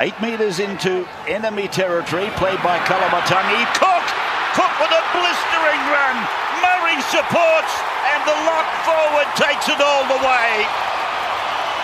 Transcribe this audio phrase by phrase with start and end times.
[0.00, 3.66] Eight metres into enemy territory, played by Koloamatangi.
[3.74, 4.06] Cook!
[4.54, 6.16] Cook with a blistering run.
[6.62, 7.74] Murray supports,
[8.14, 10.66] and the lock forward takes it all the way.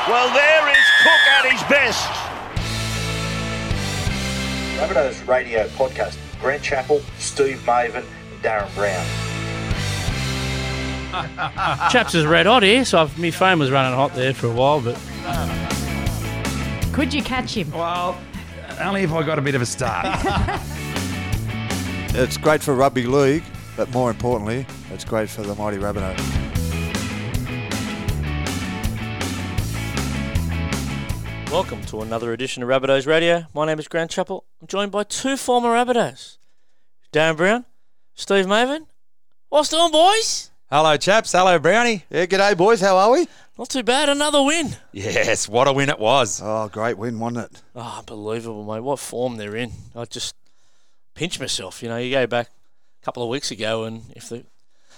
[0.06, 2.06] Well, there is Cook at his best.
[4.78, 6.16] Rabbitohs Radio Podcast.
[6.40, 9.04] Grant Chappell, Steve Mavin, and Darren Brown.
[11.90, 14.52] Chaps is red hot here, so I've, my phone was running hot there for a
[14.52, 15.63] while, but ah.
[16.94, 17.70] Could you catch him?
[17.72, 18.16] Well,
[18.80, 20.06] only if I got a bit of a start.
[22.16, 23.42] It's great for rugby league,
[23.76, 26.44] but more importantly, it's great for the mighty Rabbitohs.
[31.50, 33.46] welcome to another edition of Rabbitohs Radio.
[33.52, 34.44] My name is Grant Chappell.
[34.60, 36.38] I'm joined by two former Rabbitohs,
[37.12, 37.64] Darren Brown,
[38.14, 38.86] Steve Mavin.
[39.48, 40.50] What's doing, boys?
[40.70, 41.32] Hello, chaps.
[41.32, 42.04] Hello, Brownie.
[42.10, 43.26] Yeah, g'day boys, how are we?
[43.58, 44.08] Not too bad.
[44.08, 44.70] Another win.
[44.92, 46.40] Yes, what a win it was.
[46.42, 47.62] Oh, great win, wasn't it?
[47.76, 48.80] Oh, unbelievable, mate.
[48.82, 49.72] What form they're in.
[49.94, 50.34] I just
[51.14, 51.82] pinch myself.
[51.82, 52.48] You know, you go back
[53.02, 54.44] a couple of weeks ago, and if the,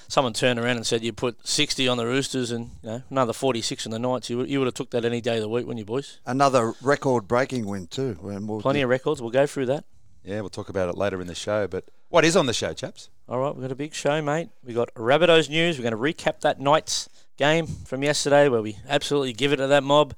[0.09, 3.33] someone turned around and said you put 60 on the Roosters and you know another
[3.33, 5.49] 46 on the Knights, you would, you would have took that any day of the
[5.49, 6.21] week, wouldn't you, boys?
[6.25, 8.17] Another record-breaking win too.
[8.23, 9.21] We'll Plenty of records.
[9.21, 9.85] We'll go through that.
[10.25, 11.67] Yeah, we'll talk about it later in the show.
[11.67, 13.11] But what is on the show, chaps?
[13.29, 14.51] All right, we've got a big show, mate.
[14.63, 15.79] We've got Rabbitohs news.
[15.79, 19.67] We're going to recap that Knights game from yesterday where we absolutely give it to
[19.67, 20.15] that mob.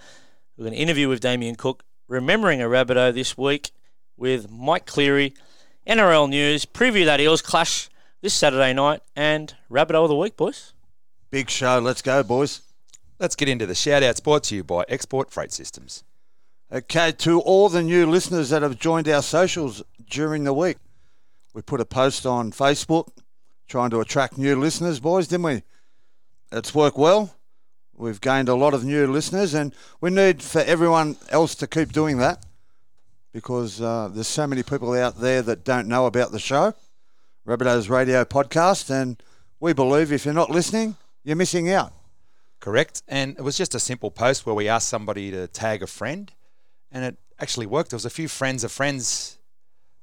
[0.57, 3.71] We're going to interview with Damien Cook, remembering a Rabbitoh this week
[4.17, 5.35] with Mike Cleary,
[5.87, 7.89] NRL news, preview that Eels clash
[8.21, 10.73] this Saturday night, and Rabbitoh of the week, boys.
[11.31, 11.79] Big show.
[11.79, 12.63] Let's go, boys.
[13.19, 16.05] Let's get into the shout outs brought to you by Export Freight Systems.
[16.71, 20.77] Okay, to all the new listeners that have joined our socials during the week,
[21.59, 23.09] we put a post on Facebook
[23.67, 25.63] trying to attract new listeners, boys, didn't we?
[26.53, 27.35] It's worked well.
[27.97, 31.91] We've gained a lot of new listeners, and we need for everyone else to keep
[31.91, 32.47] doing that
[33.33, 36.75] because uh, there's so many people out there that don't know about the show,
[37.45, 39.21] Rabbitohs Radio Podcast, and
[39.59, 41.93] we believe if you're not listening, you're missing out.
[42.61, 43.03] Correct.
[43.09, 46.31] And it was just a simple post where we asked somebody to tag a friend,
[46.93, 47.91] and it actually worked.
[47.91, 49.39] There was a few friends of friends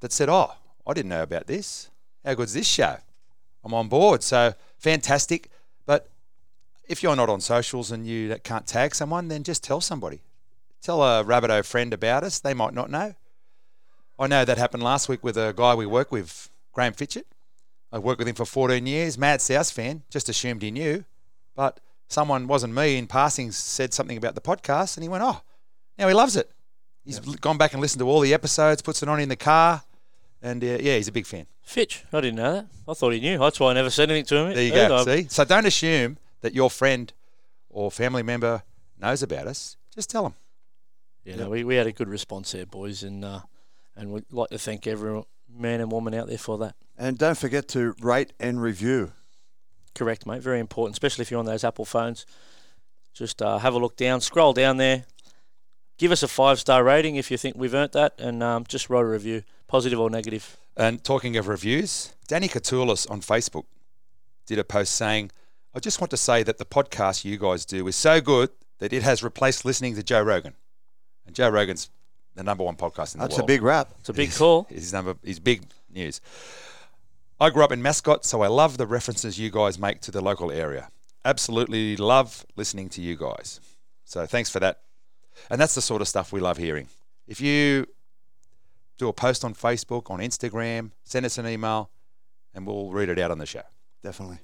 [0.02, 0.52] that said, "Oh,
[0.86, 1.90] I didn't know about this.
[2.24, 2.98] How good's this show?
[3.64, 5.50] I'm on board." So fantastic.
[5.86, 6.10] But
[6.88, 10.22] if you're not on socials and you can't tag someone, then just tell somebody.
[10.82, 12.40] Tell a Rabbitoh friend about us.
[12.40, 13.16] They might not know.
[14.20, 17.28] I know that happened last week with a guy we work with, Graham Fitchett.
[17.92, 19.18] I worked with him for 14 years.
[19.18, 20.04] Mad South fan.
[20.10, 21.06] Just assumed he knew,
[21.56, 25.42] but someone wasn't me in passing said something about the podcast, and he went, "Oh,
[25.98, 26.52] now he loves it."
[27.04, 29.84] He's gone back and listened to all the episodes, puts it on in the car,
[30.42, 31.48] and uh, yeah, he's a big fan.
[31.64, 32.68] Fitch, I didn't know that.
[32.88, 33.40] I thought he knew.
[33.40, 34.54] That's why I never said anything to him.
[34.54, 34.88] There you either.
[34.88, 35.04] go.
[35.04, 37.12] See, so don't assume that your friend
[37.70, 38.64] or family member
[39.00, 39.78] knows about us.
[39.94, 40.34] Just tell them.
[41.24, 43.42] Yeah, no, we, we had a good response there, boys, and uh,
[43.96, 46.76] and we'd like to thank every man and woman out there for that.
[46.98, 49.12] And don't forget to rate and review.
[49.96, 50.42] Correct, mate.
[50.42, 52.26] Very important, especially if you're on those Apple phones.
[53.14, 55.06] Just uh, have a look down, scroll down there,
[55.98, 58.90] give us a five star rating if you think we've earned that, and um, just
[58.90, 60.58] write a review, positive or negative.
[60.78, 63.66] And talking of reviews, Danny Katoulis on Facebook
[64.46, 65.32] did a post saying,
[65.74, 68.94] I just want to say that the podcast you guys do is so good that
[68.94, 70.54] it has replaced listening to Joe Rogan.
[71.26, 71.90] And Joe Rogan's
[72.36, 73.32] the number one podcast in the world.
[73.32, 73.92] That's a big rap.
[74.00, 74.68] It's a big call.
[74.70, 76.22] His number is big news.
[77.40, 80.22] I grew up in Mascot, so I love the references you guys make to the
[80.22, 80.90] local area.
[81.24, 83.60] Absolutely love listening to you guys.
[84.04, 84.82] So thanks for that.
[85.50, 86.88] And that's the sort of stuff we love hearing.
[87.28, 87.86] If you
[88.98, 91.90] do a post on Facebook, on Instagram, send us an email,
[92.54, 93.64] and we'll read it out on the show.
[94.04, 94.40] Definitely.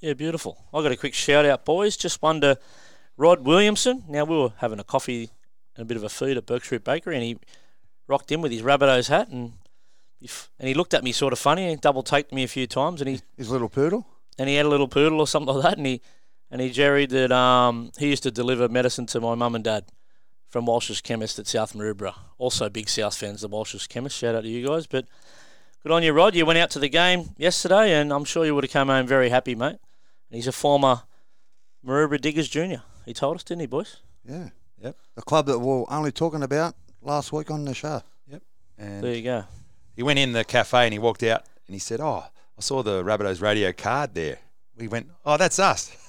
[0.00, 0.64] Yeah, beautiful.
[0.72, 1.96] I got a quick shout out, boys.
[1.96, 2.58] Just one to
[3.16, 4.04] Rod Williamson.
[4.08, 5.30] Now we were having a coffee
[5.76, 7.38] and a bit of a food at Berkshire Bakery, and he
[8.08, 9.52] rocked in with his Rabbitohs hat, and
[10.18, 12.66] he and he looked at me sort of funny, and double taked me a few
[12.66, 14.06] times, and he His little poodle.
[14.38, 16.00] and he had a little poodle or something like that, and he
[16.50, 19.84] and he jerried that um, he used to deliver medicine to my mum and dad
[20.50, 22.14] from Walsh's Chemist at South Maroubra.
[22.36, 24.16] Also big South fans, the Walsh's Chemist.
[24.18, 25.06] Shout out to you guys, but
[25.82, 26.34] good on you, Rod.
[26.34, 29.06] You went out to the game yesterday, and I'm sure you would have come home
[29.06, 29.78] very happy, mate.
[30.28, 31.02] And he's a former
[31.86, 32.82] Maroubra Diggers junior.
[33.06, 33.96] He told us, didn't he, boys?
[34.28, 34.50] Yeah.
[34.82, 34.96] Yep.
[35.14, 38.02] The club that we were only talking about last week on the show.
[38.78, 39.44] And There you go.
[39.94, 42.24] he went in the cafe and he walked out and he said, Oh,
[42.56, 44.38] I saw the Rabbitohs radio card there.
[44.74, 45.94] We went, Oh, that's us.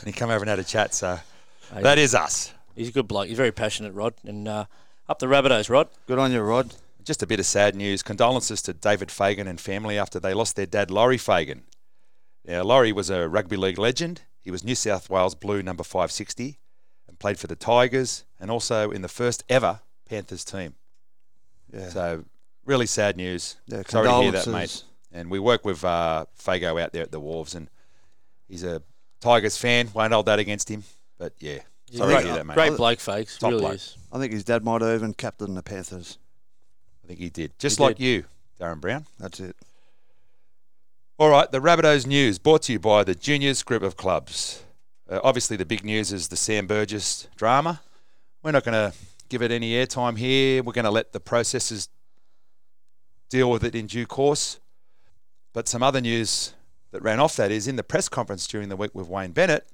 [0.00, 0.92] And he come over and had a chat.
[0.92, 1.20] So
[1.72, 2.52] Hey, that is us.
[2.80, 3.28] He's a good bloke.
[3.28, 4.14] He's very passionate, Rod.
[4.24, 4.64] And uh,
[5.06, 5.90] up the Rabbitohs, Rod.
[6.06, 6.74] Good on you, Rod.
[7.04, 8.02] Just a bit of sad news.
[8.02, 11.64] Condolences to David Fagan and family after they lost their dad, Laurie Fagan.
[12.42, 14.22] Now, Laurie was a rugby league legend.
[14.40, 16.58] He was New South Wales Blue number 560
[17.06, 20.74] and played for the Tigers and also in the first ever Panthers team.
[21.70, 21.90] Yeah.
[21.90, 22.24] So
[22.64, 23.56] really sad news.
[23.66, 24.84] Yeah, Sorry to hear that, mate.
[25.12, 27.68] And we work with uh, Fago out there at the Wharves, and
[28.48, 28.82] he's a
[29.20, 29.90] Tigers fan.
[29.92, 30.84] Won't hold that against him.
[31.18, 31.58] But yeah,
[31.90, 32.54] He's sorry a great, that, mate.
[32.54, 33.38] great bloke, fakes.
[33.38, 33.74] Top really bloke.
[33.74, 33.96] is.
[34.12, 36.18] I think his dad might have even captained the Panthers.
[37.04, 37.58] I think he did.
[37.58, 38.04] Just He like did.
[38.04, 38.24] you,
[38.60, 39.06] Darren Brown.
[39.18, 39.56] That's it.
[41.18, 44.62] All right, the Rabbitohs news brought to you by the Juniors Group of Clubs.
[45.08, 47.82] Uh, obviously, the big news is the Sam Burgess drama.
[48.42, 48.96] We're not going to
[49.28, 50.62] give it any airtime here.
[50.62, 51.88] We're going to let the processes
[53.28, 54.60] deal with it in due course.
[55.52, 56.54] But some other news
[56.92, 59.66] that ran off that is in the press conference during the week with Wayne Bennett,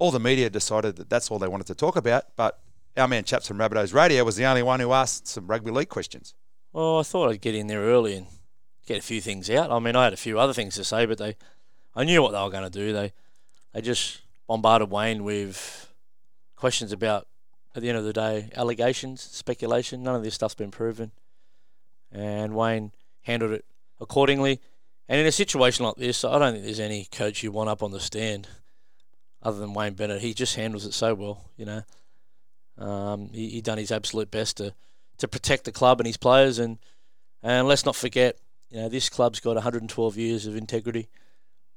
[0.00, 2.24] all the media decided that that's all they wanted to talk about.
[2.34, 2.58] But
[2.96, 5.90] our man Chaps from Rabbitohs Radio was the only one who asked some rugby league
[5.90, 6.34] questions.
[6.72, 8.26] Well, I thought I'd get in there early and
[8.86, 9.70] get a few things out.
[9.70, 11.36] I mean, I had a few other things to say, but they,
[11.94, 12.92] I knew what they were going to do.
[12.92, 13.12] They,
[13.72, 15.92] they just bombarded Wayne with
[16.56, 17.28] questions about,
[17.74, 20.02] at the end of the day, allegations, speculation.
[20.02, 21.12] None of this stuff's been proven,
[22.10, 22.92] and Wayne
[23.22, 23.64] handled it
[24.00, 24.60] accordingly.
[25.08, 27.82] And in a situation like this, I don't think there's any coach you want up
[27.82, 28.48] on the stand,
[29.42, 30.20] other than Wayne Bennett.
[30.20, 31.82] He just handles it so well, you know.
[32.78, 34.74] Um, he, he done his absolute best to
[35.18, 36.58] to protect the club and his players.
[36.58, 36.78] And
[37.42, 38.38] and let's not forget,
[38.70, 41.08] you know, this club's got 112 years of integrity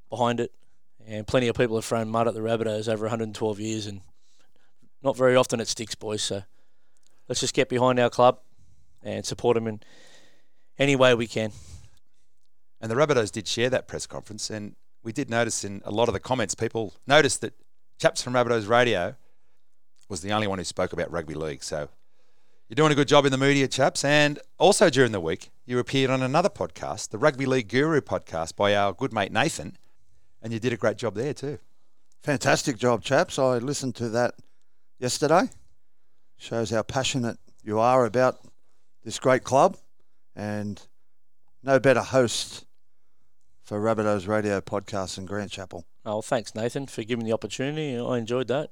[0.09, 0.51] behind it,
[1.05, 4.01] and plenty of people have thrown mud at the Rabbitohs over 112 years, and
[5.01, 6.21] not very often it sticks, boys.
[6.21, 6.43] So
[7.27, 8.39] let's just get behind our club
[9.01, 9.81] and support them in
[10.77, 11.51] any way we can.
[12.79, 16.07] And the Rabbitohs did share that press conference, and we did notice in a lot
[16.07, 17.53] of the comments, people noticed that
[17.99, 19.15] Chaps from Rabbitohs Radio
[20.09, 21.63] was the only one who spoke about rugby league.
[21.63, 21.89] So
[22.67, 24.03] you're doing a good job in the media, Chaps.
[24.03, 28.55] And also during the week, you appeared on another podcast, the Rugby League Guru podcast
[28.55, 29.77] by our good mate Nathan,
[30.41, 31.59] and you did a great job there too.
[32.21, 33.37] Fantastic job, chaps.
[33.37, 34.35] I listened to that
[34.99, 35.49] yesterday.
[36.37, 38.39] Shows how passionate you are about
[39.03, 39.77] this great club,
[40.35, 40.81] and
[41.61, 42.65] no better host
[43.73, 45.83] for Rabbitohs Radio podcast in Grant Chappell.
[46.05, 47.97] Oh, well, thanks, Nathan, for giving me the opportunity.
[47.97, 48.69] I enjoyed that.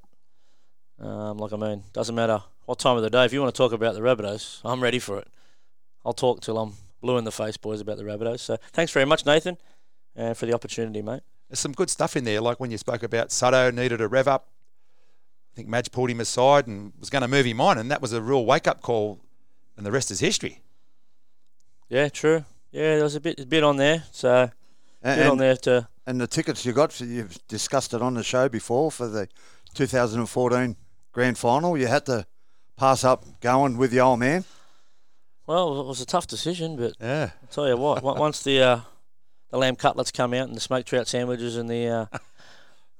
[1.00, 3.24] Um, like I mean, doesn't matter what time of the day.
[3.24, 5.26] If you want to talk about the Rabbitohs, I'm ready for it.
[6.06, 8.38] I'll talk till I'm blue in the face, boys, about the Rabbitohs.
[8.38, 9.58] So thanks very much, Nathan,
[10.14, 11.22] and for the opportunity, mate.
[11.48, 14.28] There's some good stuff in there, like when you spoke about Sutto needed a rev
[14.28, 14.50] up.
[15.52, 18.00] I think Madge pulled him aside and was going to move him on, and that
[18.00, 19.18] was a real wake up call,
[19.76, 20.60] and the rest is history.
[21.88, 22.44] Yeah, true.
[22.70, 24.04] Yeah, there was a bit, a bit on there.
[24.12, 24.52] So
[25.02, 25.88] And, bit on there to.
[26.06, 29.28] and the tickets you got, for, you've discussed it on the show before for the
[29.74, 30.76] 2014
[31.12, 31.76] grand final.
[31.76, 32.26] You had to
[32.76, 34.44] pass up going with the old man.
[35.46, 37.30] Well, it was a tough decision, but Yeah.
[37.42, 38.02] I'll tell you what.
[38.02, 38.80] Once the uh,
[39.50, 42.06] the lamb cutlets come out and the smoked trout sandwiches and the uh,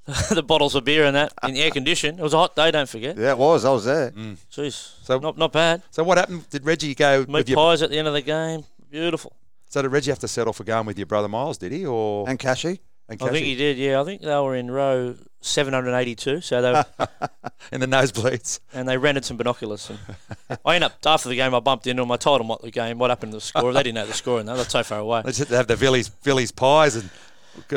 [0.34, 2.70] the bottles of beer and that in the air condition, it was a hot day.
[2.72, 3.16] Don't forget.
[3.16, 3.64] Yeah, it was.
[3.64, 4.10] I was there.
[4.10, 5.82] Jeez, So- not not bad.
[5.92, 6.48] So what happened?
[6.50, 7.56] Did Reggie go Meat with your?
[7.56, 9.32] pies at the end of the game, beautiful.
[9.72, 11.56] So did Reggie have to settle for going with your brother Miles?
[11.56, 12.82] Did he or And Cashy.
[13.08, 13.78] and I think he did.
[13.78, 16.42] Yeah, I think they were in row 782.
[16.42, 16.86] So they were,
[17.72, 18.60] in the nosebleeds?
[18.74, 19.88] and they rented some binoculars.
[19.88, 21.54] And I ended up after the game.
[21.54, 22.12] I bumped into them.
[22.12, 23.72] I told them what the game, what happened to the score.
[23.72, 25.22] They didn't know the score, and they were so far away.
[25.24, 27.08] Let's have the Villi's Villi's pies and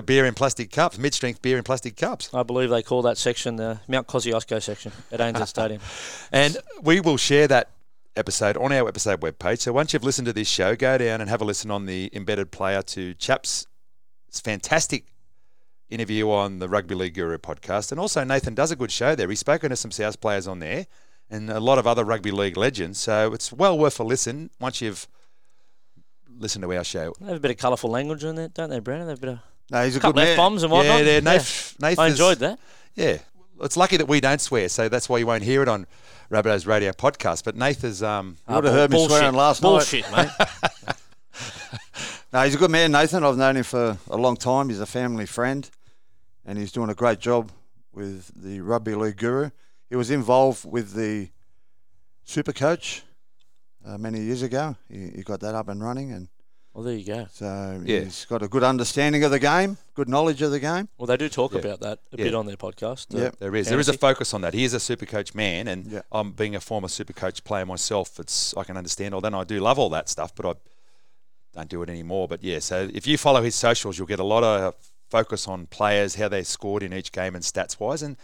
[0.06, 2.30] beer in plastic cups, mid strength beer in plastic cups.
[2.34, 5.80] I believe they call that section the Mount Kosciuszko section at ANZ Stadium.
[6.34, 7.70] And we will share that
[8.16, 9.60] episode on our episode webpage.
[9.60, 12.10] So once you've listened to this show, go down and have a listen on the
[12.14, 13.68] embedded player to Chaps'
[14.32, 15.06] fantastic
[15.90, 17.92] interview on the Rugby League Guru podcast.
[17.92, 19.30] And also Nathan does a good show there.
[19.30, 20.88] He's spoken to some South players on there
[21.30, 23.00] and a lot of other rugby league legends.
[23.00, 25.08] So it's well worth a listen once you've
[26.38, 27.14] listened to our show.
[27.20, 29.08] They have a bit of colourful language in there, don't they, Brandon?
[29.08, 29.40] They have a bit of
[29.72, 30.32] No, he's a good couple man.
[30.32, 31.00] F bombs and whatnot.
[31.00, 32.60] Yeah, there, Nath, Nath I enjoyed that.
[32.96, 33.18] Yeah.
[33.62, 35.88] It's lucky that we don't swear, so that's why you won't hear it on
[36.30, 37.44] Rabbitohs Radio podcast.
[37.44, 39.70] But Nathan's is um, You would have heard me swearing last night.
[39.70, 40.30] Bullshit, mate.
[42.36, 43.24] No, he's a good man, Nathan.
[43.24, 44.68] I've known him for a long time.
[44.68, 45.70] He's a family friend,
[46.46, 47.50] and he's doing a great job
[47.94, 49.52] with the Rugby League Guru.
[49.90, 51.30] He was involved with the
[52.26, 53.04] Super Coach
[53.86, 54.76] uh, many years ago.
[54.90, 56.28] He, he got that up and running, and
[56.76, 57.26] Well, there you go.
[57.32, 58.02] so Yeah.
[58.02, 60.90] he's got a good understanding of the game, good knowledge of the game.
[60.98, 61.60] Well, they do talk Yeah.
[61.60, 62.26] about that a Yeah.
[62.26, 63.16] bit on their podcast.
[63.16, 63.36] uh, Yep.
[63.40, 63.70] There is.
[63.70, 64.54] There is a focus on that.
[64.54, 66.02] He is a super coach man, and Yeah.
[66.12, 68.20] I'm being a former super coach player myself.
[68.20, 69.28] It's I can understand all that.
[69.28, 70.54] and I do love all that stuff, but I
[71.54, 72.28] don't do it anymore.
[72.28, 74.76] But yeah, so if you follow his socials, you'll get a lot of
[75.10, 78.02] focus on players, how they scored in each game, and stats wise.
[78.02, 78.18] And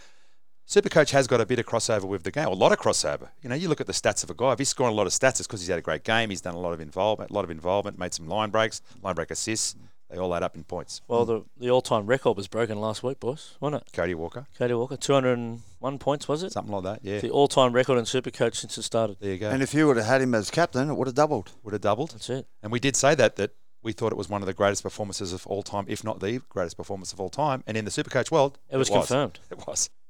[0.72, 3.28] Supercoach has got a bit of crossover with the game, a lot of crossover.
[3.42, 4.52] You know, you look at the stats of a guy.
[4.52, 6.30] If he's scoring a lot of stats, it's because he's had a great game.
[6.30, 9.14] He's done a lot of involvement, a lot of involvement, made some line breaks, line
[9.14, 9.76] break assists.
[10.08, 11.02] they all add up in points.
[11.08, 13.92] Well, the the all time record was broken last week, boys, wasn't it?
[13.92, 16.52] Cody Walker, Cody Walker, 201 points, was it?
[16.52, 17.00] something like that.
[17.02, 19.18] Yeah, The all time record in Supercoach since it started.
[19.20, 19.50] there you go.
[19.50, 21.52] And if you would have had him as captain, it would have doubled.
[21.64, 22.12] Would have doubled.
[22.12, 22.46] That's it.
[22.62, 23.50] And we did say that that
[23.82, 26.40] we thought it was one of the greatest performances of all time, if not the
[26.48, 27.62] greatest performance of all time.
[27.66, 29.38] And in the Supercoach world, It was confirmed.
[29.50, 29.90] It was.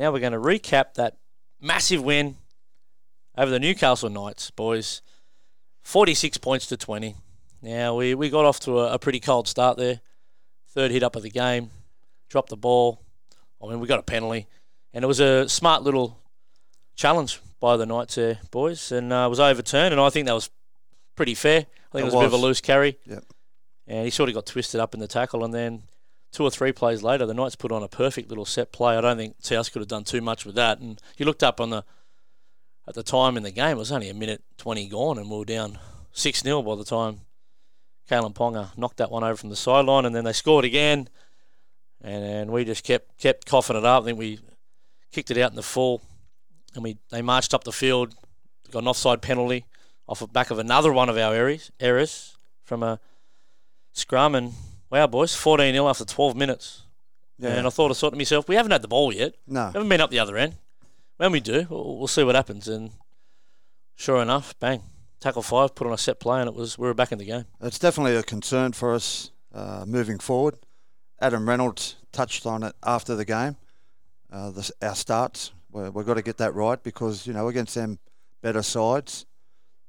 [0.00, 1.18] Now we're going to recap that
[1.60, 2.38] massive win
[3.36, 5.02] over the Newcastle Knights, boys.
[5.82, 7.16] 46 points to 20.
[7.60, 10.00] Now, we, we got off to a, a pretty cold start there.
[10.68, 11.68] Third hit up of the game,
[12.30, 13.02] dropped the ball.
[13.62, 14.46] I mean, we got a penalty.
[14.94, 16.18] And it was a smart little
[16.96, 19.92] challenge by the Knights there, boys, and uh, was overturned.
[19.92, 20.48] And I think that was
[21.14, 21.58] pretty fair.
[21.58, 22.98] I think it It was, a bit of a loose carry.
[23.04, 23.24] Yep.
[23.86, 25.44] And he sort of got twisted up in the tackle.
[25.44, 25.82] And then
[26.32, 28.96] two or three plays later, the Knights put on a perfect little set play.
[28.96, 30.78] I don't think South could have done too much with that.
[30.78, 31.84] And you looked up on the
[32.88, 35.38] at the time in the game, it was only a minute 20 gone, and we
[35.38, 35.78] were down
[36.12, 37.20] 6 0 by the time
[38.10, 41.08] Kalyn Ponga knocked that one over from the sideline, and then they scored again.
[42.02, 44.02] And, and we just kept kept coughing it up.
[44.02, 44.40] I think we
[45.12, 46.02] kicked it out in the full,
[46.74, 48.14] and we they marched up the field,
[48.70, 49.66] got an offside penalty
[50.08, 52.98] off the back of another one of our errors, errors from a
[53.92, 54.34] scrum.
[54.34, 54.54] And
[54.90, 56.82] wow, boys, 14 0 after 12 minutes.
[57.38, 57.50] Yeah.
[57.50, 59.34] And I thought I thought to myself, we haven't had the ball yet.
[59.46, 59.66] No.
[59.68, 60.56] We haven't been up the other end.
[61.16, 62.68] When we do, we'll, we'll see what happens.
[62.68, 62.90] And
[63.96, 64.82] sure enough, bang,
[65.20, 67.24] tackle five, put on a set play, and it was we were back in the
[67.24, 67.44] game.
[67.60, 70.56] It's definitely a concern for us uh, moving forward.
[71.20, 73.56] Adam Reynolds touched on it after the game.
[74.32, 77.74] Uh, the, our starts, we- we've got to get that right because, you know, against
[77.74, 77.98] them
[78.42, 79.26] better sides,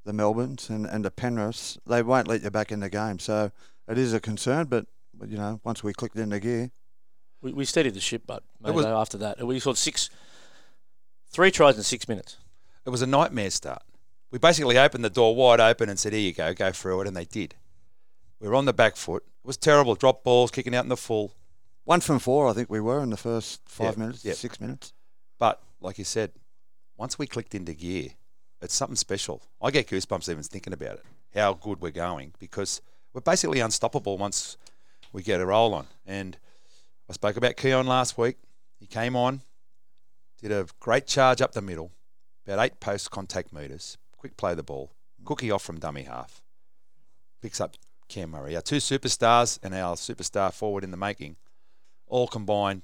[0.04, 3.20] the Melbournes and, and the Penriths, they won't let you back in the game.
[3.20, 3.52] So
[3.92, 6.72] it is a concern, but, but you know, once we clicked into gear,
[7.42, 10.10] We, we steadied the ship, but It was- after that, we scored six,
[11.32, 12.38] three tries in six minutes.
[12.86, 13.84] It was a nightmare start.
[14.32, 17.08] We basically opened the door wide open and said, "Here you go, go through it,"
[17.08, 17.56] and they did.
[18.40, 19.24] We were on the back foot.
[19.44, 19.96] It was terrible.
[19.96, 21.34] Drop balls, kicking out in the full.
[21.84, 24.36] one from four, I think we were in the first five Yep, minutes, yep.
[24.36, 24.94] six minutes.
[25.40, 26.32] But like you said,
[26.96, 28.10] once we clicked into gear,
[28.62, 29.42] it's something special.
[29.60, 31.06] I get goosebumps even thinking about it.
[31.34, 32.82] How good we're going because
[33.14, 34.58] we're basically unstoppable once
[35.14, 35.88] we get a roll on.
[36.06, 36.38] And
[37.10, 38.38] I spoke about Keaon last week.
[38.80, 39.42] He came on,
[40.42, 41.92] did a great charge up the middle,
[42.48, 44.92] about eight post contact meters, quick play the ball,
[45.26, 46.42] cookie off from dummy half,
[47.42, 47.76] picks up
[48.08, 48.56] Cam Murray.
[48.56, 51.36] Our two superstars and our superstar forward in the making,
[52.08, 52.82] all combined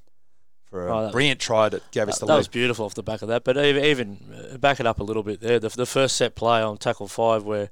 [0.70, 2.38] for a Oh, brilliant try that gave us That, the that lead.
[2.40, 3.44] was beautiful off the back of that.
[3.44, 5.60] But even, even uh, back it up a little bit there.
[5.60, 7.72] The, the first set play on tackle five, where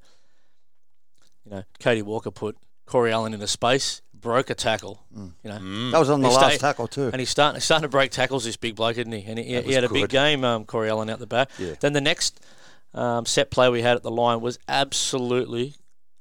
[1.46, 5.04] you know Cody Walker put Corey Allen into space, broke a tackle.
[5.16, 5.92] You know, Mm.
[5.92, 7.08] That was on the He last stayed- tackle, too.
[7.12, 8.44] and he's starting he's starting to break tackles.
[8.46, 9.24] This big bloke, isn't he?
[9.28, 9.94] And he, That he was had a good.
[10.02, 10.44] big game.
[10.44, 11.50] Um, Corey Allen out the back.
[11.58, 11.74] Yeah.
[11.80, 12.40] Then the next
[12.94, 15.76] um, set play we had at the line was absolutely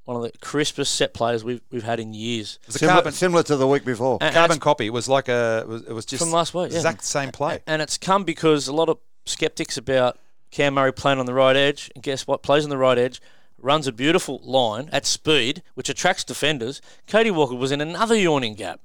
[0.05, 2.59] one of the crispest set plays we've we've had in years.
[2.63, 4.19] It was a Similar, carbon, similar to the week before.
[4.21, 4.87] And- and carbon it's- copy.
[4.87, 5.61] It was like a.
[5.63, 6.79] It was, it was just From last week, yeah.
[6.79, 7.61] Exact same play.
[7.67, 10.19] And it's come because a lot of skeptics about
[10.51, 11.91] Cam Murray playing on the right edge.
[11.95, 12.43] And guess what?
[12.43, 13.21] Plays on the right edge,
[13.65, 16.81] runs a beautiful line at speed, which attracts defenders.
[17.09, 18.81] Cody Walker was in another yawning gap.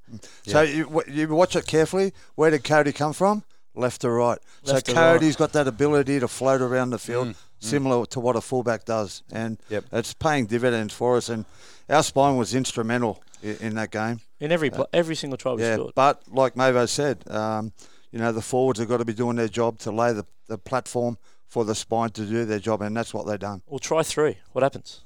[0.48, 2.13] So you, you watch it carefully.
[2.36, 3.43] Where did Cody come from?
[3.75, 4.39] Left to right.
[4.63, 5.13] Left so to right.
[5.13, 9.21] Cody's got that ability to float around the field, similar to what a fullback does,
[9.31, 9.86] and Yep.
[9.91, 11.29] it's paying dividends for us.
[11.29, 11.45] And
[11.89, 14.21] our spine was instrumental in, in that game.
[14.39, 15.93] In every pl- every single try we yeah, scored.
[15.95, 17.74] but like Mavo said, um,
[18.12, 20.57] you know the forwards have got to be doing their job to lay the, the
[20.57, 21.17] platform
[21.50, 23.63] for the spine to do their job, and that's what they've done.
[23.68, 24.38] We'll try three.
[24.53, 25.01] What happens?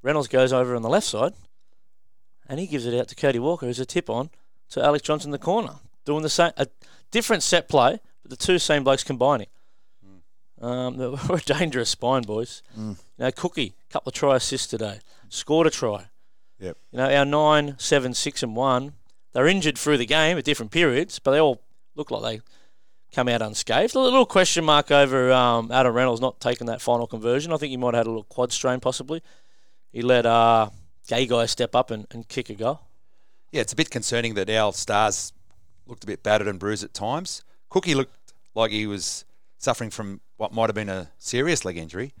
[0.00, 1.34] Reynolds goes over on the left side,
[2.48, 4.30] and he gives it out to Cody Walker, who's a tip on
[4.70, 5.74] to Alex Johnson in the corner,
[6.04, 6.68] doing the same, a
[7.10, 9.48] different set play, but the two same blokes combining.
[10.60, 10.96] Um,
[11.28, 12.62] we're a dangerous spine, boys.
[12.76, 16.06] You know, Cookie, couple of try assists today, scored a try.
[16.60, 16.76] Yep.
[16.92, 18.94] You know, our nine, seven, six, and one.
[19.32, 21.60] They're injured through the game at different periods, but they all
[21.94, 22.40] look like they
[23.18, 23.96] come out unscathed.
[23.96, 27.52] A little question mark over um, Adam Reynolds not taking that final conversion.
[27.52, 29.24] I think he might have had a little quad strain possibly.
[29.90, 30.70] He let uh,
[31.08, 32.82] Gagai step up and, and kick a goal.
[33.50, 35.32] Yeah, it's a bit concerning that our stars
[35.88, 37.42] looked a bit battered and bruised at times.
[37.70, 39.24] Cookie looked like he was
[39.56, 42.14] suffering from what might have been a serious leg injury.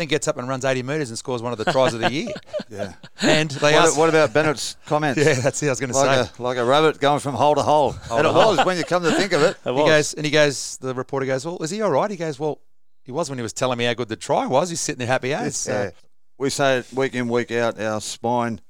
[0.00, 2.10] Then gets up and runs 80 metres and scores one of the tries of the
[2.10, 2.32] year.
[2.70, 2.92] Yeah.
[3.20, 5.18] And they What, asked, what about Bennett's comments?
[5.24, 5.66] yeah, that's it.
[5.66, 6.32] I was going to Like say.
[6.38, 7.94] a, like a rabbit going from hole to hole.
[8.12, 9.56] and it was when you come to think of it.
[9.66, 9.88] It He was.
[9.90, 10.76] goes and he goes.
[10.78, 12.60] The reporter goes, "Well, is he all right?" He goes, "Well,
[13.02, 14.70] he was when he was telling me how good the try was.
[14.70, 15.90] He's sitting there happy as." So, Yeah.
[16.38, 18.60] We say it week in, week out, our spine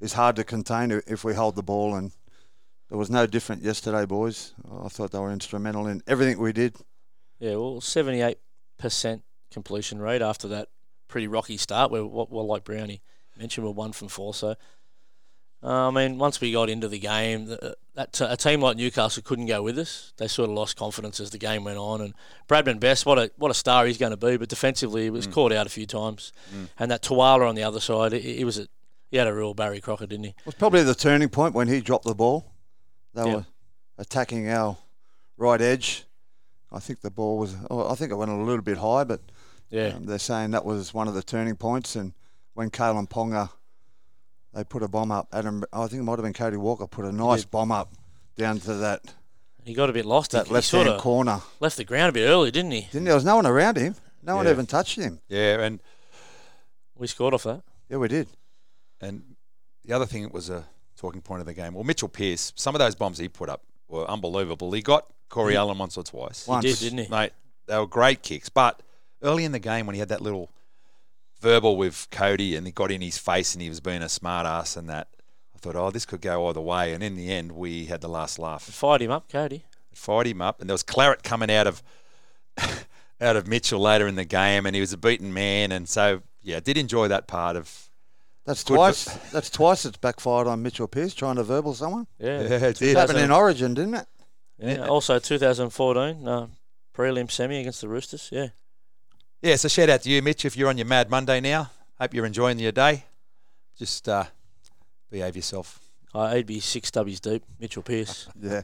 [0.00, 2.10] is hard to contain if we hold the ball, and
[2.88, 4.54] there was no different yesterday, boys.
[4.84, 6.76] I thought they were instrumental in everything we did.
[7.38, 8.38] Yeah, well, seventy-eight
[8.78, 10.68] percent completion rate after that
[11.10, 11.90] pretty rocky start.
[11.90, 13.02] Where, well, like Brownie
[13.36, 14.32] mentioned, we're one from four.
[14.34, 14.54] So
[15.62, 17.60] Uh, I mean, once we got into the game, th-
[17.94, 20.14] that t- a team like Newcastle couldn't go with us.
[20.16, 22.00] They sort of lost confidence as the game went on.
[22.00, 22.14] And
[22.48, 25.26] Bradman Best, what a what a star he's going to be, but defensively he was
[25.26, 26.32] caught out a few times.
[26.78, 28.68] And that Tuala on the other side, he, he was a,
[29.10, 30.30] he had a real Barry Crocker, didn't he?
[30.30, 32.46] It was probably the turning point when he dropped the ball.
[33.12, 33.34] They Yeah.
[33.34, 33.46] were
[33.98, 34.78] attacking our
[35.36, 36.04] right edge.
[36.72, 37.54] I think the ball was.
[37.70, 39.20] Oh, I think it went a little bit high, but
[39.70, 39.94] Yeah.
[39.96, 41.96] um, they're saying that was one of the turning points.
[41.96, 42.12] And
[42.54, 43.50] when Kalyn Ponga,
[44.52, 45.28] they put a bomb up.
[45.32, 47.90] Adam, I think it might have been Cody Walker, put a nice bomb up
[48.36, 49.14] down to that
[49.64, 50.32] He got a bit lost.
[50.32, 51.40] that he, he left sort hand of corner.
[51.60, 52.82] left the ground a bit early, didn't he?
[52.90, 53.94] Didn't there was no one around him.
[54.22, 55.20] No one even touched him.
[55.28, 55.80] Yeah, and
[56.96, 57.62] We scored off that.
[57.88, 58.28] Yeah, we did.
[59.00, 59.22] and
[59.84, 60.64] the other thing that was a
[60.96, 61.72] talking point of the game.
[61.74, 64.70] Well, Mitchell Pearce, some of those bombs he put up were unbelievable.
[64.72, 66.46] He got Corey Allen once or twice.
[66.46, 66.64] Once.
[66.66, 67.08] He did, didn't he?
[67.10, 67.32] Mate,
[67.66, 68.48] they were great kicks.
[68.50, 68.82] But
[69.22, 70.50] early in the game, when he had that little
[71.40, 74.46] verbal with Cody and he got in his face and he was being a smart
[74.46, 75.08] ass and that,
[75.54, 76.92] I thought, oh, this could go either way.
[76.92, 78.62] And in the end, we had the last laugh.
[78.62, 79.64] Fired him up, Cody.
[79.94, 81.82] Fired him up, and there was claret coming out of
[83.20, 85.72] out of Mitchell later in the game, and he was a beaten man.
[85.72, 87.90] And so, yeah, I did enjoy that part of.
[88.46, 89.04] That's Good twice.
[89.30, 92.06] that's twice it's backfired on Mitchell Pearce trying to verbal someone.
[92.18, 92.40] Yeah.
[92.40, 92.96] Yeah, it did.
[92.96, 94.06] Happened in Origin, didn't it?
[94.58, 94.86] Yeah.
[94.88, 96.46] Also, 2014 uh,
[96.94, 98.28] prelim semi against the Roosters.
[98.32, 98.48] Yeah.
[99.42, 101.70] Yeah, so shout out to you, Mitch, if you're on your Mad Monday now.
[101.98, 103.04] Hope you're enjoying your day.
[103.78, 104.24] Just uh,
[105.10, 105.78] behave yourself.
[106.14, 108.28] Uh, he'd be six W's deep, Mitchell Pearce.
[108.42, 108.62] Yeah.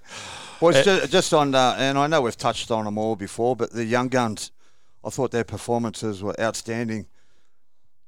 [0.61, 3.73] Boys, ju- just on, uh, and I know we've touched on them all before, but
[3.73, 4.51] the young guns,
[5.05, 7.07] I thought their performances were outstanding.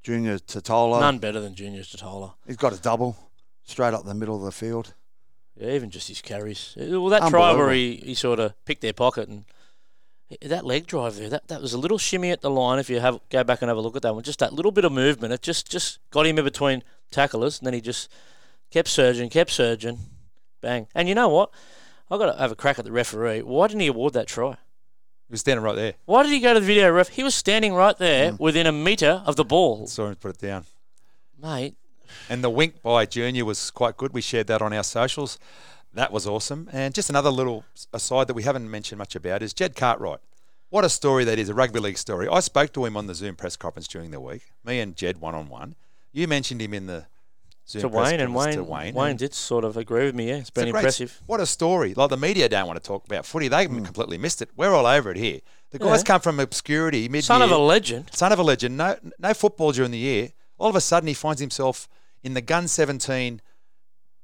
[0.01, 2.33] Junior Tatola, None better than Junior Statola.
[2.47, 3.17] he's got a double
[3.63, 4.93] straight up the middle of the field.
[5.57, 6.73] Yeah, even just his carries.
[6.79, 9.43] Uh, Well, that try where he, he sort of picked their pocket and
[10.41, 12.79] that leg drive there, that, that was a little shimmy at the line.
[12.79, 14.71] If you have go back and have a look at that one, just that little
[14.71, 18.09] bit of movement, it just just got him in between tacklers, and then he just
[18.69, 19.97] kept surging, kept surging,
[20.61, 20.87] bang.
[20.93, 21.51] And you know what?
[22.11, 23.41] I got to have a crack at the referee.
[23.41, 24.51] Why didn't he award that try?
[24.51, 25.93] He was standing right there.
[26.05, 27.09] Why did he go to the video ref?
[27.09, 28.43] He was standing right there hmm.
[28.43, 30.65] within a meter of the ball, Saw him put it down.
[31.39, 31.75] mate.
[32.27, 34.13] And the wink by Junior was quite good.
[34.13, 35.37] We shared that on our socials.
[35.93, 36.69] That was awesome.
[36.71, 40.19] And just another little aside that we haven't mentioned much about is Jed Cartwright.
[40.69, 42.27] What a story that is, a rugby league story.
[42.27, 45.19] I spoke to him on the Zoom press conference during the week, me and Jed
[45.19, 45.75] one on one.
[46.11, 47.07] You mentioned him in the
[47.67, 48.93] Zoom To press Wayne and Wayne, Wayne.
[48.93, 50.27] Wayne did sort of agree with me.
[50.27, 51.21] Yeah, it's it's been great- impressive.
[51.25, 51.95] What a story.
[51.95, 53.47] Like the media don't want to talk about footy.
[53.47, 53.83] They Hmm.
[53.83, 54.49] completely missed it.
[54.55, 55.39] We're all over it here.
[55.71, 56.03] The guys Yeah.
[56.05, 58.11] come from obscurity, mid Son of a legend.
[58.13, 60.33] son of a legend, no no football during the year.
[60.59, 61.87] All of a sudden, he finds himself
[62.23, 63.41] in the gun 17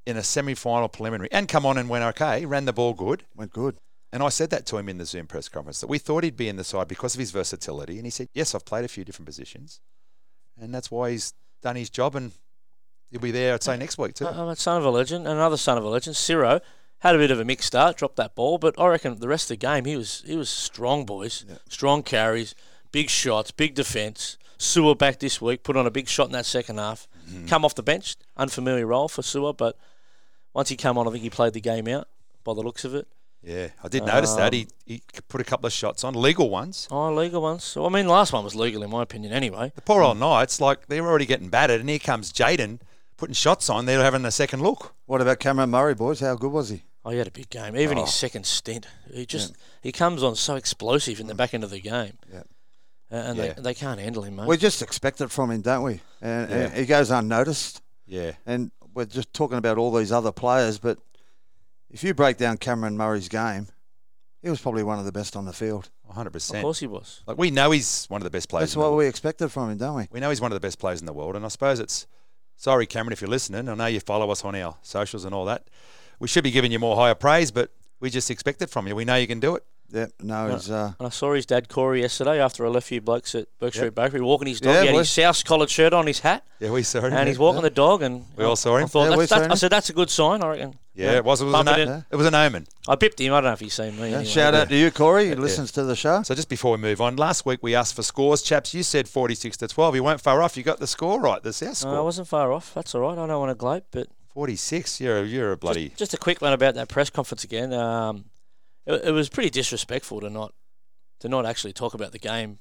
[0.05, 3.25] in a semi-final preliminary, and come on and went okay, ran the ball good.
[3.35, 3.77] Went good.
[4.13, 6.37] And I said that to him in the Zoom press conference that we thought he'd
[6.37, 8.87] be in the side because of his versatility, and he said, "Yes, I've played a
[8.87, 9.81] few different positions,
[10.57, 12.31] and that's why he's done his job, and
[13.11, 15.77] he'll be there, I'd say, next week too." Uh, son of a legend, another son
[15.77, 16.15] of a legend.
[16.15, 16.61] Ciro
[16.99, 19.45] had a bit of a mixed start, dropped that ball, but I reckon the rest
[19.45, 21.43] of the game he was he was strong, boys.
[21.67, 22.55] Strong carries,
[22.91, 24.37] big shots, big defence.
[24.57, 27.09] Su'A back this week, put on a big shot in that second half.
[27.29, 27.47] Mm-hmm.
[27.47, 29.77] Come off the bench, unfamiliar role for Su'A, but
[30.55, 32.07] once he came on, I think he played the game out
[32.43, 33.07] by the looks of it.
[33.43, 36.49] yeah, I did notice that Um, he he put a couple of shots on, legal
[36.49, 36.87] ones.
[36.89, 37.63] Oh, legal ones.
[37.63, 39.71] So I mean, last one was legal in my opinion, anyway.
[39.75, 42.79] The poor old Knights, like they're already getting battered, and here comes Jaden
[43.17, 43.85] putting shots on.
[43.85, 44.95] They're having a second look.
[45.05, 46.19] What about Cameron Murray, boys?
[46.21, 46.81] How good was he?
[47.05, 47.75] Oh, he had a big game.
[47.77, 48.05] Even Oh.
[48.05, 51.69] his second stint, he just he comes on so explosive in the back end of
[51.69, 52.17] the game.
[52.33, 52.43] Yeah.
[53.11, 53.53] Uh, and Yeah.
[53.53, 54.47] they, they can't handle him, mate.
[54.47, 56.01] We just expect it from him, don't we?
[56.21, 57.81] And, and he goes unnoticed.
[58.07, 60.97] Yeah, And we're just talking about all these other players, but
[61.91, 63.67] if you break down Cameron Murray's game,
[64.41, 65.89] he was probably one of the best on the field.
[66.11, 66.55] 100%.
[66.55, 67.21] of course he was.
[67.27, 68.61] Like we know he's one of the best players.
[68.69, 70.07] That's in the what we expected from him, don't we?
[70.11, 72.07] we know he's one of the best players in the world, and I suppose it's
[72.55, 73.67] sorry, Cameron, if you're listening.
[73.67, 75.67] I know you follow us on our socials and all that.
[76.19, 78.95] We should be giving you more higher praise, but we just expect it from you.
[78.95, 79.65] We know you can do it.
[79.91, 82.99] Yeah, no, he's uh, And I saw his dad Corey yesterday after I left you
[83.01, 84.73] blokes at Bourke Street Bakery walking his dog.
[84.73, 84.99] Yeah, he had boy.
[84.99, 87.13] his South collared shirt on, his hat, Yeah, we saw him.
[87.13, 88.01] and he's walking the dog.
[88.01, 88.79] And We all saw him.
[88.79, 88.87] I him.
[88.89, 89.51] thought Yeah, we that's, saw that's, him.
[89.51, 90.43] I said that's a good sign.
[90.43, 90.75] I reckon.
[90.95, 91.41] Yeah, it was.
[91.41, 92.05] It was, Bump an, it o- in.
[92.09, 92.67] it was an omen.
[92.87, 93.33] I pipped him.
[93.33, 94.09] I don't know if he's seen me.
[94.11, 94.23] yeah, anyway.
[94.25, 95.27] shout out to you, Corey.
[95.27, 96.23] He listens to the show.
[96.23, 98.73] So just before we move on, last week we asked for scores, chaps.
[98.73, 99.95] You said 46 to 12.
[99.95, 100.55] You weren't far off.
[100.57, 101.43] You got the score right.
[101.43, 102.73] The South Uh, I wasn't far off.
[102.73, 103.17] That's all right.
[103.17, 105.01] I don't want to gloat, but 46.
[105.01, 105.87] You're a, you're a bloody.
[105.89, 107.73] Just, just a quick one about that press conference again.
[107.73, 108.25] Um,
[108.85, 110.53] it, it was pretty disrespectful to not
[111.19, 112.59] to not actually talk about the game.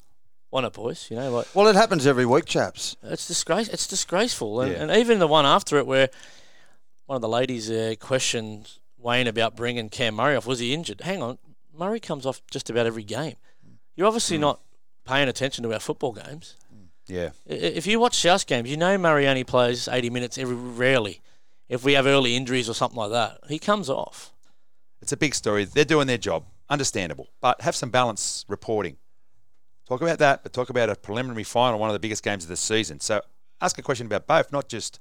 [0.50, 1.08] Why not, boys?
[1.10, 2.96] You know, like Well, it happens every week, chaps.
[3.02, 3.68] it's disgrace.
[3.68, 4.82] It's disgraceful, and, Yeah.
[4.82, 6.08] and even the one after it, where
[7.06, 10.46] one of the ladies uh, questioned Wayne about bringing Cam Murray off.
[10.46, 11.00] Was he injured?
[11.00, 11.38] Hang on,
[11.76, 13.34] Murray comes off just about every game.
[13.96, 14.60] You're obviously not
[15.04, 16.54] paying attention to our football games.
[17.06, 17.30] yeah.
[17.46, 21.20] If you watch South games, you know Murray only plays 80 minutes every rarely.
[21.68, 24.32] if we have early injuries or something like that, he comes off.
[25.04, 25.66] It's a big story.
[25.66, 26.46] They're doing their job.
[26.70, 27.28] Understandable.
[27.42, 28.96] But have some balance reporting.
[29.86, 32.48] Talk about that, but talk about a preliminary final, one of the biggest games of
[32.48, 33.00] the season.
[33.00, 33.20] So
[33.60, 35.00] ask a question about both, not just,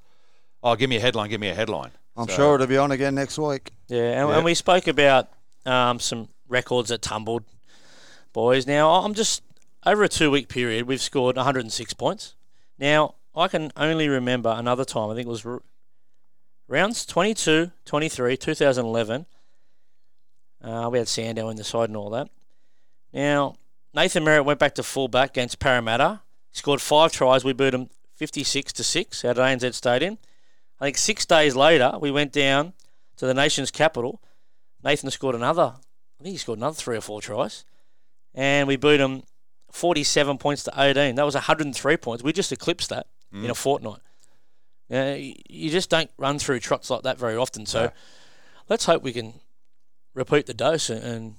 [0.61, 1.91] oh, give me a headline, give me a headline.
[2.17, 3.71] I'm So- sure it'll be on again next week.
[3.87, 4.35] Yeah, and, Yeah.
[4.35, 5.29] and we spoke about
[5.65, 7.45] um, some records that tumbled,
[8.33, 8.67] boys.
[8.67, 9.41] Now, I'm just
[9.85, 12.35] over a two week period, we've scored 106 points.
[12.77, 15.61] Now, I can only remember another time, I think it was r-
[16.67, 19.27] rounds 22, 23, 2011.
[20.63, 22.29] Uh, we had Sandow in the side and all that.
[23.11, 23.55] Now,
[23.93, 26.21] Nathan Merritt went back to fullback against Parramatta.
[26.51, 27.43] Scored five tries.
[27.43, 30.17] We beat him 56 to 6 at ANZ Stadium.
[30.79, 32.73] I think six days later, we went down
[33.17, 34.21] to the nation's capital.
[34.83, 35.73] Nathan scored another,
[36.19, 37.65] I think he scored another three or four tries.
[38.33, 39.23] And we beat him
[39.71, 41.15] 47 points to 18.
[41.15, 42.23] That was 103 points.
[42.23, 43.99] We just eclipsed that in a fortnight.
[44.91, 47.65] Uh, y- you just don't run through trots like that very often.
[47.65, 47.91] So No.
[48.69, 49.33] let's hope we can
[50.13, 51.35] repeat the dose and, and,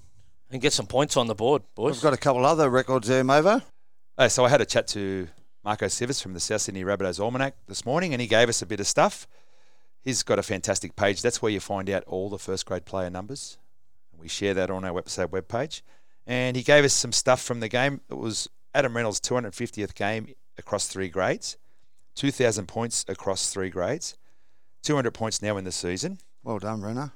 [0.50, 1.94] and get some points on the board, boys.
[1.94, 3.62] We've got a couple other records there, Mavo.
[4.18, 5.28] Oh, so I had a chat to
[5.64, 8.66] Marco Sivas from the South Sydney Rabbitohs Almanac this morning, and he gave us a
[8.66, 9.26] bit of stuff.
[10.02, 11.22] He's got a fantastic page.
[11.22, 13.58] That's where you find out all the first grade player numbers.
[14.18, 15.82] We share that on our website webpage.
[16.26, 18.00] And he gave us some stuff from the game.
[18.10, 21.56] It was Adam Reynolds' 250th game across three grades,
[22.16, 24.16] 2,000 points across three grades,
[24.82, 26.18] 200 points now in the season.
[26.42, 27.12] Well done, Renner.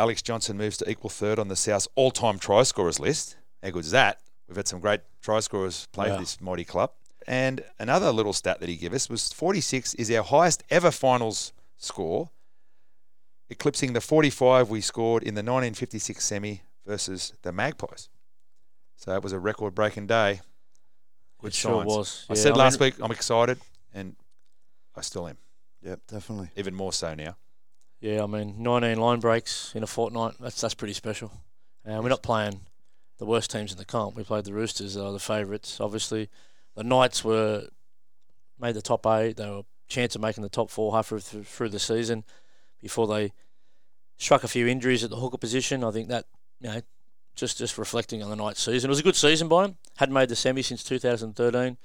[0.00, 3.36] Alex Johnson moves to equal third on the South's all-time try scorers list.
[3.62, 4.18] How good is that?
[4.48, 6.14] We've had some great try scorers play Yeah.
[6.14, 6.92] for this mighty club.
[7.26, 11.52] And another little stat that he gave us was 46 is our highest ever finals
[11.76, 12.30] score,
[13.50, 18.08] eclipsing the 45 we scored in the 1956 semi versus the Magpies.
[18.96, 20.40] So it was a record-breaking day.
[21.42, 22.24] Good It sure was.
[22.30, 23.60] I said I last week I'm excited,
[23.92, 24.16] and
[24.96, 25.36] I still am,
[25.82, 26.50] Yep, definitely.
[26.56, 27.36] even more so now.
[28.00, 30.34] Yeah, I mean, 19 line breaks in a fortnight.
[30.40, 31.32] That's that's pretty special.
[31.86, 32.60] Uh, we're not playing
[33.18, 34.16] the worst teams in the comp.
[34.16, 35.80] We played the Roosters, uh, the favourites.
[35.80, 36.30] Obviously,
[36.74, 37.68] the Knights were
[38.58, 39.36] made the top eight.
[39.36, 42.24] They were chance of making the top four halfway through, through the season
[42.80, 43.32] before they
[44.16, 45.84] struck a few injuries at the hooker position.
[45.84, 46.24] I think that
[46.60, 46.80] you know,
[47.34, 49.76] just just reflecting on the Knights' season, it was a good season by them.
[49.96, 51.76] Hadn't made the semi since 2013.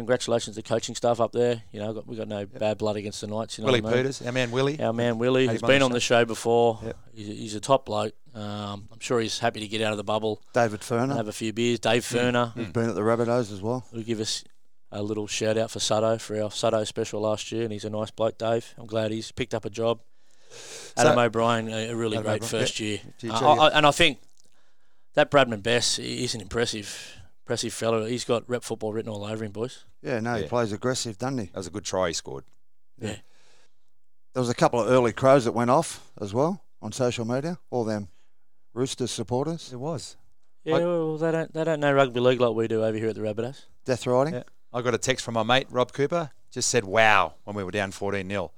[0.00, 1.62] Congratulations to the coaching staff up there.
[1.72, 3.58] You know, got, we got no bad blood against the Knights.
[3.58, 3.92] You know Willie I mean?
[3.92, 4.80] Peters, our man Willie.
[4.80, 6.78] Our man Willie, who's been on the show before.
[6.82, 6.96] Yep.
[7.14, 8.14] He's, a, he's a top bloke.
[8.34, 11.16] Um, I'm sure he's happy to get out of the bubble David Furner.
[11.16, 11.80] have a few beers.
[11.80, 13.84] Dave Furner He's been at the Rabbitohs as well.
[13.92, 14.44] will give us
[14.92, 17.90] a little shout out for Sutto for our Sutto special last year, and he's a
[17.90, 18.74] nice bloke, Dave.
[18.78, 20.00] I'm glad he's picked up a job.
[20.96, 23.00] Adam O'Brien, a, really Adam great O'Brien, first year.
[23.28, 24.18] Uh, I- and I think
[25.14, 28.04] that Bradman Best is an impressive, impressive fellow.
[28.06, 29.84] He's got rep football written all over him, boys.
[30.02, 30.48] Yeah, no, he Yeah.
[30.48, 31.44] plays aggressive, doesn't he?
[31.46, 32.44] That was a good try he scored.
[32.98, 33.16] Yeah.
[34.34, 37.58] There was a couple of early crows that went off as well on social media.
[37.70, 38.08] All them
[38.72, 39.72] Roosters supporters.
[39.72, 40.16] It was.
[40.64, 43.08] Yeah, I- well, they don't they don't know rugby league like we do over here
[43.08, 43.64] at the Rabbitohs.
[43.84, 44.34] Death riding.
[44.34, 44.42] Yeah.
[44.72, 46.30] I got a text from my mate Rob Cooper.
[46.52, 48.52] Just said "Wow" when we were down fourteen 0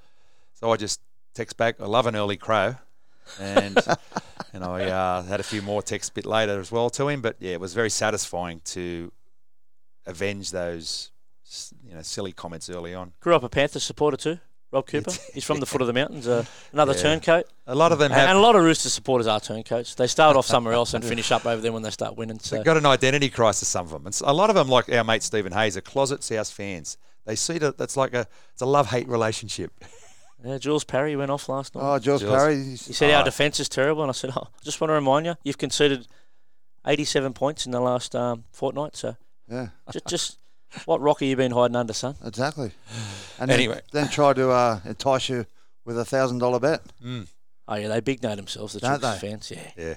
[0.54, 1.00] So I just
[1.34, 1.80] text back.
[1.80, 2.76] I love an early crow,
[3.40, 3.78] and
[4.52, 7.20] and I uh, had a few more texts a bit later as well to him.
[7.22, 9.12] But yeah, it was very satisfying to
[10.06, 11.10] avenge those
[11.86, 13.12] you know silly comments early on.
[13.20, 14.38] Grew up a Panthers supporter too.
[14.72, 15.12] Rob Cooper.
[15.34, 16.26] He's from the foot of the mountains.
[16.26, 17.02] Uh, another Yeah.
[17.02, 17.44] turncoat.
[17.66, 19.94] A lot of them And, and a lot of Rooster supporters are turncoats.
[19.94, 22.38] They start off somewhere else and finish up over there when they start winning.
[22.38, 23.68] So They've got an identity crisis.
[23.68, 26.24] Some of them, and a lot of them, like our mate Stephen Hayes, are closet
[26.24, 26.96] South fans.
[27.26, 29.72] They see that that's like a it's a love hate relationship.
[30.44, 31.82] yeah, Jules Parry went off last night.
[31.84, 32.32] Oh, George Jules.
[32.34, 32.56] Parry.
[32.64, 33.14] he said oh.
[33.18, 35.58] our defence is terrible, and I said, oh, I just want to remind you, you've
[35.58, 36.06] conceded
[36.86, 38.96] 87 points in the last um, fortnight.
[38.96, 39.16] So
[39.48, 40.38] Yeah, just, just
[40.84, 42.16] what rock have you been hiding under, son?
[42.24, 42.72] exactly.
[43.38, 43.80] And Anyway.
[43.92, 45.46] then, then try to uh, entice you
[45.84, 46.82] with a thousand dollar bet.
[47.68, 49.28] Oh yeah, they big know themselves, the Don't Chooks they?
[49.28, 49.50] fans.
[49.50, 49.70] Yeah.
[49.76, 49.94] Yeah.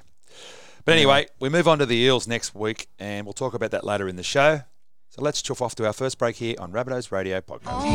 [0.86, 3.84] But anyway, we move on to the Eels next week, and we'll talk about that
[3.84, 4.62] later in the show.
[5.16, 7.86] So let's chuff off to our first break here on Rabbitohs Radio Podcast.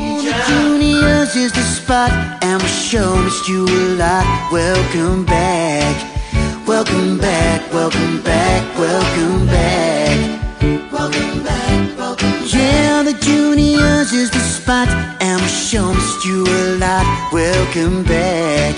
[0.49, 2.11] Juniors is the spot,
[2.43, 4.51] and we sure missed you a lot.
[4.51, 12.55] Welcome back, welcome back, welcome back, welcome back, welcome back, welcome back.
[12.55, 14.89] Yeah, the juniors is the spot,
[15.21, 17.33] and we sure missed you a lot.
[17.35, 18.75] Welcome back,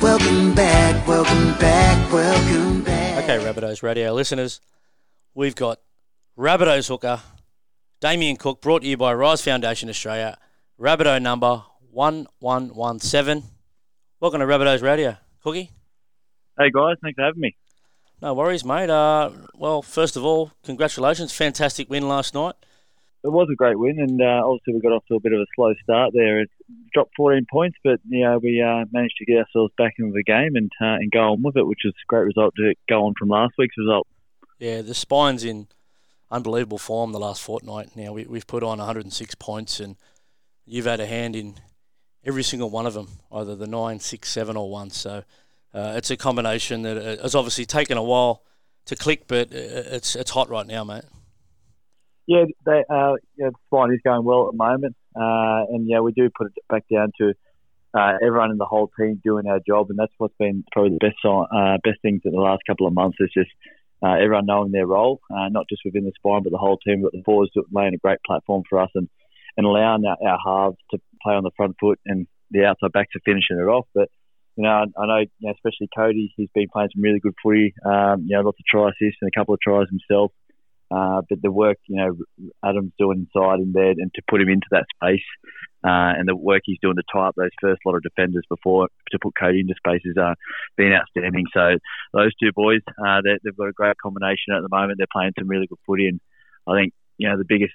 [0.00, 3.22] welcome back, welcome back, welcome back.
[3.24, 4.62] Okay, Rabbitohs Radio listeners,
[5.34, 5.78] we've got
[6.38, 7.20] Rabbitohs hooker
[8.00, 10.36] Damien Cook, brought to you by Rise Foundation Australia.
[10.78, 13.44] Rabbitoh number one one one seven.
[14.20, 15.70] Welcome to Rabbitohs Radio, Cookie.
[16.58, 17.56] Hey guys, thanks for having me.
[18.20, 18.90] No worries, mate.
[18.90, 22.54] Uh, well, first of all, congratulations, fantastic win last night.
[23.24, 25.40] it was a great win, and uh, obviously we got off to a bit of
[25.40, 26.40] a slow start there.
[26.42, 26.50] It
[26.92, 30.22] dropped 14 points, but you know we uh, managed to get ourselves back into the
[30.22, 33.06] game and uh, and go on with it, which was a great result to go
[33.06, 34.06] on from last week's result.
[34.58, 35.68] Yeah, the spine's in
[36.30, 37.96] unbelievable form the last fortnight.
[37.96, 39.96] Now we, we've put on 106 points, and
[40.64, 41.56] you've had a hand in
[42.24, 44.90] every single one of them, either the nine, six, seven, or one.
[44.90, 45.22] So
[45.72, 48.42] uh, it's a combination that uh, has obviously taken a while
[48.86, 51.04] to click, but uh, it's it's hot right now, mate.
[52.26, 56.00] Yeah, they, uh, yeah, the spine is going well at the moment, uh, and yeah,
[56.00, 57.34] we do put it back down to
[57.94, 61.06] uh, everyone in the whole team doing our job, and that's what's been probably the
[61.06, 63.50] best uh, best things in the last couple of months is just
[64.02, 67.02] uh, everyone knowing their role, uh, not just within the spine, but the whole team.
[67.02, 69.08] But the forwards laying a great platform for us, and
[69.56, 73.16] and allowing our, our halves to play on the front foot and the outside backs
[73.16, 73.86] are finishing it off.
[73.94, 74.08] But
[74.56, 77.74] you know, I know, you know, especially Cody, he's been playing some really good footy.
[77.84, 80.32] Um, you know, lots of try assists and a couple of tries himself.
[80.90, 82.16] Uh, but the work, you know,
[82.64, 85.24] Adam's doing inside in there and to put him into that space,
[85.84, 88.88] uh, and the work he's doing to tie up those first lot of defenders before
[89.10, 90.34] to put Cody into space has uh,
[90.76, 91.46] been outstanding.
[91.52, 91.78] So
[92.12, 94.98] those two boys, uh, they've got a great combination at the moment.
[94.98, 96.20] They're playing some really good footy, and
[96.68, 97.74] I think you know the biggest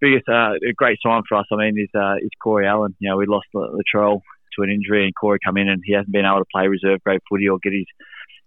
[0.00, 1.46] biggest uh, great sign for us.
[1.50, 2.94] I mean, is uh, is Corey Allen.
[2.98, 4.20] You know, we lost Latrell
[4.56, 7.02] to an injury, and Corey come in and he hasn't been able to play reserve
[7.02, 7.86] grade footy or get his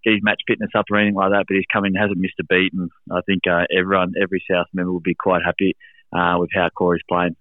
[0.04, 1.46] get his match fitness up or anything like that.
[1.48, 4.68] But he's come in, hasn't missed a beat, and I think uh, everyone, every South
[4.74, 5.76] member will be quite happy
[6.14, 7.36] uh, with how Corey's playing.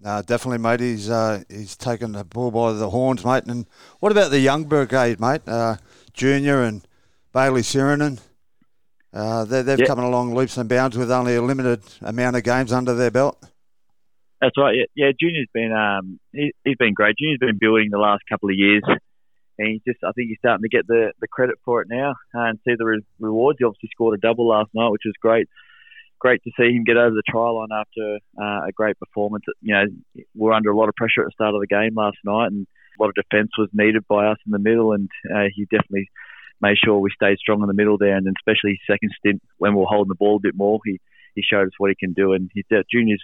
[0.00, 0.80] No, definitely, mate.
[0.80, 3.44] He's uh, he's taken the bull by the horns, mate.
[3.46, 3.66] And
[4.00, 5.42] what about the young brigade, mate?
[5.46, 5.76] Uh,
[6.12, 6.86] Junior and
[7.32, 8.20] Bailey Sironen.
[9.12, 9.86] Uh, they, have yep.
[9.86, 13.38] come along leaps and bounds with only a limited amount of games under their belt.
[14.40, 14.74] That's right.
[14.76, 17.16] Yeah, yeah Junior's been um, he, has been great.
[17.16, 18.82] Junior's been building the last couple of years
[19.58, 22.14] and he's just I think he's starting to get the, the credit for it now
[22.32, 23.58] and see the re- rewards.
[23.58, 25.48] He obviously scored a double last night, which was great.
[26.20, 29.44] Great to see him get over the try line after uh, a great performance.
[29.60, 29.84] You know,
[30.34, 32.46] we are under a lot of pressure at the start of the game last night,
[32.46, 32.66] and
[32.98, 36.08] a lot of defence was needed by us in the middle, and uh, he definitely
[36.60, 39.74] made sure we stayed strong in the middle there, and especially his second stint when
[39.74, 40.98] we are holding the ball a bit more, he
[41.34, 43.22] he showed us what he can do, and he's uh, juniors.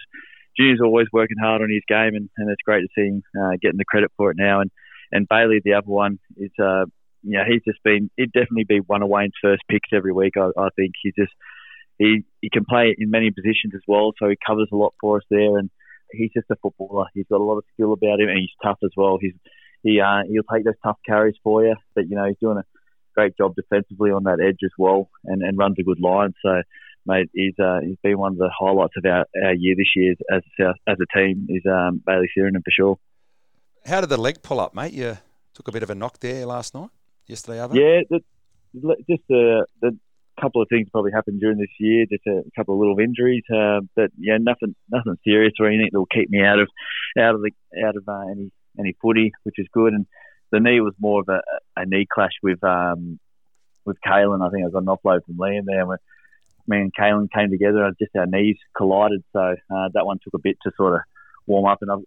[0.57, 3.55] Junior's always working hard on his game, and, and it's great to see him uh,
[3.61, 4.59] getting the credit for it now.
[4.59, 4.69] And
[5.11, 6.85] and Bailey, the other one, is uh,
[7.23, 10.33] you know he's just been he'd definitely be one of Wayne's first picks every week.
[10.37, 11.33] I, I think he's just
[11.97, 15.17] he he can play in many positions as well, so he covers a lot for
[15.17, 15.69] us there, and
[16.11, 17.05] he's just a footballer.
[17.13, 19.17] He's got a lot of skill about him, and he's tough as well.
[19.19, 19.35] He's
[19.83, 22.65] he uh, he'll take those tough carries for you, but you know he's doing a
[23.15, 26.33] great job defensively on that edge as well, and, and runs a good line.
[26.43, 26.61] So,
[27.05, 30.15] mate, he's uh, he's been one of the highlights of our, our year this year
[30.31, 30.41] as
[30.87, 32.97] as a team is um, Bailey Sironen for sure.
[33.85, 34.93] How did the leg pull up, mate?
[34.93, 35.17] You
[35.53, 36.89] took a bit of a knock there last night,
[37.27, 37.75] yesterday, other.
[37.75, 38.21] Yeah, the,
[39.09, 39.97] just a, the
[40.39, 42.05] couple of things probably happened during this year.
[42.09, 45.97] Just a couple of little injuries, uh, but yeah, nothing, nothing serious or anything that
[45.97, 46.67] will keep me out of,
[47.19, 47.51] out of the,
[47.85, 49.93] out of uh, any, any footy, which is good.
[49.93, 50.05] And
[50.51, 51.41] the knee was more of a,
[51.75, 53.19] a knee clash with, um,
[53.85, 54.45] with Kalyn.
[54.45, 55.85] I think I got an offload from Liam there.
[56.67, 59.23] Me and Kalyn came together, and just our knees collided.
[59.33, 61.01] So uh, that one took a bit to sort of
[61.51, 62.05] warm up and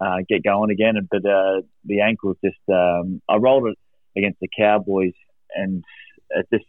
[0.00, 0.94] uh, get going again.
[1.10, 3.78] But uh, the ankle's just um, I rolled it
[4.16, 5.12] against the Cowboys
[5.54, 5.84] and
[6.30, 6.64] it just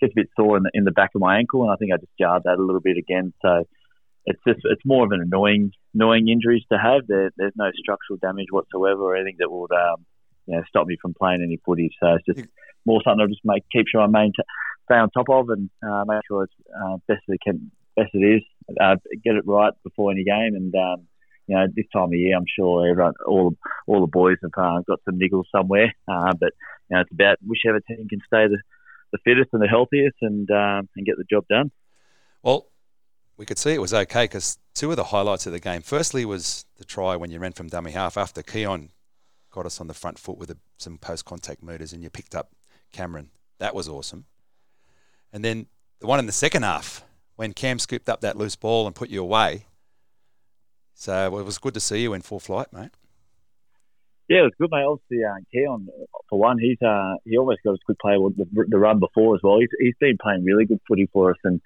[0.00, 1.92] gets a bit sore in the, in the back of my ankle, and I think
[1.92, 3.32] I just jarred that a little bit again.
[3.42, 3.64] So
[4.26, 7.06] it's just it's more of an annoying annoying injuries to have.
[7.06, 10.04] There, there's no structural damage whatsoever or anything that would um,
[10.46, 11.90] you know stop me from playing any footy.
[12.00, 12.48] So it's just
[12.84, 14.44] more something I just make keep sure I maintain
[14.84, 18.18] stay on top of and uh, make sure it's uh, best it can best it
[18.18, 18.42] is.
[18.80, 21.06] Uh, get it right before any game and um,
[21.46, 23.54] you know, this time of year, I'm sure everyone, all
[23.86, 25.94] all the boys have uh, got some niggles somewhere.
[26.08, 26.52] Uh, but
[26.88, 28.58] you know, it's about whichever team can stay the,
[29.12, 31.70] the fittest and the healthiest and um, and get the job done.
[32.42, 32.66] Well,
[33.36, 35.82] we could see it was okay because two of the highlights of the game.
[35.82, 38.90] Firstly, was the try when you ran from dummy half after Keaon
[39.50, 42.34] got us on the front foot with a, some post contact meters, and you picked
[42.34, 42.52] up
[42.92, 43.30] Cameron.
[43.58, 44.26] That was awesome.
[45.32, 45.66] And then
[46.00, 47.04] the one in the second half
[47.36, 49.66] when Cam scooped up that loose ball and put you away
[50.94, 52.90] so it was good to see you in full flight, mate.
[54.28, 54.84] Yeah, it was good, mate.
[54.84, 55.88] Obviously, uh, Keaon,
[56.30, 59.34] for one, he's uh, he always got a good play with the, the run before
[59.34, 59.58] as well.
[59.58, 61.60] He's, he's been playing really good footy for us, and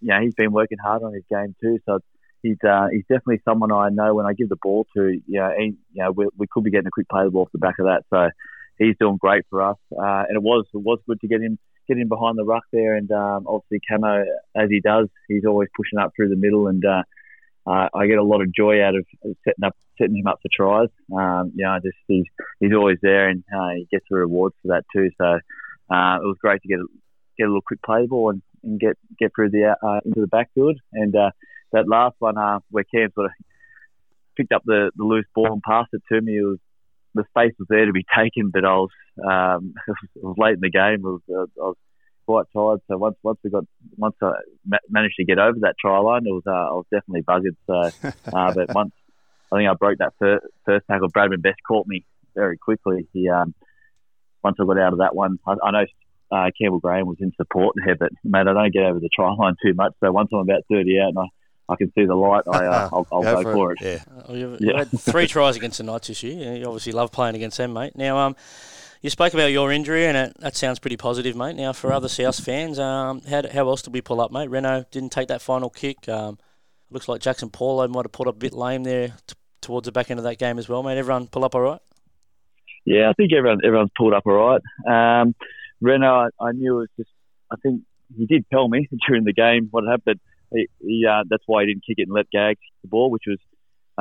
[0.00, 1.78] you know, he's been working hard on his game too.
[1.86, 2.00] So
[2.42, 5.08] he's uh, he's definitely someone I know when I give the ball to.
[5.26, 7.42] You know, he, you know, we, we could be getting a quick play the ball
[7.42, 8.02] off the back of that.
[8.10, 8.28] So
[8.76, 11.58] he's doing great for us, uh, and it was it was good to get him
[11.88, 12.96] get him behind the ruck there.
[12.96, 14.24] And um, obviously, Camo
[14.56, 16.84] as he does, he's always pushing up through the middle and.
[16.84, 17.02] Uh,
[17.66, 19.04] uh, I get a lot of joy out of
[19.44, 20.88] setting up setting him up for tries.
[21.12, 22.24] Um, you know, just he's
[22.58, 25.10] he's always there and uh, he gets the rewards for that too.
[25.18, 26.86] So uh, it was great to get a,
[27.36, 30.26] get a little quick play ball and, and get get through the uh, into the
[30.26, 30.78] backfield.
[30.92, 31.30] And uh,
[31.72, 33.32] that last one uh, where Cam sort of
[34.36, 36.38] picked up the, the loose ball and passed it to me.
[36.38, 36.58] It was
[37.14, 38.90] the space was there to be taken, but I was
[39.22, 39.74] um,
[40.16, 41.02] it was late in the game.
[41.02, 41.76] Was, uh, I was
[42.30, 42.80] quite tired.
[42.88, 43.64] So once once we got
[43.96, 44.32] once I
[44.66, 47.56] ma- managed to get over that try line, it was uh, I was definitely buggered.
[47.66, 48.92] So, uh, but once
[49.52, 53.08] I think I broke that first, first tackle, Bradman Best caught me very quickly.
[53.12, 53.54] He um,
[54.44, 55.86] once I got out of that one, I, I know
[56.32, 59.32] uh, Campbell Graham was in support there, but mate, I don't get over the try
[59.32, 59.92] line too much.
[60.00, 62.88] So once I'm about 30 out and I, I can see the light, I, uh,
[62.92, 63.78] I'll, I'll go, Go for for it.
[63.80, 64.04] Yeah.
[64.28, 64.78] Oh, you've, Yeah.
[64.78, 66.54] had three tries against the Knights this year.
[66.54, 67.96] You obviously love playing against them, mate.
[67.96, 68.36] Now, um,
[69.00, 71.56] you spoke about your injury, and it, that sounds pretty positive, mate.
[71.56, 74.50] Now, for other South fans, um, how, how else did we pull up, mate?
[74.50, 76.08] Reyno didn't take that final kick.
[76.08, 76.38] Um,
[76.90, 80.10] looks like Jaxson Paulo might have up a bit lame there t- towards the back
[80.10, 80.98] end of that game as well, mate.
[80.98, 81.80] Everyone pull up all right?
[82.84, 84.32] Yeah, I think everyone everyone's pulled up all
[84.86, 85.20] right.
[85.22, 85.34] Um,
[85.82, 87.10] Reyno, I, I knew it was just.
[87.50, 87.82] I think
[88.16, 90.20] he did tell me during the game what happened.
[90.52, 93.24] He, he uh, that's why he didn't kick it and let Gags the ball, which
[93.26, 93.38] was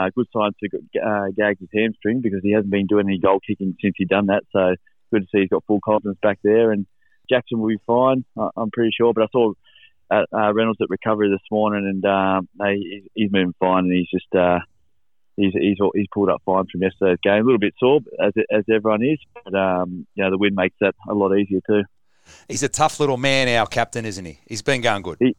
[0.08, 3.76] a good sign to uh, Gags' hamstring because he hasn't been doing any goal kicking
[3.82, 4.44] since he done that.
[4.52, 4.76] So
[5.12, 6.72] good to see he's got full confidence back there.
[6.72, 6.86] And
[7.32, 9.14] Jaxson will be fine, I- I'm pretty sure.
[9.14, 9.54] But I saw
[10.12, 13.94] uh, uh, Reynolds at recovery this morning, and um, no, he's, he's moving fine, and
[13.94, 14.34] he's just.
[14.36, 14.60] Uh,
[15.42, 17.42] He's, he's he's pulled up fine from yesterday's game.
[17.42, 20.76] A little bit sore, as as everyone is, but um, you know the win makes
[20.82, 21.84] that a lot easier too.
[22.50, 24.40] He's a tough little man, our captain, isn't he?
[24.48, 25.18] He's been going good.
[25.22, 25.34] He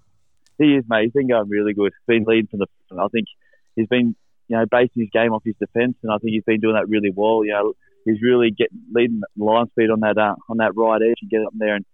[0.74, 1.02] is, mate.
[1.02, 1.92] He's been going really good.
[1.92, 2.66] He's been leading from the.
[2.88, 3.02] front.
[3.02, 3.26] I think
[3.76, 4.16] he's been,
[4.50, 6.88] you know, basing his game off his defence, and I think he's been doing that
[6.88, 7.44] really well.
[7.44, 7.72] You know,
[8.04, 11.46] he's really getting leading line speed on that uh, on that right edge and get
[11.46, 11.84] up there and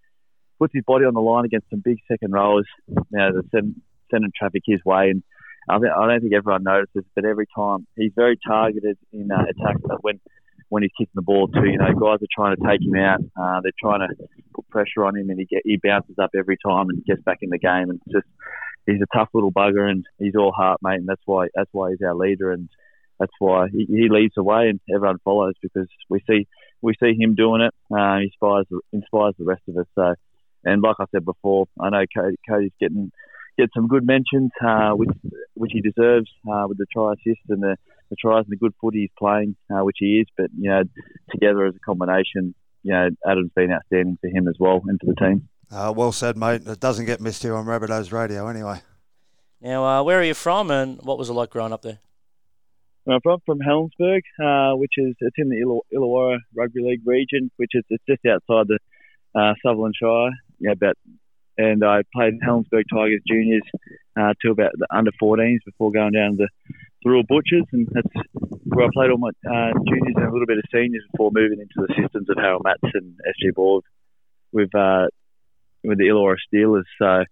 [0.58, 2.66] puts his body on the line against some big second rowers.
[2.88, 3.76] You know, the send,
[4.10, 5.22] sending traffic his way, and
[5.68, 9.42] I, think, I don't think everyone notices, but every time he's very targeted in uh,
[9.42, 9.82] attacks.
[9.84, 10.18] But when
[10.70, 13.20] when he's kicking the ball too, you know, guys are trying to take him out.
[13.38, 14.08] Uh, they're trying to
[14.54, 17.38] put pressure on him, and he get he bounces up every time and gets back
[17.42, 17.90] in the game.
[17.90, 18.26] And just
[18.86, 20.96] he's a tough little bugger, and he's all heart, mate.
[20.96, 22.68] And that's why that's why he's our leader, and
[23.18, 26.46] that's why he, he leads the way, and everyone follows because we see
[26.82, 27.74] we see him doing it.
[27.94, 29.86] Uh, he inspires inspires the rest of us.
[29.94, 30.14] So,
[30.64, 33.10] and like I said before, I know Cody, Cody's getting
[33.58, 35.10] get some good mentions, uh, which
[35.54, 37.76] which he deserves uh, with the try assist and the,
[38.10, 40.26] the tries and the good footy he's playing, uh, which he is.
[40.36, 40.82] But you know,
[41.30, 45.06] together as a combination, you know, Adam's been outstanding for him as well and for
[45.06, 45.48] the team.
[45.70, 46.62] Uh, well said, mate.
[46.66, 48.80] It doesn't get missed here on Rabbitohs Radio anyway.
[49.60, 51.98] Now, uh, where are you from, and what was it like growing up there?
[53.08, 57.50] I'm from from Helensburgh, uh, which is it's in the Illa- Illawarra Rugby League region,
[57.56, 58.78] which is it's just outside the
[59.34, 60.30] uh, Sutherland Shire.
[60.58, 60.96] Yeah, about
[61.58, 63.62] and I played Helensburgh Tigers juniors
[64.18, 67.88] uh, to about the under 14s before going down to the, the Thirroul Butchers, and
[67.92, 68.26] that's
[68.64, 71.60] where I played all my uh, juniors and a little bit of seniors before moving
[71.60, 73.84] into the systems of Harold Matts and SG Balls
[74.52, 75.06] with uh,
[75.84, 76.84] with the Illawarra Steelers.
[77.00, 77.24] So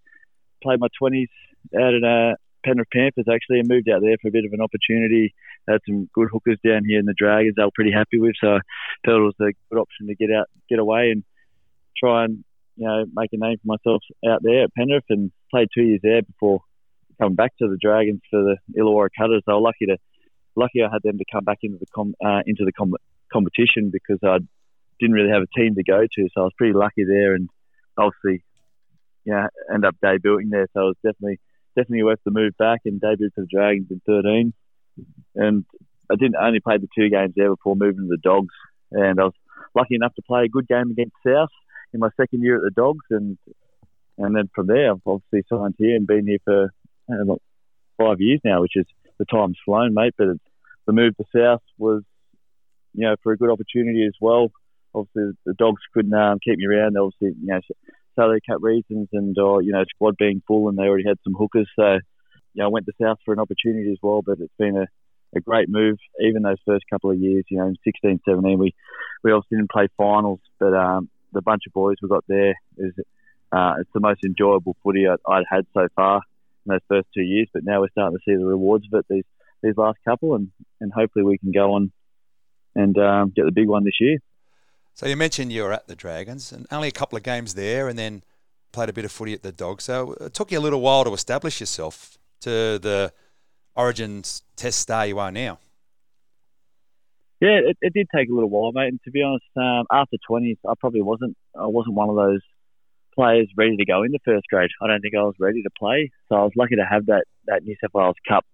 [0.63, 1.27] played my 20s
[1.75, 4.61] out at uh, Penrith Panthers actually, and moved out there for a bit of an
[4.61, 5.33] opportunity.
[5.67, 7.55] Had some good hookers down here in the Dragons.
[7.55, 8.59] They were pretty happy with, so I
[9.05, 11.23] felt it was a good option to get out, get away, and
[11.97, 12.43] try and
[12.75, 15.05] you know make a name for myself out there at Penrith.
[15.09, 16.59] And played two years there before
[17.19, 19.43] coming back to the Dragons for the Illawarra Cutters.
[19.47, 19.97] I was lucky to
[20.55, 22.95] lucky I had them to come back into the com, uh, into the com-
[23.31, 24.39] competition because I
[24.99, 27.33] didn't really have a team to go to, so I was pretty lucky there.
[27.33, 27.49] And
[27.97, 28.43] obviously,
[29.25, 31.39] know, end up debuting there, so it was definitely
[31.75, 34.53] definitely worth the move back and debuted for the Dragons in 13.
[35.35, 35.65] And
[36.09, 38.53] I didn't only play the two games there before moving to the Dogs,
[38.91, 39.33] and I was
[39.75, 41.49] lucky enough to play a good game against South
[41.93, 43.37] in my second year at the Dogs, and
[44.17, 46.63] and then from there I've obviously signed here and been here for
[47.11, 47.39] uh, what,
[47.97, 48.85] five years now, which is
[49.17, 50.13] the time's flown, mate.
[50.17, 50.27] But
[50.85, 52.03] the move to South was,
[52.93, 54.51] you know, for a good opportunity as well.
[54.95, 56.97] Obviously, the Dogs couldn't um, keep me around.
[56.97, 57.59] Obviously, you know,
[58.15, 61.33] salary cap reasons and or you know squad being full and they already had some
[61.33, 61.69] hookers.
[61.75, 61.93] So
[62.53, 64.21] you know I went to South for an opportunity as well.
[64.25, 64.87] But it's been a,
[65.37, 65.97] a great move.
[66.21, 68.73] Even those first couple of years, you know, in 16, 17, we
[69.23, 72.93] we obviously didn't play finals, but um, the bunch of boys we got there is
[73.51, 76.21] uh, it's the most enjoyable footy I, I'd had so far
[76.65, 77.47] in those first two years.
[77.53, 79.25] But now we're starting to see the rewards of it these
[79.61, 81.91] these last couple, and and hopefully we can go on
[82.75, 84.19] and um, get the big one this year.
[84.95, 87.89] So you mentioned you were at the Dragons and only a couple of games there,
[87.89, 88.23] and then
[88.71, 89.83] played a bit of footy at the Dogs.
[89.83, 93.11] So it took you a little while to establish yourself to the
[93.75, 95.59] Origins Test star you are now.
[97.41, 98.87] Yeah, it, it did take a little while, mate.
[98.87, 101.35] And to be honest, um, after 20s, I probably wasn't.
[101.53, 102.41] I wasn't one of those
[103.13, 104.69] players ready to go into first grade.
[104.81, 107.25] I don't think I was ready to play, so I was lucky to have that
[107.47, 108.45] that New South Wales Cup.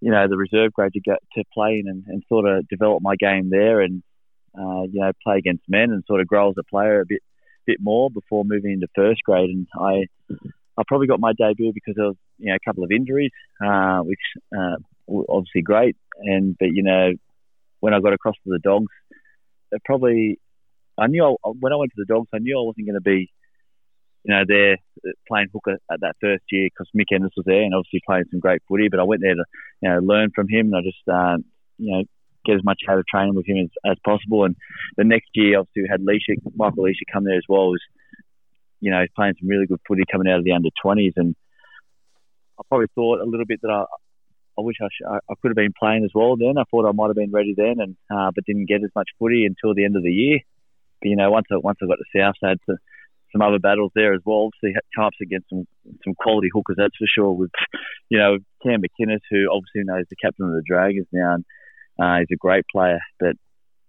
[0.00, 3.02] You know, the reserve grade to get to play in and, and sort of develop
[3.02, 4.04] my game there, and
[4.56, 7.22] uh, you know, play against men and sort of grow as a player a bit
[7.66, 9.50] bit more before moving into first grade.
[9.50, 10.06] And I
[10.78, 13.32] I probably got my debut because of you know a couple of injuries,
[13.64, 14.20] uh, which
[14.56, 14.76] uh,
[15.06, 15.96] were obviously great.
[16.18, 17.12] And but you know
[17.80, 18.92] when I got across to the Dogs,
[19.72, 20.38] it probably
[20.96, 23.00] I knew I, when I went to the Dogs, I knew I wasn't going to
[23.00, 23.30] be
[24.24, 24.78] you know there
[25.26, 28.40] playing hooker at that first year because Mick Ennis was there and obviously playing some
[28.40, 28.88] great footy.
[28.88, 29.44] But I went there to
[29.82, 31.36] you know learn from him and I just uh,
[31.78, 32.04] you know
[32.44, 34.44] get as much out of training with him as, as possible.
[34.44, 34.56] And
[34.96, 37.70] the next year, obviously, we had Lichaa, Michael Lichaa come there as well.
[37.70, 37.82] Was
[38.80, 41.34] you know playing some really good footy coming out of the under twenties, and
[42.58, 43.84] I probably thought a little bit that I.
[44.58, 46.58] I wish I, I could have been playing as well then.
[46.58, 49.08] I thought I might have been ready then, and uh, but didn't get as much
[49.16, 50.40] footy until the end of the year.
[51.00, 52.76] But you know, once I once I got to South, I had to,
[53.32, 54.50] some other battles there as well.
[54.50, 55.66] Obviously, up against some
[56.04, 57.32] some quality hookers, that's for sure.
[57.32, 57.50] With
[58.08, 61.44] you know Cam McInnes, who obviously knows the captain of the Dragons now, and
[61.98, 63.00] uh, he's a great player.
[63.18, 63.36] But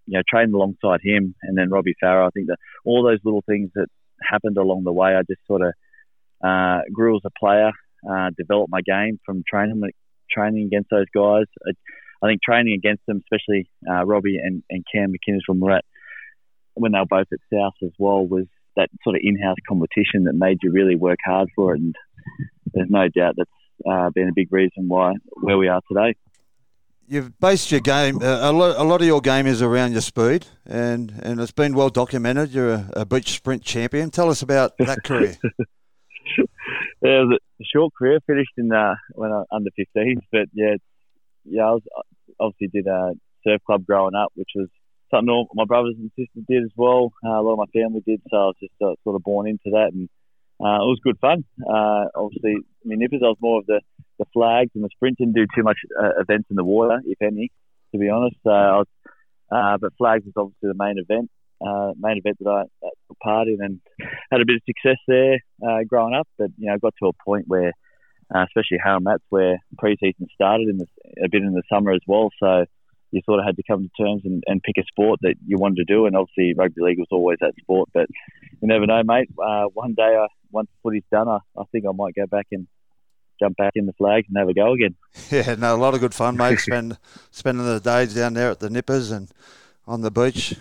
[0.06, 3.44] you know, training alongside him, and then Robbie Farah, I think that all those little
[3.48, 3.88] things that
[4.28, 5.74] happened along the way, I just sort of
[6.44, 7.72] uh, grew as a player,
[8.10, 9.82] uh, developed my game from training
[10.32, 11.46] training against those guys.
[11.68, 11.72] I,
[12.24, 15.86] I think training against them, especially uh, Robbie and, and Cam McInnes from Morat,
[16.74, 18.46] when they were both at South as well, was
[18.76, 21.82] that sort of in-house competition that made you really work hard for it.
[21.82, 21.96] And
[22.74, 23.50] there's no doubt that's
[23.90, 26.16] uh, been a big reason why where we are today
[27.10, 28.78] you've based your game uh, a lot.
[28.78, 32.52] A lot of your game is around your speed, and and it's been well documented.
[32.52, 34.12] You're a, a beach sprint champion.
[34.12, 35.36] Tell us about that career.
[35.44, 36.46] yeah,
[37.02, 38.20] it was a short career.
[38.26, 40.76] Finished in uh, when I under 15s, but yeah,
[41.44, 41.84] yeah, I was
[42.40, 43.14] obviously did a
[43.46, 44.68] surf club growing up, which was
[45.12, 47.12] something all my brothers and sisters did as well.
[47.26, 49.48] Uh, a lot of my family did, so I was just uh, sort of born
[49.48, 50.10] into that, and
[50.62, 51.46] uh, it was good fun.
[51.62, 53.80] Uh, obviously, I mean, Nippers, I was more of the,
[54.18, 55.18] the flags and the sprint.
[55.18, 57.52] Didn't do too much uh, events in the water, if any,
[57.94, 58.36] to be honest.
[58.46, 58.88] Uh, was,
[59.52, 61.32] uh, but flags was obviously the main event,
[61.66, 63.80] uh, main event that I uh, took part in, and
[64.32, 65.40] had a bit of success there
[65.88, 66.28] growing up.
[66.38, 67.72] But you know, I got to a point where,
[68.36, 70.88] especially how Mats, where pre-season started in the,
[71.24, 72.32] a bit in the summer as well.
[72.38, 72.66] So
[73.12, 75.58] you sort of had to come to terms and, and pick a sport that you
[75.58, 76.06] wanted to do.
[76.06, 77.90] And obviously, rugby league was always that sport.
[77.94, 78.08] But
[78.62, 79.30] you never know, mate.
[79.36, 82.68] One day, I, once footy's done, I, I think I might go back and
[83.40, 84.96] jump back in the flags and have a go again.
[85.32, 86.60] Yeah, no, a lot of good fun, mate.
[86.60, 86.98] Spend
[87.32, 89.30] spending the days down there at the Nippers and
[89.88, 90.56] on the beach.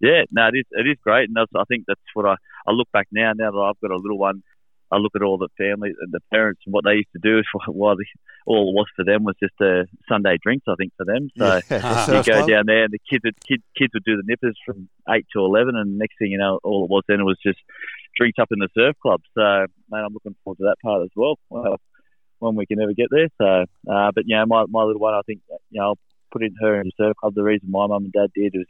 [0.00, 0.64] Yeah, no, it is.
[0.70, 3.32] It is great, and I think that's what I, I look back now.
[3.34, 4.42] Now that I've got a little one,
[4.90, 7.42] I look at all the family and the parents and what they used to do.
[7.66, 8.04] While the,
[8.46, 11.30] all it was for them was just a Sunday drinks, I think for them.
[11.36, 14.22] So yeah, you go down there and the kids would kids, kids would do the
[14.24, 17.38] nippers from eight to eleven, and next thing you know, all it was then was
[17.44, 17.58] just
[18.18, 19.20] drinks up in the surf club.
[19.34, 21.38] So man, I'm looking forward to that part as well.
[21.48, 21.76] well
[22.38, 23.28] when we can ever get there.
[23.38, 25.40] So, uh, but know, my my little one, I think
[25.70, 25.98] you know, I'll
[26.32, 27.34] put in her in the surf club.
[27.34, 28.66] The reason my mum and dad did was,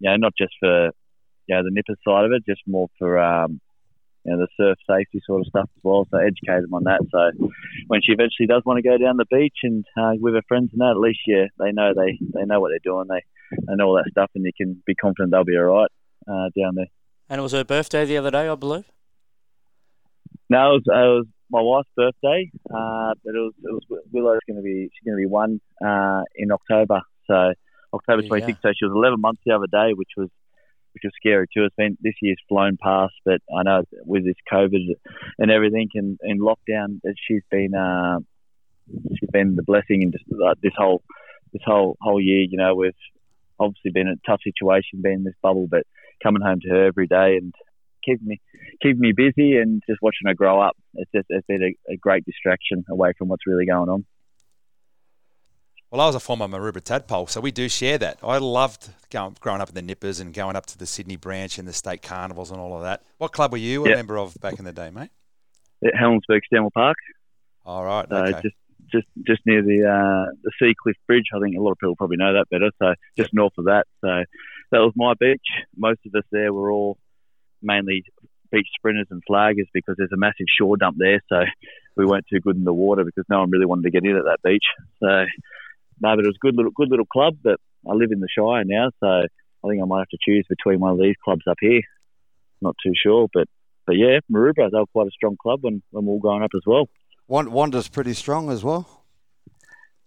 [0.00, 0.86] you know, not just for
[1.46, 3.60] you know the nipper side of it, just more for um,
[4.24, 6.06] you know, the surf safety sort of stuff as well.
[6.10, 7.00] So educate them on that.
[7.10, 7.48] So
[7.86, 10.70] when she eventually does want to go down the beach and uh, with her friends
[10.72, 13.06] and that, at least yeah, they know they they know what they're doing.
[13.08, 13.22] They
[13.66, 15.90] they know all that stuff, and you can be confident they'll be all right
[16.26, 16.90] uh, down there.
[17.28, 18.90] And it was her birthday the other day, I believe.
[20.50, 24.40] No, it was, it was my wife's birthday, uh, but it was it was Willow's
[24.46, 27.02] going to be she's going to be one uh, in October.
[27.26, 27.52] So
[27.92, 28.62] October twenty sixth.
[28.62, 30.28] So she was eleven months the other day, which was
[30.94, 31.64] which was scary too.
[31.64, 34.94] It's been this year's flown past, but I know with this COVID
[35.38, 38.18] and everything and, and lockdown, that she's been uh,
[39.18, 41.02] she's been the blessing in just like this whole
[41.52, 42.46] this whole whole year.
[42.48, 42.92] You know, we've
[43.60, 45.84] obviously been in a tough situation, being in this bubble, but
[46.22, 47.54] coming home to her every day and
[48.04, 48.40] keeping me
[48.82, 50.76] keeping me busy and just watching her grow up.
[50.94, 54.04] It's just it's been a, a great distraction away from what's really going on.
[55.90, 58.18] Well, I was a former Maroubra tadpole, so we do share that.
[58.22, 61.58] I loved going, growing up in the Nippers and going up to the Sydney branch
[61.58, 63.02] and the state carnivals and all of that.
[63.16, 63.96] What club were you a yep.
[63.96, 65.08] member of back in the day, mate?
[65.82, 66.98] At Helensburgh Stanwell Park.
[67.64, 68.04] All right.
[68.10, 68.36] Okay.
[68.36, 68.56] Uh, just
[68.92, 71.26] just just near the uh, the Sea Cliff Bridge.
[71.34, 72.70] I think a lot of people probably know that better.
[72.78, 73.34] So just yep.
[73.34, 73.86] north of that.
[74.02, 74.24] So
[74.70, 75.46] that was my beach.
[75.76, 76.98] Most of us there were all
[77.62, 78.04] mainly
[78.50, 81.20] beach sprinters and flaggers because there's a massive shore dump there.
[81.28, 81.42] So
[81.96, 84.16] we weren't too good in the water because no one really wanted to get in
[84.16, 84.64] at that beach.
[85.00, 85.06] So
[86.00, 87.38] no, but it was a good little good little club.
[87.42, 90.46] But I live in the Shire now, so I think I might have to choose
[90.48, 91.82] between one of these clubs up here.
[92.60, 93.48] Not too sure, but
[93.86, 96.50] but yeah, Maroubra they were quite a strong club when when we were growing up
[96.54, 96.88] as well.
[97.28, 99.04] Wanda's pretty strong as well.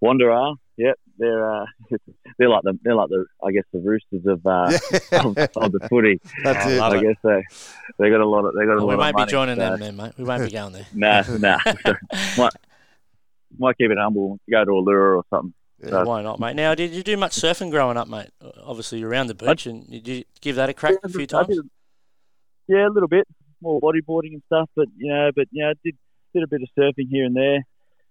[0.01, 1.65] Wander are, yep, they're uh,
[2.37, 4.77] they're like the they're like the I guess the roosters of uh,
[5.25, 6.19] of, of, the footy.
[6.43, 6.81] That's it.
[6.81, 7.43] I, guess they
[7.99, 8.97] they got a lot of they got a well, lot.
[8.97, 9.61] We won't be joining so.
[9.61, 10.13] them then, mate.
[10.17, 10.87] We won't be going there.
[10.93, 11.59] nah, nah.
[12.37, 12.53] might
[13.57, 14.39] might keep it humble.
[14.49, 15.53] Go to Elouera or something.
[15.83, 16.55] Yeah, why not, mate?
[16.55, 18.29] Now, did you do much surfing growing up, mate?
[18.63, 21.59] Obviously, you're around the beach, and did you give that a crack a few times?
[22.67, 23.27] yeah, a little bit.
[23.61, 24.69] more bodyboarding and stuff.
[24.75, 25.95] But you know, but you know, did
[26.33, 27.65] did a bit of surfing here and there.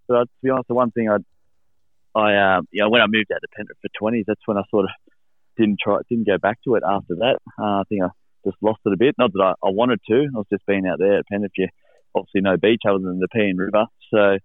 [0.09, 1.19] But I, to be honest, the one thing I,
[2.15, 4.63] I um, you know, when I moved out to Penrith for twenties, that's when I
[4.71, 4.91] sort of
[5.57, 7.39] didn't try, didn't go back to it after that.
[7.59, 8.09] Uh, I think I
[8.45, 9.15] just lost it a bit.
[9.19, 10.29] Not that I, I wanted to.
[10.35, 11.53] I was just being out there at Penrith.
[11.57, 11.69] You
[12.15, 14.39] obviously no beach other than the Nepean River, so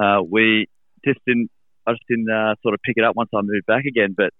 [0.00, 0.66] uh, we
[1.04, 1.50] just didn't.
[1.86, 4.14] I just didn't uh, sort of pick it up once I moved back again.
[4.16, 4.30] But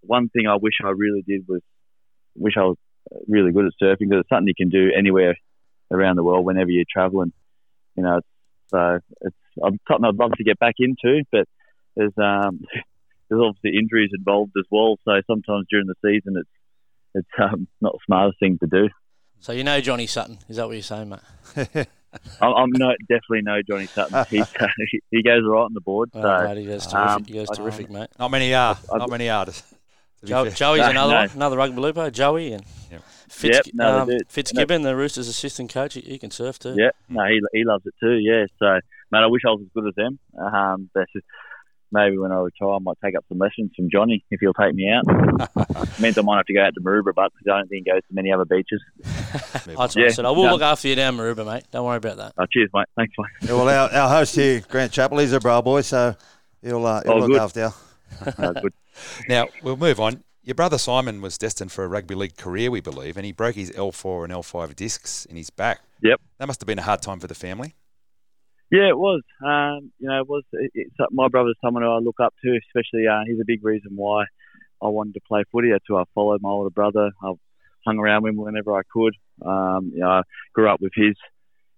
[0.00, 1.60] one thing I wish I really did was
[2.34, 2.76] wish I was
[3.28, 5.36] really good at surfing because it's something you can do anywhere
[5.90, 7.32] around the world whenever you're traveling.
[7.96, 8.20] You know,
[8.68, 11.46] so it's something I'd love to get back into, but
[11.96, 12.60] there's um,
[13.28, 14.96] there's obviously injuries involved as well.
[15.04, 16.48] So sometimes during the season, it's
[17.14, 18.88] it's um, not the smartest thing to do.
[19.40, 21.18] So you know Johnny Sutton, is that what you're saying, mate?
[22.40, 24.24] I'm, I'm no, definitely no Johnny Sutton.
[24.30, 24.66] He's, uh,
[25.10, 26.10] he goes right on the board.
[26.12, 28.08] So Oh, mate, he goes terrific, um, he goes terrific, mate.
[28.18, 28.78] Not many are.
[28.92, 29.46] I- Not many are.
[29.46, 29.62] to- to
[30.22, 30.52] be Jo- fair.
[30.52, 31.18] Joey's No, another no.
[31.20, 33.02] one, another rugby looper, Joey and Yep.
[33.28, 34.18] Fitz, Yep, no, um, do.
[34.28, 35.94] Fitzgibbon, the Roosters' assistant coach.
[35.94, 36.74] He, he can surf too.
[36.78, 38.14] Yeah, no, he he loves it too.
[38.14, 38.78] Yeah, so
[39.10, 40.18] man, I wish I was as good as them.
[40.40, 41.26] Um, but just,
[41.94, 44.74] maybe when I retire, I might take up some lessons from Johnny if he'll take
[44.74, 45.06] me out.
[46.00, 48.02] Means I might have to go out to Maroubra, but I don't think he goes
[48.08, 48.82] to many other beaches.
[49.32, 50.24] That's what I Yeah, said.
[50.26, 50.52] I will no.
[50.52, 51.64] look after you down Maroubra, mate.
[51.70, 52.32] Don't worry about that.
[52.36, 52.86] Uh, cheers, mate.
[52.96, 53.48] Thanks, mate.
[53.48, 56.14] Yeah, well, our, our host here, Grant Chappell, he's a bra boy, so
[56.60, 57.40] he'll, uh, he'll Oh, look good.
[57.40, 58.32] after you.
[58.44, 58.72] Uh, good.
[59.28, 60.22] Now we'll move on.
[60.42, 63.54] Your brother Simon was destined for a rugby league career, we believe, and he broke
[63.54, 65.80] his L4 and L5 discs in his back.
[66.02, 66.20] Yep.
[66.38, 67.74] That must have been a hard time for the family.
[68.74, 69.22] Yeah, it was.
[69.40, 70.42] Um, you know, it was.
[70.52, 73.06] It, it's, my brother's someone who I look up to, especially.
[73.06, 74.24] Uh, he's a big reason why
[74.82, 75.70] I wanted to play footy.
[75.70, 77.12] That's who I followed my older brother.
[77.22, 77.34] I
[77.86, 79.14] hung around with him whenever I could.
[79.46, 80.22] Um, you know, I
[80.54, 81.14] grew up with his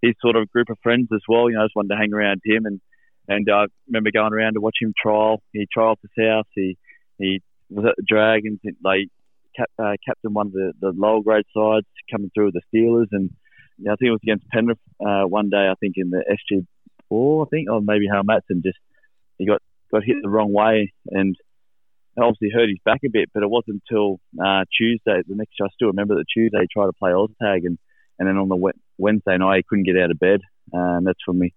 [0.01, 1.51] his sort of group of friends as well.
[1.51, 2.80] You know, I just wanted to hang around him, and
[3.28, 5.42] and I remember going around to watch him trial.
[5.53, 6.47] He trialled for South.
[6.55, 6.78] He
[7.18, 8.61] he was at the Dragons.
[8.64, 9.09] They
[9.55, 13.09] cap, uh, captain one of the, the lower grade sides, coming through with the Steelers,
[13.12, 13.28] and
[13.76, 15.68] yeah, I think it was against Penrith uh, one day.
[15.70, 16.64] I think in the SG
[17.09, 18.78] four, I think, or maybe Hal Matson just
[19.38, 21.36] he got got hit the wrong way and
[22.18, 23.30] obviously hurt his back a bit.
[23.32, 25.54] But it wasn't until uh, Tuesday, the next.
[25.61, 27.78] I still remember that Tuesday he tried to play Oz tag, and
[28.18, 30.40] and then on the Wednesday night he couldn't get out of bed,
[30.74, 31.54] uh, and that's when we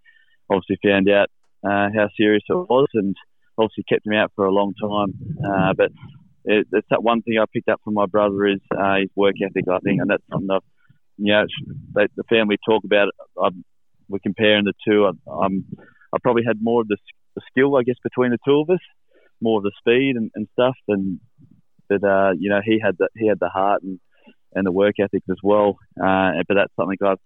[0.49, 1.29] obviously found out
[1.63, 3.15] uh, how serious it was, and
[3.57, 5.13] obviously kept him out for a long time.
[5.43, 5.91] Uh, but
[6.45, 9.35] it, it's that one thing I picked up from my brother is uh, his work
[9.43, 9.65] ethic.
[9.69, 10.63] I think, and that's something I've
[11.19, 11.45] you know,
[11.95, 13.13] they, the family talk about it.
[13.41, 13.63] I'm,
[14.09, 15.05] we're comparing the two.
[15.05, 15.65] I, I'm,
[16.13, 16.97] I probably had more of the,
[17.35, 18.83] the skill, I guess, between the two of us,
[19.41, 20.75] more of the speed and, and stuff.
[20.87, 21.19] And
[21.87, 23.99] but uh, you know, he had the he had the heart and,
[24.53, 25.77] and the work ethic as well.
[25.97, 27.19] Uh, but that's something I've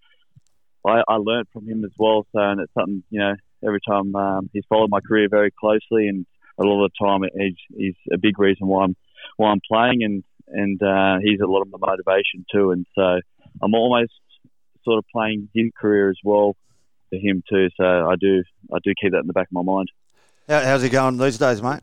[0.86, 2.25] I, I learned from him as well.
[2.34, 6.07] So and it's something you know, every time um, he's followed my career very closely,
[6.07, 6.25] and
[6.59, 8.95] a lot of the time he's, he's a big reason why I'm
[9.38, 12.71] why I'm playing, and and uh, he's a lot of my motivation too.
[12.71, 13.19] And so
[13.61, 14.11] I'm almost
[14.84, 16.55] sort of playing his career as well
[17.14, 17.70] for him too.
[17.78, 18.43] So I do
[18.74, 19.91] I do keep that in the back of my mind.
[20.47, 21.82] How, how's he going these days, mate?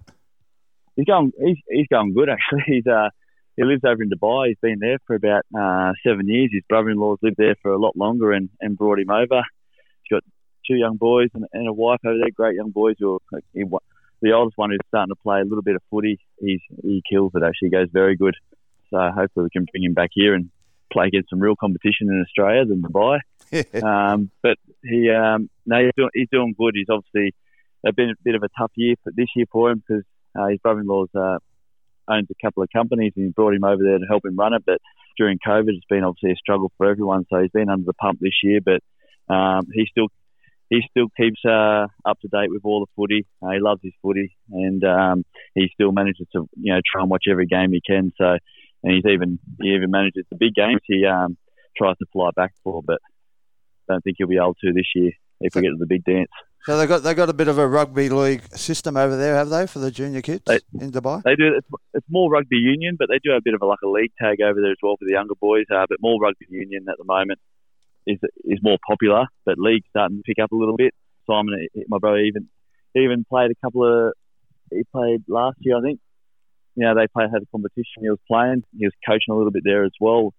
[0.97, 2.63] He's going he's, he's going good actually.
[2.67, 3.11] He's uh
[3.57, 4.49] he lives over in Dubai.
[4.49, 6.49] He's been there for about uh, seven years.
[6.51, 9.43] His brother-in-law's lived there for a lot longer and, and brought him over.
[10.03, 10.25] He's got
[10.67, 12.31] two young boys and, and a wife over there.
[12.35, 12.95] Great young boys.
[12.99, 13.65] Who are, he,
[14.23, 16.19] the oldest one who's starting to play a little bit of footy.
[16.39, 17.69] He's he kills it actually.
[17.69, 18.35] He goes very good.
[18.91, 20.51] So hopefully we can bring him back here and
[20.91, 23.19] play against some real competition in Australia than Dubai.
[23.83, 26.75] Um, but he, um, no, he's doing, he's doing good.
[26.75, 27.35] He's obviously
[27.83, 30.05] it's been a bit of a tough year for this year for him because
[30.39, 31.39] uh, his brother-in-law's uh,
[32.09, 34.55] owns a couple of companies and he brought him over there to help him run
[34.55, 34.63] it.
[34.67, 34.79] But
[35.17, 37.27] during COVID, it's been obviously a struggle for everyone.
[37.31, 38.81] So he's been under the pump this year, but
[39.33, 40.09] um, he still
[40.69, 43.27] he still keeps uh, up to date with all the footy.
[43.43, 45.25] Uh, he loves his footy, and um,
[45.55, 48.13] he still manages to you know try and watch every game he can.
[48.17, 48.37] So,
[48.85, 50.81] and he's even he even manages the big games.
[50.85, 51.37] He um,
[51.77, 52.99] tries to fly back for, but
[53.91, 56.31] don't think he'll be able to this year if we get to the big dance.
[56.67, 59.49] So they got they got a bit of a rugby league system over there, have
[59.49, 61.23] they, for the junior kids They- in Dubai?
[61.23, 61.55] They do.
[61.57, 63.89] It's, it's more rugby union, but they do have a bit of a, like a
[63.89, 65.65] league tag over there as well for the younger boys.
[65.75, 67.39] Uh, but more rugby union at the moment
[68.07, 69.25] is is more popular.
[69.47, 70.95] But league's starting to pick up a little bit.
[71.27, 72.49] Simon, my brother, even
[72.95, 74.13] even played a couple of.
[74.71, 76.01] He played last year, I think.
[76.77, 78.03] You know, they played had a competition.
[78.03, 78.65] He was playing.
[78.79, 80.35] He was coaching a little bit there as well.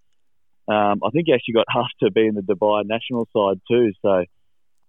[0.67, 3.91] Um, I think he actually got asked to be in the Dubai national side too.
[4.01, 4.23] So,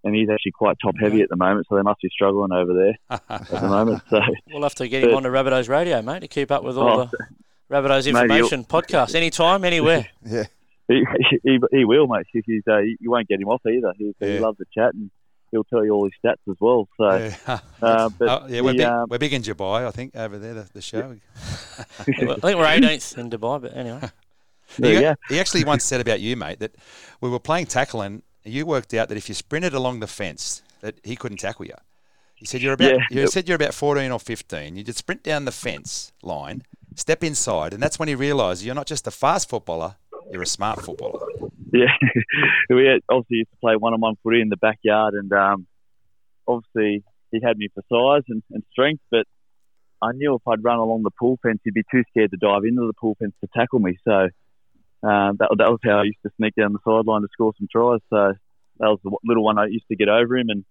[0.04, 1.66] and he's actually quite top heavy at the moment.
[1.68, 4.02] So they must be struggling over there at the moment.
[4.10, 4.20] So.
[4.52, 7.00] We'll have to get him on to Rabbitohs Radio, mate, to keep up with all
[7.02, 7.26] Oh, the
[7.70, 9.14] Rabbitohs Maybe information podcast.
[9.14, 10.08] Anytime, anywhere.
[10.26, 10.44] Yeah.
[10.88, 11.04] He,
[11.44, 12.26] he, he will, mate.
[12.32, 13.94] He's, uh, you won't get him off either.
[13.96, 15.10] He, he loves to chat and
[15.52, 16.86] he'll tell you all his stats as well.
[16.98, 17.60] So, Yeah.
[17.80, 20.36] uh, but Oh, yeah, we're the, big, um, we're big in Dubai, I think, over
[20.38, 21.16] there, the, the show.
[22.00, 24.00] I think we're 18th in Dubai, but anyway.
[24.78, 25.14] There he, you go.
[25.28, 26.74] he actually once said about you, mate, that
[27.20, 30.62] we were playing tackle and you worked out that if you sprinted along the fence,
[30.80, 31.74] that he couldn't tackle you.
[32.34, 32.92] He said you're about.
[32.92, 33.22] Yeah.
[33.22, 34.76] You said you're about 14 or 15.
[34.76, 36.62] You just sprint down the fence line,
[36.96, 39.94] step inside, and that's when he realised you're not just a fast footballer,
[40.32, 41.20] you're a smart footballer.
[41.72, 41.86] Yeah,
[42.68, 45.66] we obviously used to play one-on-one footy in the backyard, and um,
[46.48, 49.26] obviously he had me for size and, and strength, but
[50.02, 52.64] I knew if I'd run along the pool fence, he'd be too scared to dive
[52.64, 53.96] into the pool fence to tackle me.
[54.04, 54.28] So
[55.02, 57.68] um, that, that was how I used to sneak down the sideline to score some
[57.70, 58.00] tries.
[58.10, 58.34] So
[58.78, 60.64] that was the little one I used to get over him, and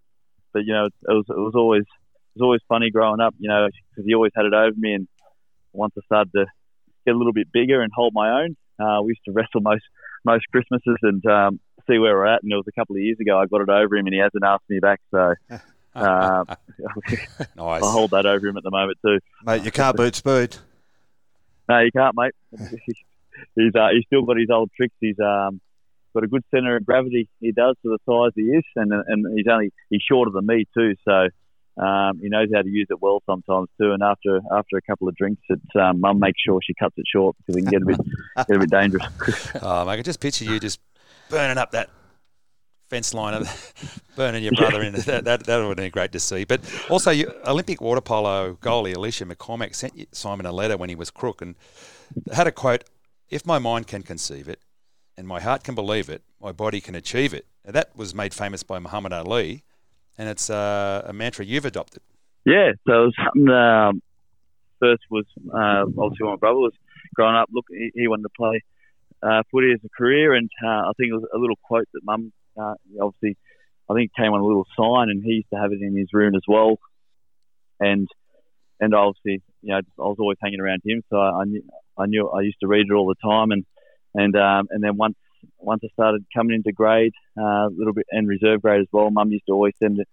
[0.54, 3.50] but you know it was it was always it was always funny growing up, you
[3.50, 5.08] know, because he always had it over me, and
[5.74, 6.46] once I started to
[7.06, 9.84] get a little bit bigger and hold my own, uh, we used to wrestle most
[10.24, 12.44] most Christmases and um, see where we're at.
[12.44, 14.20] And it was a couple of years ago I got it over him, and he
[14.20, 15.02] hasn't asked me back.
[15.12, 15.36] So
[15.96, 16.46] um,
[17.56, 17.84] Nice.
[17.84, 19.20] I hold that over him at the moment too.
[19.44, 20.58] Mate, you can't beat speed.
[21.70, 23.02] No, you can't, mate.
[23.56, 24.96] He's uh, he's still got his old tricks.
[25.00, 25.62] He's um,
[26.14, 27.30] got a good centre of gravity.
[27.40, 30.66] He does for the size he is, and and he's only he's shorter than me
[30.74, 30.96] too.
[31.08, 31.28] So
[31.82, 33.92] um, he knows how to use it well sometimes too.
[33.92, 37.06] And after after a couple of drinks, it's um, mum makes sure she cuts it
[37.12, 37.98] short because it can get a bit
[38.48, 39.06] get a bit dangerous.
[39.62, 40.80] Oh, mate, I can just picture you just
[41.30, 41.90] burning up that
[42.92, 43.46] fence line,
[44.18, 44.94] burning your brother in.
[44.94, 46.44] That, that, that would be great to see.
[46.44, 50.96] But also, you, Olympic water polo goalie Alicia McCormack sent Simon a letter when he
[50.96, 51.56] was crook and
[52.34, 52.84] had a quote
[53.32, 54.60] If my mind can conceive it
[55.18, 57.46] and my heart can believe it, my body can achieve it.
[57.66, 59.64] Now, that was made famous by Muhammad Ali,
[60.18, 62.02] and it's uh, a mantra you've adopted.
[62.46, 63.50] Yeah, so it was something.
[63.50, 64.02] Um,
[64.80, 66.74] first was uh, obviously when my brother was
[67.16, 67.48] growing up.
[67.54, 68.62] Look, he, he wanted to play
[69.24, 72.02] uh, footy as a career, and uh, I think it was a little quote that
[72.04, 73.38] Mum uh, obviously
[73.90, 75.96] I think it came on a little sign, and he used to have it in
[75.96, 76.80] his room as well.
[77.80, 78.10] And
[78.82, 81.64] and obviously, you know, I was always hanging around him, so I, I knew
[82.02, 83.66] I knew I used to read it all the time, and
[84.14, 85.18] and um, and then once
[85.58, 89.10] once I started coming into grade, uh, a little bit and reserve grade as well,
[89.12, 90.08] Mum used to always send it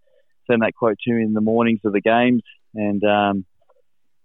[0.49, 2.43] send that quote to me in the mornings of the games,
[2.75, 3.45] and um,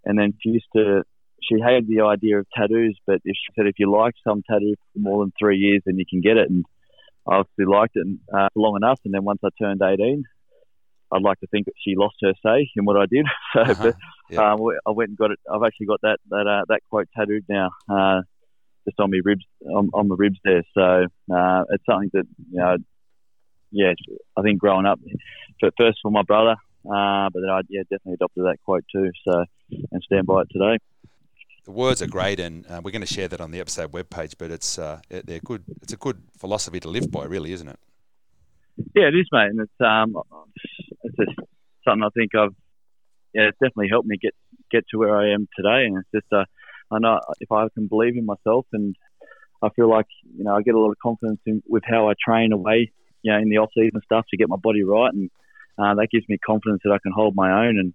[0.06, 1.04] and then she used to.
[1.46, 4.76] She hated the idea of tattoos, but if she said if you like some tattoo
[4.94, 6.50] for more than three years, then you can get it.
[6.50, 6.64] And
[7.28, 9.02] I obviously liked it uh, long enough.
[9.04, 10.24] And then once I turned eighteen,
[11.14, 13.26] I'd like to think that she lost her say in what I did.
[13.54, 13.76] So, Uh-huh.
[13.84, 13.96] but,
[14.30, 14.54] Yeah.
[14.54, 15.40] um, I went and got it.
[15.52, 18.22] I've actually got that that uh, that quote tattooed now, uh,
[18.86, 20.64] just on my ribs on, on the ribs there.
[20.74, 22.78] So uh, it's something that you know,
[23.72, 23.94] yeah,
[24.38, 25.00] I think growing up,
[25.78, 26.56] first for my brother,
[26.86, 29.12] uh, but then I yeah definitely adopted that quote too.
[29.28, 29.46] So
[29.92, 30.78] and stand by it today.
[31.66, 34.34] The words are great, and uh, we're going to share that on the episode webpage.
[34.38, 35.64] But it's uh, they're good.
[35.82, 37.80] It's a good philosophy to live by, really, isn't it?
[38.96, 40.18] Yeah, it is, mate, and it's um,
[41.04, 41.40] it's just
[41.86, 42.56] something I think I've
[43.34, 44.34] yeah, it's definitely helped me get
[44.72, 46.46] get to where I am today, and it's just uh,
[46.92, 48.96] I know if I can believe in myself, and
[49.62, 50.06] I feel like
[50.38, 52.92] you know I get a lot of confidence in, with how I train away,
[53.24, 55.30] you know, in the off season stuff to get my body right, and
[55.80, 57.94] uh, that gives me confidence that I can hold my own and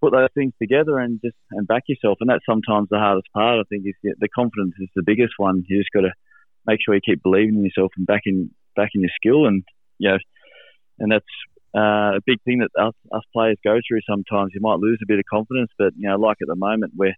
[0.00, 3.60] put those things together and just and back yourself, and that's sometimes the hardest part.
[3.60, 5.62] I think is the, the confidence is the biggest one.
[5.68, 6.12] You just got to
[6.66, 9.62] make sure you keep believing in yourself and backing backing your skill, and
[9.98, 10.18] you know,
[10.98, 11.24] and that's
[11.74, 14.52] uh, a big thing that us, us players go through sometimes.
[14.54, 17.14] You might lose a bit of confidence, but you know, like at the moment, we're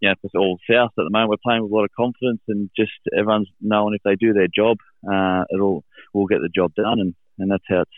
[0.00, 2.40] you know, for all South at the moment, we're playing with a lot of confidence
[2.48, 4.78] and just everyone's knowing if they do their job,
[5.10, 7.90] uh, it'll we'll get the job done, and, and that's how it's.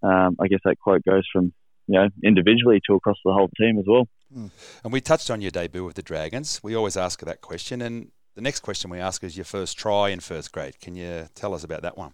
[0.00, 1.52] Um, I guess that quote goes from
[1.88, 4.08] you know individually to across the whole team as well.
[4.84, 6.60] And we touched on your debut with the Dragons.
[6.62, 10.10] We always ask that question, and the next question we ask is your first try
[10.10, 10.80] in first grade.
[10.80, 12.12] Can you tell us about that one?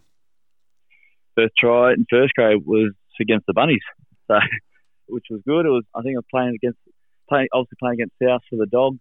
[1.37, 3.85] First try in first grade was against the Bunnies,
[4.29, 4.39] so
[5.09, 5.67] which was good.
[5.67, 6.79] It was I think I was playing against
[7.29, 9.01] playing obviously playing against South for the Dogs,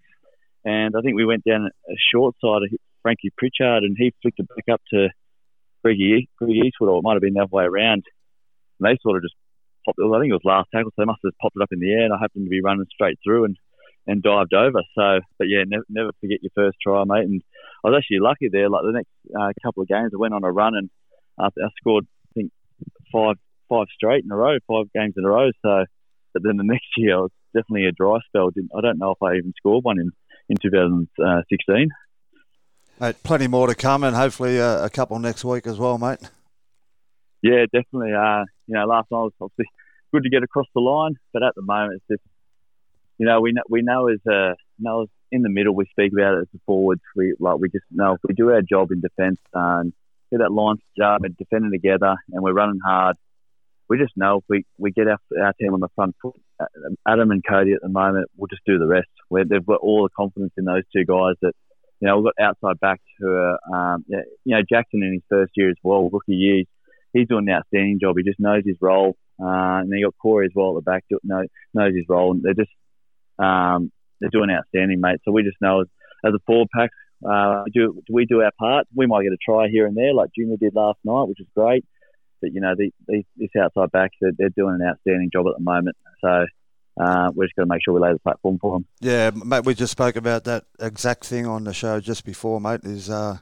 [0.66, 4.40] and I think we went down a short side of Frankie Pritchard, and he flicked
[4.40, 5.10] it back up to
[5.84, 8.04] Greggy Eastwood, or it might have been the other way around.
[8.80, 9.36] And they sort of just
[9.86, 10.00] popped.
[10.00, 10.08] it.
[10.08, 11.92] I think it was last tackle, so they must have popped it up in the
[11.92, 13.58] air, and I happened to be running straight through and
[14.08, 14.82] and dived over.
[14.96, 17.24] So, but yeah, never, never forget your first try, mate.
[17.24, 17.42] And
[17.84, 18.70] I was actually lucky there.
[18.70, 20.90] Like the next uh, couple of games, I went on a run and
[21.40, 22.06] uh, I scored,
[23.14, 23.36] five
[23.70, 25.49] five straight in a row, five games in a row.
[25.61, 25.86] So,
[26.34, 28.49] but then the next year, I was definitely a dry spell.
[28.49, 30.11] Didn't, I don't know if I even scored one in
[30.49, 31.89] in 2016.
[32.99, 36.20] Mate, plenty more to come, and hopefully uh, a couple next week as well, mate.
[37.41, 38.14] Yeah, definitely.
[38.14, 39.66] Uh, you know, last night was obviously
[40.14, 42.30] good to get across the line, but at the moment, it's just
[43.18, 46.14] you know we know we know as uh, know as in the middle we speak
[46.14, 47.01] about it as the forwards.
[47.16, 49.93] We like we just know if we do our job in defence and
[50.40, 53.18] that line job and defending together, and we're running hard.
[53.90, 56.66] We just know if we, we get our, our team on the front foot, uh,
[57.08, 59.10] Adam and Cody at the moment we'll just do the rest.
[59.30, 61.54] We're, they've got all the confidence in those two guys that
[62.04, 65.54] you know, we've got outside backs who are, um, you know, Jaxson in his first
[65.56, 66.64] year as well, rookie year,
[67.14, 68.16] he's doing an outstanding job.
[68.18, 69.16] He just knows his role.
[69.42, 72.34] Uh, and then you got Corey as well at the back, knows, knows his role.
[72.34, 72.72] And they're just,
[73.40, 75.20] um, they're doing outstanding, mate.
[75.24, 75.88] So we just know as,
[76.26, 76.90] as a forward pack,
[77.26, 78.88] uh, do, we do our part?
[78.96, 81.48] We might get a try here and there, like Junior did last night, which is
[81.56, 81.86] great.
[82.42, 85.54] But you know, the, the, this outside back, they're, they're doing an outstanding job at
[85.58, 85.96] the moment.
[86.22, 86.46] So
[87.00, 88.86] uh, we're just going to make sure we lay the platform for them.
[89.00, 92.82] Yeah, mate, we just spoke about that exact thing on the show just before, mate.
[92.84, 93.38] Is uh,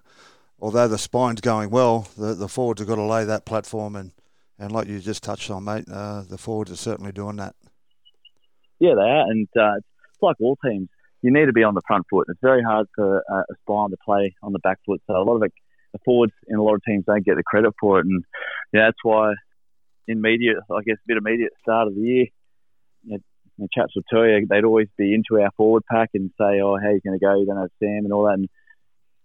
[0.60, 4.12] although the spine's going well, the the forwards have got to lay that platform, and,
[4.60, 7.56] and like you just touched on, mate, uh, the forwards are certainly doing that.
[8.80, 10.90] Yeah, they are, and uh, it's like all teams.
[11.22, 12.28] You need to be on the front foot.
[12.30, 15.02] It's very hard for uh, a spine to play on the back foot.
[15.08, 15.54] So a lot of it,
[15.94, 18.24] the forwards in a lot of teams don't get the credit for it, and
[18.74, 19.34] yeah, that's why
[20.08, 22.26] in media, I guess, a bit of media at the start of the year,
[23.04, 23.18] you know,
[23.58, 26.78] the chaps will tell you they'd always be into our forward pack and say, "Oh,
[26.82, 27.36] how are you going to go?
[27.36, 28.50] You're going to have Sam and all that." And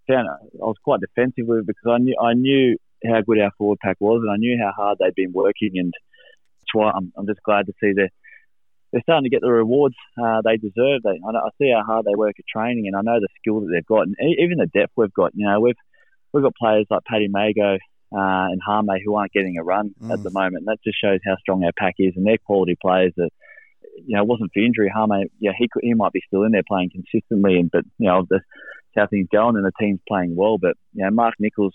[0.06, 3.52] found I was quite defensive with it because I knew I knew how good our
[3.58, 7.12] forward pack was, and I knew how hard they'd been working, and that's why I'm,
[7.16, 8.10] I'm just glad to see that
[8.92, 11.02] they're starting to get the rewards uh, they deserve.
[11.02, 13.60] They, I, I, see how hard they work at training, and I know the skill
[13.60, 15.32] that they've got, and even the depth we've got.
[15.34, 15.78] You know, we've
[16.32, 17.74] we've got players like Paddy Mago
[18.12, 20.12] uh, and Hame who aren't getting a run mm.
[20.12, 20.66] at the moment.
[20.66, 23.30] And that just shows how strong our pack is, and they're quality players that
[24.04, 26.52] you know, it wasn't for injury, Hame, yeah, he could, he might be still in
[26.52, 28.40] there playing consistently, and but you know, the,
[28.96, 30.58] how things going and the team's playing well.
[30.58, 31.74] But you know, Mark Nicholls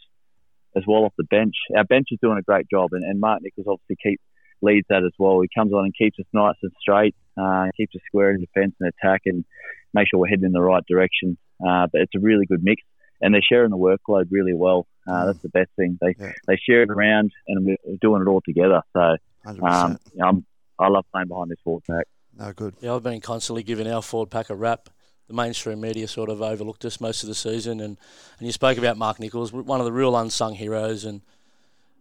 [0.76, 1.55] as well off the bench.
[1.76, 4.22] Our bench is doing a great job, and, and Mark Nicholls obviously keep
[4.62, 5.41] leads that as well.
[5.41, 8.76] He comes on and keeps us nice and straight, uh, keeps us square in defence
[8.80, 9.45] and attack, and
[9.93, 11.38] make sure we're heading in the right direction.
[11.66, 12.82] Uh, but it's a really good mix,
[13.22, 14.88] and they're sharing the workload really well.
[15.07, 15.97] Uh, that's the best thing.
[16.01, 16.32] They yeah.
[16.47, 18.82] they share it around, and we're doing it all together.
[18.93, 20.45] So um, you know, I'm
[20.80, 22.07] I love playing behind this forward pack.
[22.38, 22.76] No good.
[22.82, 24.89] Yeah, I've been constantly giving our forward pack a rap.
[25.28, 27.97] The mainstream media sort of overlooked us most of the season, and,
[28.39, 31.22] and you spoke about Mark Nicholls, one of the real unsung heroes, and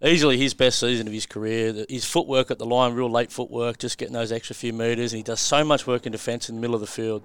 [0.03, 1.84] easily his best season of his career.
[1.88, 5.18] His footwork at the line, real late footwork, just getting those extra few metres, and
[5.18, 7.22] he does so much work in defence in the middle of the field.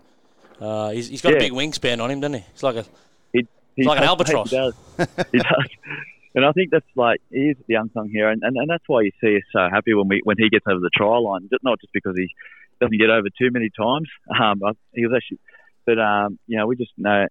[0.60, 1.38] Uh, he's, he's got yeah.
[1.38, 2.46] a big wingspan on him, doesn't he?
[2.54, 2.86] He's like a
[3.34, 4.50] he, he like an albatross.
[4.50, 4.74] He does.
[5.32, 5.70] he does.
[6.34, 9.02] And I think that's like he is the unsung hero, and, and, and that's why
[9.02, 11.50] you see us so happy when we when he gets over the try line.
[11.64, 12.28] Not just because he
[12.82, 14.10] doesn't get over too many times.
[14.38, 14.60] Um,
[14.94, 15.40] he was actually,
[15.86, 17.28] but um, you know, we just know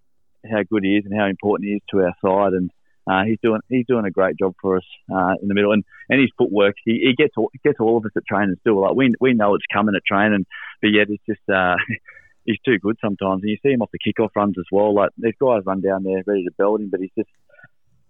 [0.50, 2.70] how good he is and how important he is to our side, and
[3.06, 5.84] uh, he's doing he's doing a great job for us uh, in the middle, and,
[6.08, 8.80] and his footwork he, he gets all, gets all of us at training still.
[8.80, 10.46] Like we we know it's coming at training,
[10.80, 11.76] but yet it's just uh,
[12.44, 14.94] he's too good sometimes, and you see him off the kickoff runs as well.
[14.94, 17.30] Like these guys run down there ready to belt him, but he's just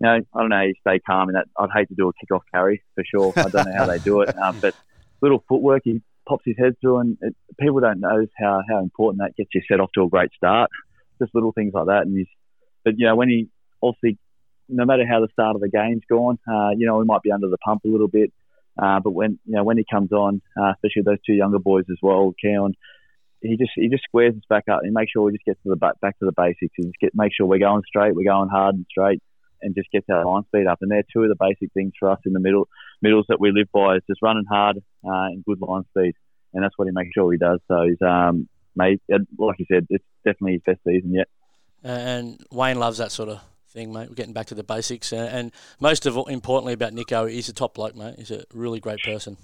[0.01, 1.47] you know, I don't know how you stay calm in that.
[1.59, 3.33] I'd hate to do a kick-off carry for sure.
[3.37, 4.75] I don't know how they do it, um, but
[5.21, 9.23] little footwork, he pops his head through, and it, people don't know how how important
[9.23, 10.71] that gets you set off to a great start.
[11.21, 12.29] Just little things like that, and he's,
[12.85, 13.49] but you know, when he
[13.83, 14.19] obviously,
[14.69, 17.33] no matter how the start of the game's gone, uh, you know, we might be
[17.33, 18.33] under the pump a little bit,
[18.81, 21.85] uh, but when you know when he comes on, uh, especially those two younger boys
[21.91, 22.75] as well, Keaon,
[23.41, 25.69] he just he just squares us back up and makes sure we just get to
[25.69, 28.25] the back, back to the basics and just get make sure we're going straight, we're
[28.25, 29.23] going hard and straight
[29.63, 30.79] and just gets our line speed up.
[30.83, 32.69] And they're two of the basic things for us in the middle
[33.01, 36.15] middles that we live by is just running hard uh, and good line speed,
[36.53, 37.61] and that's what he makes sure he does.
[37.69, 41.29] So he's um, like you said, it's definitely his best season yet.
[41.85, 43.41] And Wayne loves that sort of
[43.75, 44.09] thing, mate.
[44.09, 47.53] We're getting back to the basics, and most of all, importantly about Nico, he's a
[47.53, 48.15] top bloke, mate.
[48.17, 49.37] He's a really great person.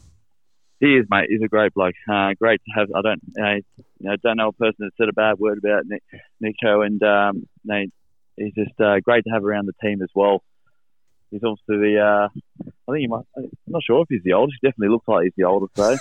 [0.78, 1.26] He is, mate.
[1.28, 1.94] He's a great bloke.
[2.10, 2.88] Uh, great to have.
[2.94, 3.56] I don't, uh,
[3.98, 6.02] you know, don't know a person that said a bad word about Nick,
[6.40, 7.90] Nico, and um, they,
[8.36, 10.42] he's just uh, great to have around the team as well.
[11.30, 12.28] He's obviously the, uh,
[12.88, 14.58] I think he might, I'm not sure if he's the oldest.
[14.60, 15.96] He definitely looks like he's the oldest though.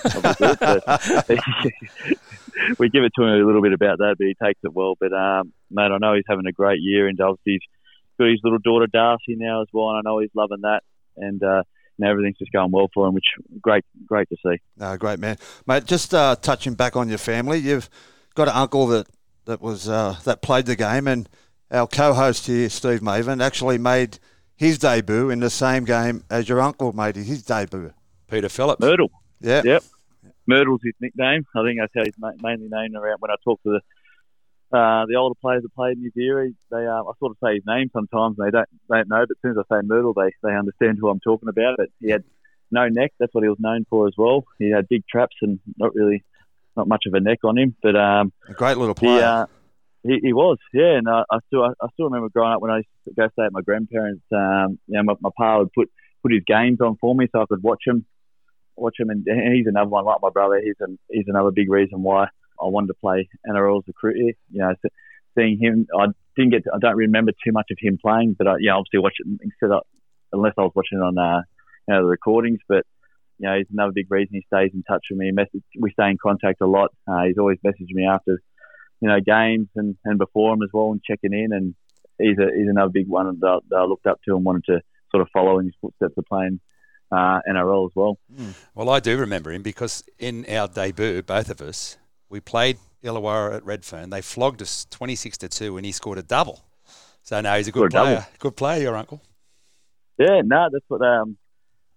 [2.78, 4.94] we give it to him a little bit about that, but he takes it well.
[4.98, 7.60] But um, mate, I know he's having a great year, and obviously he's
[8.20, 10.82] got his little daughter Darcy now as well, and I know he's loving that.
[11.16, 11.62] And uh,
[12.04, 13.24] everything's just going well for him, which
[13.60, 14.60] great, great to see.
[14.76, 15.84] No, great man, mate.
[15.84, 17.90] Just uh, touching back on your family, you've
[18.34, 19.06] got an uncle that
[19.46, 21.28] that was uh, that played the game, and
[21.70, 24.18] our co-host here, Steve Mavin, actually made
[24.56, 27.92] his debut in the same game as your uncle made his debut.
[28.30, 28.80] Peter Phillips.
[28.80, 29.10] Myrtle.
[29.40, 29.62] Yeah.
[29.64, 29.84] Yep.
[30.46, 31.46] Myrtle's his nickname.
[31.54, 33.80] I think that's how he's mainly known around when I talk to the
[34.72, 36.48] uh, the older players that played in his era.
[36.70, 39.24] They, uh, I sort of say his name sometimes, and they don't don't know.
[39.26, 41.76] But as soon as I say Myrtle, they they understand who I'm talking about.
[41.78, 42.24] But he had
[42.70, 43.12] no neck.
[43.18, 44.44] That's what he was known for as well.
[44.58, 46.24] He had big traps and not really
[46.76, 47.74] not much of a neck on him.
[47.82, 49.18] But um, a great little player.
[49.18, 49.46] He, uh,
[50.02, 52.78] he, he was, yeah, and I, I still I, still remember growing up when I
[52.78, 54.22] used to go stay at my grandparents.
[54.32, 55.90] Um, you know, my, my pa would put
[56.22, 58.06] put his games on for me so I could watch him,
[58.76, 60.60] watch him, and, and he's another one like my brother.
[60.62, 62.28] He's an, he's another big reason why
[62.62, 64.32] I wanted to play NRL as a career.
[64.50, 64.74] You know,
[65.36, 66.06] seeing him, I
[66.36, 66.64] didn't get.
[66.64, 69.26] To, I don't remember too much of him playing, but I, yeah, obviously watch it
[69.42, 69.82] instead of
[70.32, 71.42] unless I was watching it on uh,
[71.88, 72.60] you know, the recordings.
[72.68, 72.84] But
[73.38, 75.30] you know, he's another big reason he stays in touch with me.
[75.32, 76.90] Message, we stay in contact a lot.
[77.08, 78.40] Uh, he's always messaging me after
[79.00, 81.52] you know games and, and before him as well, and checking in.
[81.52, 81.74] And
[82.18, 84.80] he's a, he's another big one that, that I looked up to and wanted to
[85.10, 86.60] sort of follow in his footsteps of playing
[87.10, 88.18] uh, NRL as well.
[88.74, 91.96] Well, I do remember him because in our debut, both of us,
[92.30, 94.10] we played Illawarra at Redfern.
[94.10, 96.64] They flogged us 26 to 2 and he scored a double.
[97.22, 98.14] So, now he's a good player.
[98.14, 98.26] double.
[98.38, 99.20] Good player, your uncle.
[100.18, 101.36] Yeah, no, that's what um,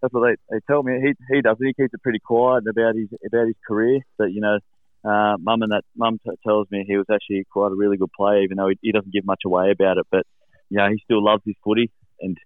[0.02, 1.00] that's what they, they tell me.
[1.02, 1.58] He he does.
[1.60, 4.00] He keeps it pretty quiet about his about his career.
[4.18, 4.60] But you know,
[5.04, 8.12] uh, mum and that mum t- tells me he was actually quite a really good
[8.16, 10.06] player, even though he, he doesn't give much away about it.
[10.10, 10.26] But
[10.70, 12.38] you know, he still loves his footy, and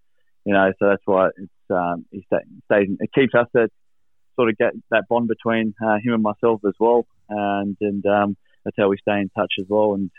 [0.45, 2.89] you know, so that's why it's um, he sta stays.
[2.99, 3.69] It keeps us that
[4.35, 8.37] sort of get that bond between uh, him and myself as well, and and um,
[8.63, 9.93] that's how we stay in touch as well.
[9.93, 10.11] And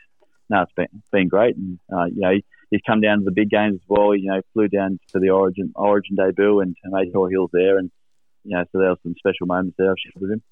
[0.51, 2.33] no, it's been it's been great, and uh, you know,
[2.71, 4.15] he's come down to the big games as well.
[4.15, 7.79] You know, flew down to the Origin Origin debut and made sure he was there,
[7.79, 7.91] and
[8.45, 10.43] you know, so there were some special moments there I've shared with him.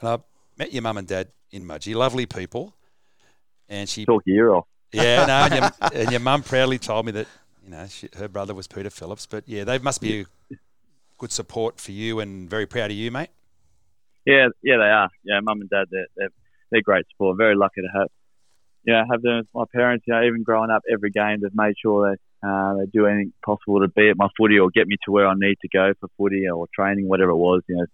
[0.00, 0.18] And I
[0.58, 1.94] met your mum and dad in Mudgee.
[1.94, 2.74] Lovely people.
[3.68, 4.66] And she, Talk your ear off.
[4.92, 7.26] yeah, no, and your, and your mum proudly told me that,
[7.64, 9.26] you know, she, her brother was Peter Phillips.
[9.26, 10.54] But yeah, they must be a
[11.18, 13.30] good support for you and very proud of you, mate.
[14.26, 15.08] Yeah, yeah, they are.
[15.24, 16.30] Yeah, mum and dad, they're, they're
[16.70, 17.38] they're great support.
[17.38, 18.08] Very lucky to have,
[18.84, 20.04] you know, have them as my parents.
[20.06, 23.32] You know, even growing up, every game they've made sure they uh, they do anything
[23.44, 25.92] possible to be at my footy or get me to where I need to go
[26.00, 27.62] for footy or training, whatever it was.
[27.68, 27.86] You know,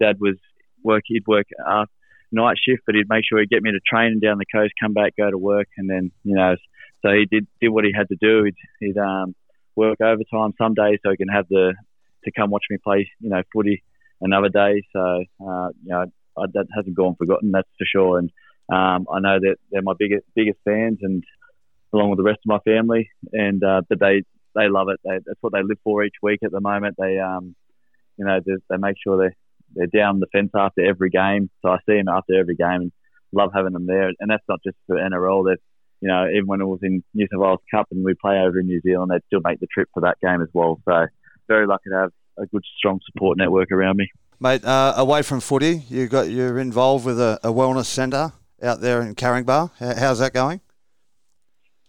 [0.00, 0.36] dad was
[0.82, 1.02] work.
[1.06, 1.84] He'd work uh,
[2.32, 4.94] night shift, but he'd make sure he'd get me to training down the coast, come
[4.94, 6.56] back, go to work, and then you know,
[7.02, 8.44] so he did did what he had to do.
[8.44, 9.34] He'd, he'd um,
[9.74, 11.74] work overtime some days so he can have the
[12.24, 13.82] to come watch me play, you know, footy
[14.20, 14.82] another day.
[14.92, 16.06] So uh, you know,
[16.36, 17.52] I, that hasn't gone forgotten.
[17.52, 18.18] That's for sure.
[18.18, 18.30] And
[18.72, 21.22] um, I know that they're my biggest biggest fans, and
[21.92, 23.10] along with the rest of my family.
[23.32, 24.22] And uh, but they
[24.54, 25.00] they love it.
[25.04, 26.96] They, that's what they live for each week at the moment.
[26.98, 27.54] They um,
[28.16, 29.34] you know, they, they make sure they
[29.74, 31.50] they're down the fence after every game.
[31.62, 32.92] So I see them after every game and
[33.32, 34.10] love having them there.
[34.18, 35.44] And that's not just for NRL.
[35.44, 35.58] That
[36.00, 38.58] you know, even when it was in New South Wales Cup and we play over
[38.58, 40.80] in New Zealand, they'd still make the trip for that game as well.
[40.84, 41.06] So
[41.48, 44.08] very lucky to have a good, strong support network around me.
[44.40, 48.32] Mate, uh, away from footy, you got you're involved with a, a wellness centre
[48.62, 49.70] out there in Caringbah.
[49.98, 50.60] How's that going?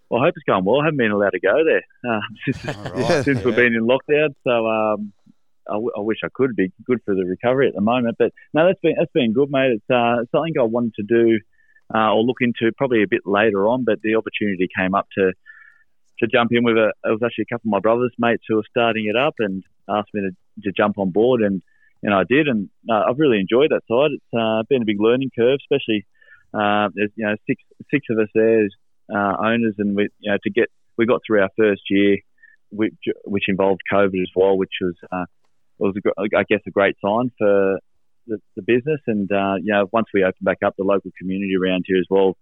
[0.10, 0.80] Well, I hope it's going well.
[0.82, 3.22] I haven't been allowed to go there uh, since, Yeah.
[3.24, 4.30] since we've been in lockdown.
[4.46, 5.12] So um,
[5.70, 8.16] I, w- I wish I could be good for the recovery at the moment.
[8.18, 9.72] But no, that's been that's been good, mate.
[9.76, 11.40] It's uh, something I wanted to do
[11.94, 13.84] uh, or look into probably a bit later on.
[13.84, 15.34] But the opportunity came up to
[16.20, 16.94] to jump in with a.
[17.04, 19.62] It was actually a couple of my brothers' mates who were starting it up and
[19.90, 21.62] asked me to, to jump on board, and
[22.04, 24.12] and I did, and uh, I've really enjoyed that side.
[24.14, 26.06] It's uh, been a big learning curve, especially
[26.54, 27.62] uh, there's you know six
[27.92, 28.72] six of us there as
[29.14, 32.18] uh, owners, and we you know to get we got through our first year,
[32.70, 32.94] which
[33.26, 35.26] which involved COVID as well, which was uh,
[35.78, 37.80] was a, I guess a great sign for
[38.28, 41.54] the, the business, and uh, you know once we opened back up, the local community
[41.56, 42.38] around here as well,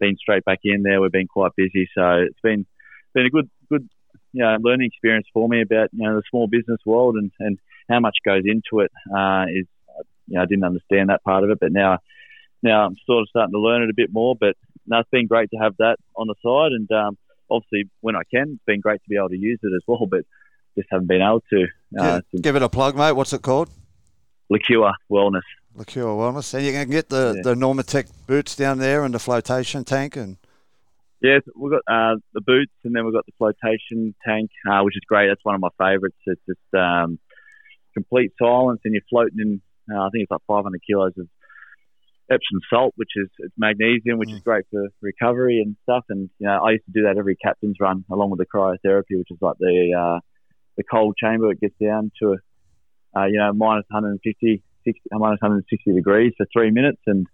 [0.00, 1.00] been straight back in there.
[1.00, 2.66] We've been quite busy, so it's been
[3.14, 3.48] been a good
[4.34, 7.58] you know learning experience for me about you know the small business world and and
[7.88, 9.66] how much goes into it uh, is
[10.26, 11.98] you know I didn't understand that part of it, but now
[12.62, 14.34] now I'm sort of starting to learn it a bit more.
[14.38, 14.56] But
[14.86, 17.16] no, it's been great to have that on the side, and um,
[17.50, 20.06] obviously when I can, it's been great to be able to use it as well.
[20.06, 20.24] But
[20.76, 21.66] just haven't been able to.
[21.98, 23.12] Uh, Give, give it a plug, mate.
[23.12, 23.70] What's it called?
[24.50, 25.42] Liqueur Wellness.
[25.76, 26.52] Liqueur Wellness.
[26.54, 27.42] And you can get the, Yeah.
[27.42, 30.36] the Normatec boots down there and the flotation tank and
[31.24, 34.94] Yeah, we've got uh, the boots, and then we've got the flotation tank, uh, which
[34.94, 35.28] is great.
[35.28, 36.18] That's one of my favourites.
[36.26, 37.18] It's just um,
[37.94, 39.62] complete silence, and you're floating in.
[39.90, 41.26] Uh, I think it's like 500 kilos of
[42.30, 46.04] Epsom salt, which is it's magnesium, which is great for recovery and stuff.
[46.10, 49.16] And you know, I used to do that every captain's run, along with the cryotherapy,
[49.16, 50.20] which is like the uh,
[50.76, 51.50] the cold chamber.
[51.52, 52.36] It gets down to
[53.16, 57.26] uh, you know minus 150, 60, minus 160 degrees for three minutes, and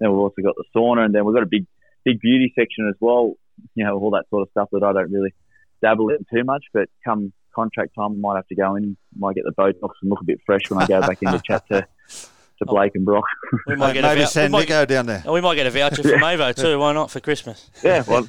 [0.00, 1.64] then we've also got the sauna, and then we've got a big
[2.04, 3.34] big beauty section as well.
[3.74, 5.34] You know, all that sort of stuff that I don't really
[5.82, 6.64] dabble in too much.
[6.72, 10.10] But come contract time, I might have to go in, might get the Botox and
[10.10, 11.86] look a bit fresh when I go back in to chat to,
[12.58, 13.24] to Blake and Brock.
[13.66, 15.22] We might get a maybe vou- send we might, Nico down there.
[15.26, 16.78] oh, we might get a voucher from Avo too.
[16.78, 17.68] Why not for Christmas?
[17.82, 18.28] yeah, well,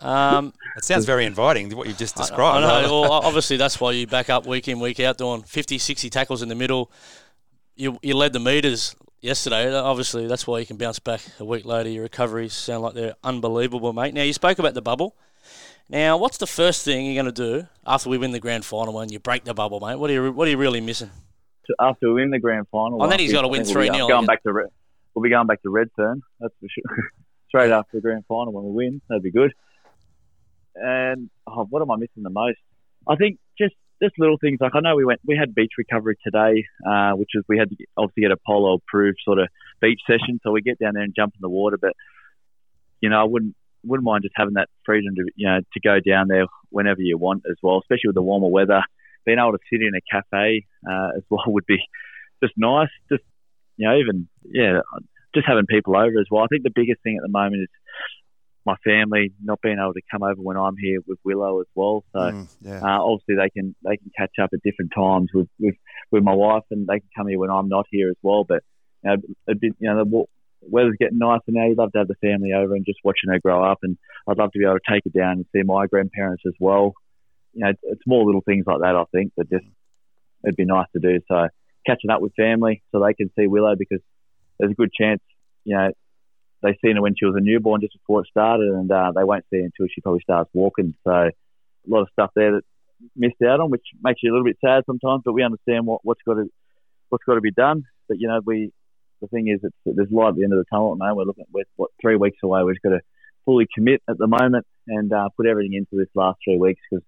[0.00, 2.64] Um, It sounds very inviting, what you've just described.
[2.64, 2.86] I described.
[2.88, 3.00] know.
[3.02, 6.42] Well, obviously, that's why you back up week in, week out, doing 50, 60 tackles
[6.42, 6.90] in the middle.
[7.76, 9.72] You, you led the meters yesterday.
[9.72, 11.88] Uh, obviously, that's why you can bounce back a week later.
[11.88, 14.14] Your recoveries sound like they're unbelievable, mate.
[14.14, 15.16] Now, you spoke about the bubble.
[15.88, 18.92] Now, what's the first thing you're going to do after we win the grand final
[18.94, 19.96] when you break the bubble, mate?
[19.96, 21.10] What are you, what are you really missing?
[21.80, 24.08] after we win the grand final, Oh, then he's gotta I win think we'll 3-0
[24.08, 24.68] Going back to Red,
[25.14, 26.22] we'll be going back to Redfern.
[26.40, 27.10] That's for sure.
[27.48, 29.52] Straight after the grand final when we win, that'd be good.
[30.74, 32.58] And oh, what am I missing the most?
[33.06, 36.16] I think just just little things like I know we went we had beach recovery
[36.22, 39.48] today, uh, which is we had to get, obviously get a polo approved sort of
[39.80, 41.78] beach session, so we get down there and jump in the water.
[41.80, 41.92] But
[43.00, 45.98] you know, I wouldn't wouldn't mind just having that freedom to you know to go
[46.00, 48.82] down there whenever you want as well, especially with the warmer weather.
[49.24, 51.78] Being able to sit in a cafe uh, as well would be
[52.42, 52.90] just nice.
[53.10, 53.24] Just
[53.76, 54.80] you know, even yeah,
[55.34, 56.44] just having people over as well.
[56.44, 57.68] I think the biggest thing at the moment is
[58.68, 62.04] my family not being able to come over when I'm here with Willow as well.
[62.12, 62.80] So Mm, yeah.
[62.86, 65.76] uh, obviously they can they can catch up at different times with, with,
[66.12, 68.44] with my wife, and they can come here when I'm not here as well.
[68.52, 68.62] But
[69.02, 69.16] you know,
[69.48, 70.24] a bit, you know the
[70.74, 71.66] weather's getting nicer now.
[71.66, 73.96] You'd love to have the family over and just watching her grow up, and
[74.28, 76.94] I'd love to be able to take her down and see my grandparents as well.
[77.54, 78.94] You know, it's more little things like that.
[78.96, 79.66] I think that just
[80.44, 81.20] it'd be nice to do.
[81.28, 81.48] So
[81.86, 84.02] catching up with family so they can see Willow because
[84.58, 85.22] there's a good chance,
[85.64, 85.90] you know,
[86.62, 89.24] they seen her when she was a newborn just before it started, and uh, they
[89.24, 90.94] won't see her until she probably starts walking.
[91.04, 91.32] So a
[91.86, 92.62] lot of stuff there that
[93.16, 95.22] missed out on, which makes you a little bit sad sometimes.
[95.24, 96.50] But we understand what, what's got to
[97.10, 97.84] what's got to be done.
[98.08, 98.72] But you know, we
[99.20, 100.94] the thing is, it's, there's light at the end of the tunnel.
[100.96, 102.62] Moment, we're looking we're, what three weeks away.
[102.62, 103.00] We've got to
[103.44, 107.04] fully commit at the moment and uh, put everything into this last three weeks because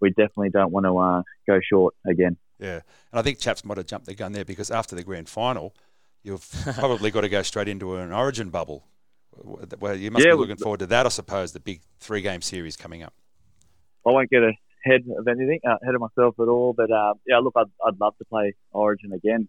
[0.00, 2.36] we definitely don't want to uh, go short again.
[2.58, 2.80] Yeah,
[3.12, 5.74] and I think chaps might have jumped the gun there because after the grand final,
[6.22, 6.48] you've
[6.78, 8.84] probably got to go straight into an Origin bubble.
[9.42, 11.52] Well, you must Yeah, be looking forward to that, I suppose.
[11.52, 13.14] The big three-game series coming up.
[14.06, 16.74] I won't get ahead of anything, uh, ahead of myself at all.
[16.76, 19.48] But uh, yeah, look, I'd, I'd love to play Origin again,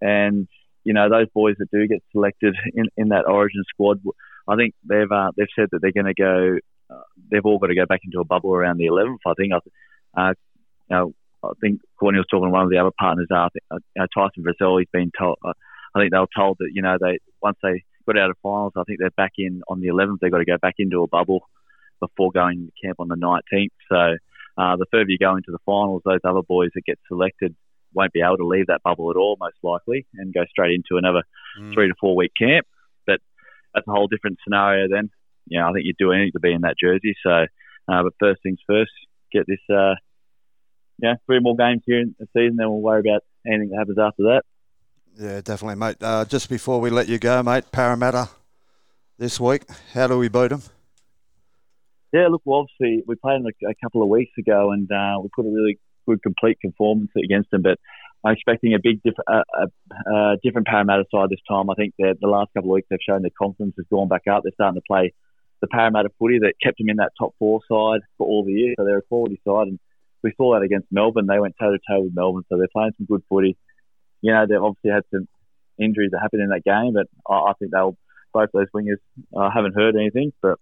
[0.00, 0.48] and
[0.84, 4.00] you know those boys that do get selected in, in that Origin squad,
[4.48, 6.58] I think they've uh, they've said that they're going to go.
[6.90, 9.18] Uh, they've all got to go back into a bubble around the 11th.
[9.26, 9.52] I think.
[9.52, 10.34] I, uh,
[10.90, 13.28] you know, I think Courtney was talking to one of the other partners.
[13.30, 15.38] Uh, I think, uh, Tyson Frizell, he's been told.
[15.44, 15.52] Uh,
[15.94, 18.72] I think they were told that you know they once they got out of finals,
[18.76, 20.18] I think they're back in on the 11th.
[20.20, 21.48] They've got to go back into a bubble
[22.00, 23.68] before going to camp on the 19th.
[23.88, 24.16] So
[24.58, 27.54] uh, the further you go into the finals, those other boys that get selected
[27.94, 30.96] won't be able to leave that bubble at all, most likely, and go straight into
[30.98, 31.22] another
[31.60, 31.74] Mm.
[31.74, 32.66] three to four week camp.
[33.06, 33.20] But
[33.74, 35.10] that's a whole different scenario then.
[35.46, 37.14] You know, I think you'd do anything to be in that jersey.
[37.22, 38.90] So, uh, but first things first,
[39.30, 39.96] get this, uh,
[40.98, 43.98] yeah, three more games here in the season, then we'll worry about anything that happens
[43.98, 44.42] after that.
[45.18, 45.96] Yeah, definitely, mate.
[46.00, 48.28] Uh, just before we let you go, mate, Parramatta
[49.18, 49.62] this week.
[49.92, 50.62] How do we beat them?
[52.12, 55.20] Yeah, look, well, obviously we played them a, a couple of weeks ago, and uh,
[55.22, 57.62] we put a really good, complete performance against them.
[57.62, 57.78] But
[58.24, 59.66] I'm expecting a big, diff- uh, uh,
[60.14, 61.70] uh, different Parramatta side this time.
[61.70, 64.22] I think that the last couple of weeks they've shown their confidence has gone back
[64.30, 64.42] up.
[64.42, 65.12] They're starting to play
[65.60, 68.74] the Parramatta footy that kept them in that top four side for all the year.
[68.78, 69.78] So they're a quality side, and
[70.22, 71.26] we saw that against Melbourne.
[71.26, 73.56] They went toe to toe with Melbourne, so they're playing some good footy.
[74.22, 75.28] You know, they've obviously had some
[75.78, 77.96] injuries that happened in that game, but I, I think they'll
[78.32, 78.96] both those wingers.
[79.36, 80.58] I haven't heard anything, but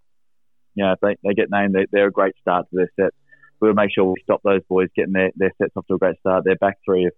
[0.74, 3.14] you know, if they, they get named, they, they're a great start to their set.
[3.60, 6.18] We'll make sure we stop those boys getting their, their sets off to a great
[6.20, 6.44] start.
[6.44, 7.12] Their back three have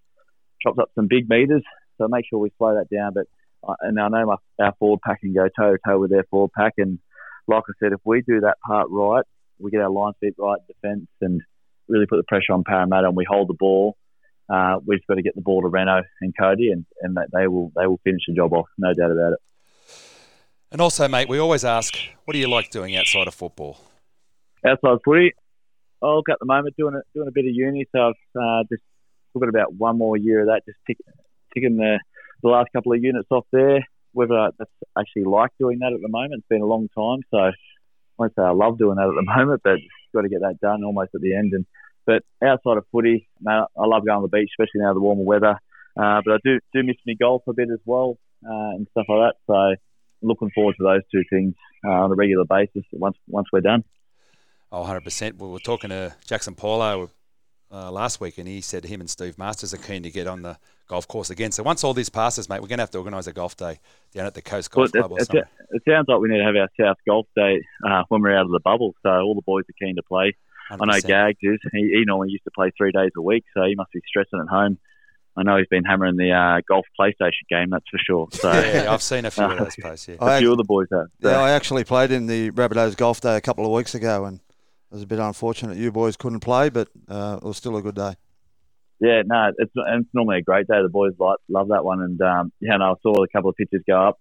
[0.63, 1.63] chopped up some big meters,
[1.99, 3.13] so make sure we slow that down.
[3.15, 3.27] But
[3.67, 6.25] uh, and I know my, our forward pack can go toe to toe with their
[6.31, 6.99] forward pack, and
[7.47, 9.25] like I said, if we do that part right,
[9.59, 11.41] we get our line feet right, defence, and
[11.89, 13.97] really put the pressure on Parramatta, and we hold the ball.
[14.53, 17.47] Uh, we've got to get the ball to Reyno and Cody, and, and that they
[17.47, 19.39] will they will finish the job off, no doubt about it.
[20.71, 23.79] And also, mate, we always ask, what do you like doing outside of football?
[24.67, 25.33] outside footy.
[26.01, 28.65] Oh, look, at the moment doing a, doing a bit of uni, so I've uh,
[28.71, 28.83] just
[29.35, 30.99] we've got about one more year of that, just tick,
[31.55, 31.99] ticking the
[32.43, 33.87] the last couple of units off there.
[34.13, 37.21] Whether I that's actually like doing that at the moment, it's been a long time,
[37.31, 37.53] so I
[38.19, 39.79] won't say I love doing that at the moment, but
[40.13, 41.53] got to get that done almost at the end.
[41.55, 41.65] And
[42.07, 45.23] but outside of footy, man, I love going to the beach, especially now the warmer
[45.25, 45.59] weather.
[45.97, 49.07] Uh, but I do do miss me golf a bit as well uh, and stuff
[49.09, 49.35] like that.
[49.47, 49.77] So
[50.27, 53.85] looking forward to those two things uh, on a regular basis once once we're done.
[54.71, 55.37] Oh, 100%.
[55.37, 57.11] We were talking to Jaxson Paulo
[57.71, 60.41] uh, last week, and he said him and Steve Masters are keen to get on
[60.41, 60.57] the
[60.89, 61.53] golf course again.
[61.53, 63.81] So once all this passes, mate, we're going to have to organise a golf day
[64.15, 65.43] down at the Coast Golf Well, Club or it, something.
[65.43, 68.35] it, it sounds like we need to have our South Golf Day uh, when we're
[68.35, 68.95] out of the bubble.
[69.03, 70.35] So all the boys are keen to play.
[70.71, 71.59] I know Gags is.
[71.73, 74.41] He, he normally used to play three days a week, so he must be stressing
[74.41, 74.79] at home.
[75.37, 78.29] I know he's been hammering the uh, golf PlayStation game, that's for sure.
[78.33, 80.17] So Yeah, I've seen a few of those posts, yeah.
[80.21, 81.07] a I, few ac- of the boys have.
[81.23, 84.27] So, yeah, I actually played in the Rabbitohs Golf Day a couple of weeks ago,
[84.27, 87.77] and it was a bit unfortunate you boys couldn't play, but uh, it was still
[87.79, 88.15] a good day.
[89.01, 90.83] yeah, no, it's, it's normally a great day.
[90.83, 92.03] The boys like, love that one.
[92.03, 94.21] And, um, yeah, no, I saw a couple of pictures go up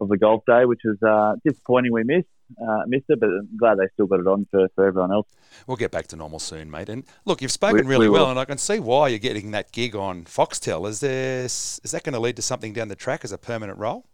[0.00, 2.26] of the golf day, which was uh, disappointing we missed.
[2.60, 5.26] Uh, missed it, but I'm glad they still got it on for, for everyone else.
[5.66, 6.88] We'll get back to normal soon, mate.
[6.88, 9.50] And look, you've spoken We- really we well, and I can see why you're getting
[9.50, 10.88] that gig on Foxtel.
[10.88, 13.78] Is there is that going to lead to something down the track as a permanent
[13.78, 14.06] role?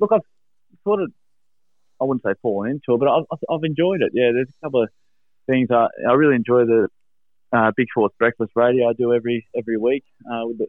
[0.00, 0.22] look, I've
[0.82, 1.12] sort of,
[2.00, 4.10] I wouldn't say fallen into it, but I've, I've- enjoyed it.
[4.14, 4.88] Yeah, there's a couple of
[5.46, 5.68] things.
[5.70, 6.88] I, I really enjoy the
[7.52, 10.66] uh, Big Sports Breakfast Radio I do every every week uh, with the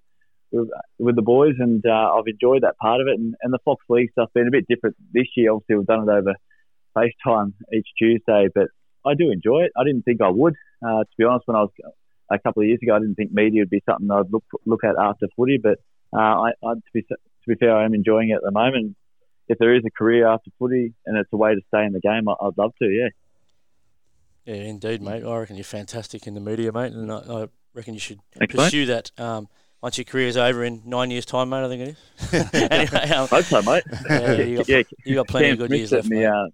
[1.00, 3.18] with, the boys, and uh, I've enjoyed that part of it.
[3.20, 5.52] And, and the Fox League stuff's been a bit different this year.
[5.52, 6.34] Obviously, we've done it over
[6.96, 8.68] FaceTime each Tuesday, but
[9.06, 9.72] I do enjoy it.
[9.78, 11.48] I didn't think I would, uh, to be honest.
[11.48, 11.72] When I was
[12.32, 14.84] a couple of years ago, I didn't think media would be something I'd look look
[14.84, 15.60] at after footy.
[15.62, 15.80] But
[16.14, 17.16] uh, I, I, to be to
[17.48, 18.96] be fair, I am enjoying it at the moment.
[19.48, 22.00] If there is a career after footy and it's a way to stay in the
[22.00, 22.86] game, I, I'd love to.
[22.88, 23.10] Yeah.
[24.46, 25.24] Yeah, indeed, mate.
[25.24, 28.54] I reckon you're fantastic in the media, mate, and I, I reckon you should Thanks,
[28.54, 28.64] mate.
[28.66, 29.12] pursue that.
[29.18, 29.48] Um,
[29.82, 32.54] once your career's over in nine years' time, mate, I think it is.
[32.72, 33.84] anyway, um, Hope so, mate.
[34.10, 36.26] yeah, you got, yeah, you got plenty Cam of good Smith's years left, setting mate.
[36.28, 36.46] uh,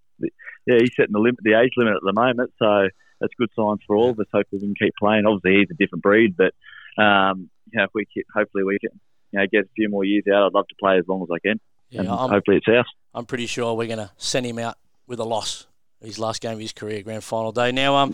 [0.66, 2.88] yeah, he's setting the limit, the age limit at the moment, so
[3.20, 4.28] that's good signs for all of us.
[4.34, 5.26] Hopefully, we can keep playing.
[5.26, 6.54] Obviously, he's a different breed, but
[7.02, 9.00] um, you know, if we can, hopefully we can,
[9.32, 10.46] you know, get a few more years out.
[10.46, 11.60] I'd love to play as long as I can,
[11.92, 12.86] and I'm, hopefully it's ours.
[13.14, 15.68] I'm pretty sure we're going to send him out with a loss.
[16.02, 17.72] His last game of his career, grand final day.
[17.72, 18.14] Now, um,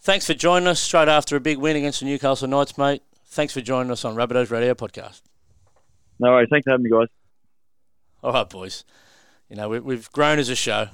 [0.00, 3.02] thanks for joining us straight after a big win against the Newcastle Knights, mate.
[3.26, 5.20] Thanks for joining us on Rabbitohs Radio Podcast.
[6.18, 6.48] No worries.
[6.50, 7.08] Thanks for having me, guys.
[8.22, 8.84] All right, boys.
[9.50, 10.88] You know, we, we've grown as a show.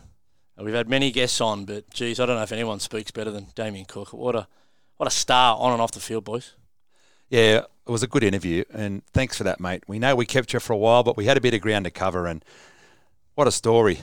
[0.60, 3.30] And We've had many guests on, but geez, I don't know if anyone speaks better
[3.30, 4.12] than Damien Cook.
[4.12, 4.46] What a
[4.98, 6.52] what a star on and off the field, boys.
[7.30, 9.84] Yeah, it was a good interview, and thanks for that, mate.
[9.88, 11.86] We know we kept you for a while, but we had a bit of ground
[11.86, 12.44] to cover, and
[13.36, 14.00] what a story.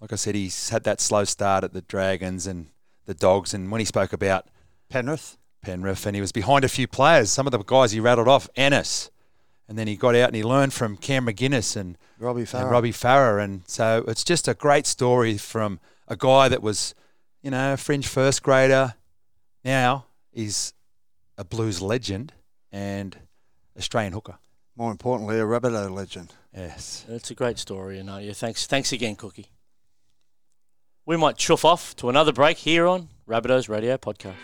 [0.00, 2.68] Like I said, he's had that slow start at the Dragons and
[3.04, 4.46] the Dogs, and when he spoke about
[4.88, 5.36] Penrith.
[5.60, 8.48] Penrith, and he was behind a few players, some of the guys he rattled off,
[8.56, 9.10] Ennis,
[9.72, 12.70] and then he got out and he learned from Cam McInnes and, Robbie and Farah.
[12.70, 16.94] Robbie Farah, and so it's just a great story from a guy that was,
[17.40, 18.96] you know, a fringe first grader.
[19.64, 20.74] Now he's
[21.38, 22.34] a blues legend
[22.70, 23.16] and
[23.78, 24.36] Australian hooker.
[24.76, 26.34] More importantly, a Rabbitoh legend.
[26.54, 27.06] Yes.
[27.08, 29.46] It's a great story, and uh, yeah, thanks, thanks again, Cookie.
[31.06, 34.34] We might chuff off to another break here on Rabbitohs Radio Podcast.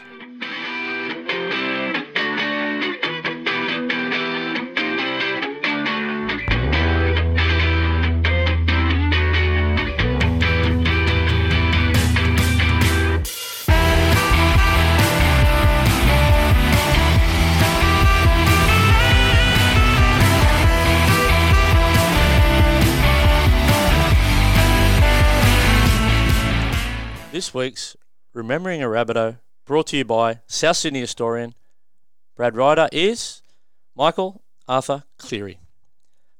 [27.49, 27.96] This week's
[28.34, 31.55] Remembering a Rabbitoh, brought to you by South Sydney historian
[32.36, 33.40] Brad Ryder, is
[33.96, 35.59] Michael Arthur Cleary.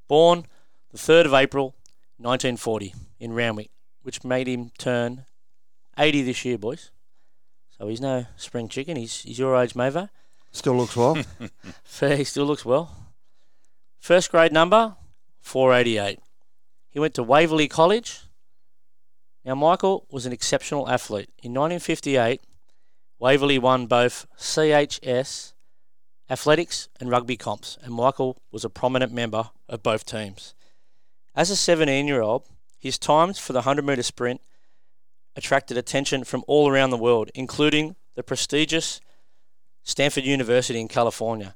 [0.07, 0.45] Born
[0.91, 1.73] the 3rd of April
[2.17, 3.71] 1940 in Randwick,
[4.03, 5.25] which made him turn
[5.97, 6.91] 80 this year, boys.
[7.75, 8.95] So he's no spring chicken.
[8.95, 10.09] He's, he's your age, Mavo.
[10.51, 11.17] Still looks well.
[11.83, 13.15] Fair, he still looks well.
[13.97, 14.95] First grade number,
[15.41, 16.19] 488.
[16.91, 18.19] He went to Waverley College.
[19.49, 21.31] Now, Michael was an exceptional athlete.
[21.41, 22.39] In 1958,
[23.17, 25.53] Waverley won both CHS
[26.29, 30.53] athletics and rugby comps, and Michael was a prominent member of both teams.
[31.35, 32.43] As a 17 year old,
[32.77, 34.41] his times for the 100 metre sprint
[35.35, 39.01] attracted attention from all around the world, including the prestigious
[39.81, 41.55] Stanford University in California,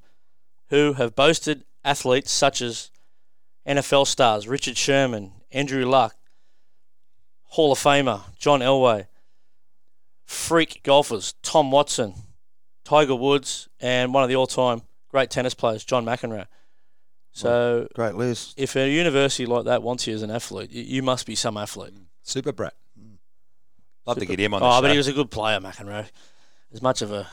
[0.70, 2.90] who have boasted athletes such as
[3.68, 6.16] NFL stars Richard Sherman, Andrew Luck,
[7.54, 9.06] Hall of Famer John Elway,
[10.26, 12.16] freak golfers Tom Watson,
[12.84, 16.48] Tiger Woods, and one of the all-time great tennis players John McEnroe.
[17.32, 18.56] So, Great list.
[18.58, 21.58] if a university like that wants you as an athlete, you, you must be some
[21.58, 21.94] athlete.
[21.94, 22.06] Mm.
[22.24, 22.74] Super Brat.
[23.00, 23.18] Mm.
[24.08, 24.82] Love to get him on the Oh, show.
[24.82, 26.08] but he was a good player, McEnroe.
[26.74, 27.28] As much of a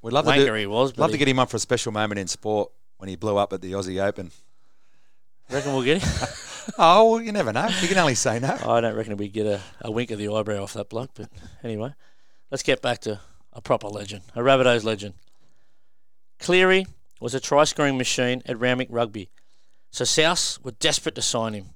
[0.00, 2.18] We'd love to, do, he was, love to get him on for a special moment
[2.18, 4.30] in sport when he blew up at the Aussie Open.
[5.50, 6.28] reckon we'll get him.
[6.76, 7.68] Oh, well, you never know.
[7.80, 8.56] You can only say no.
[8.66, 11.10] I don't reckon we get a, a wink of the eyebrow off that bloke.
[11.14, 11.30] But
[11.62, 11.94] anyway,
[12.50, 13.20] let's get back to
[13.52, 15.14] a proper legend, a Rabbitohs legend.
[16.38, 16.86] Cleary
[17.20, 19.30] was a try scoring machine at Randwick Rugby,
[19.90, 21.70] so South were desperate to sign him.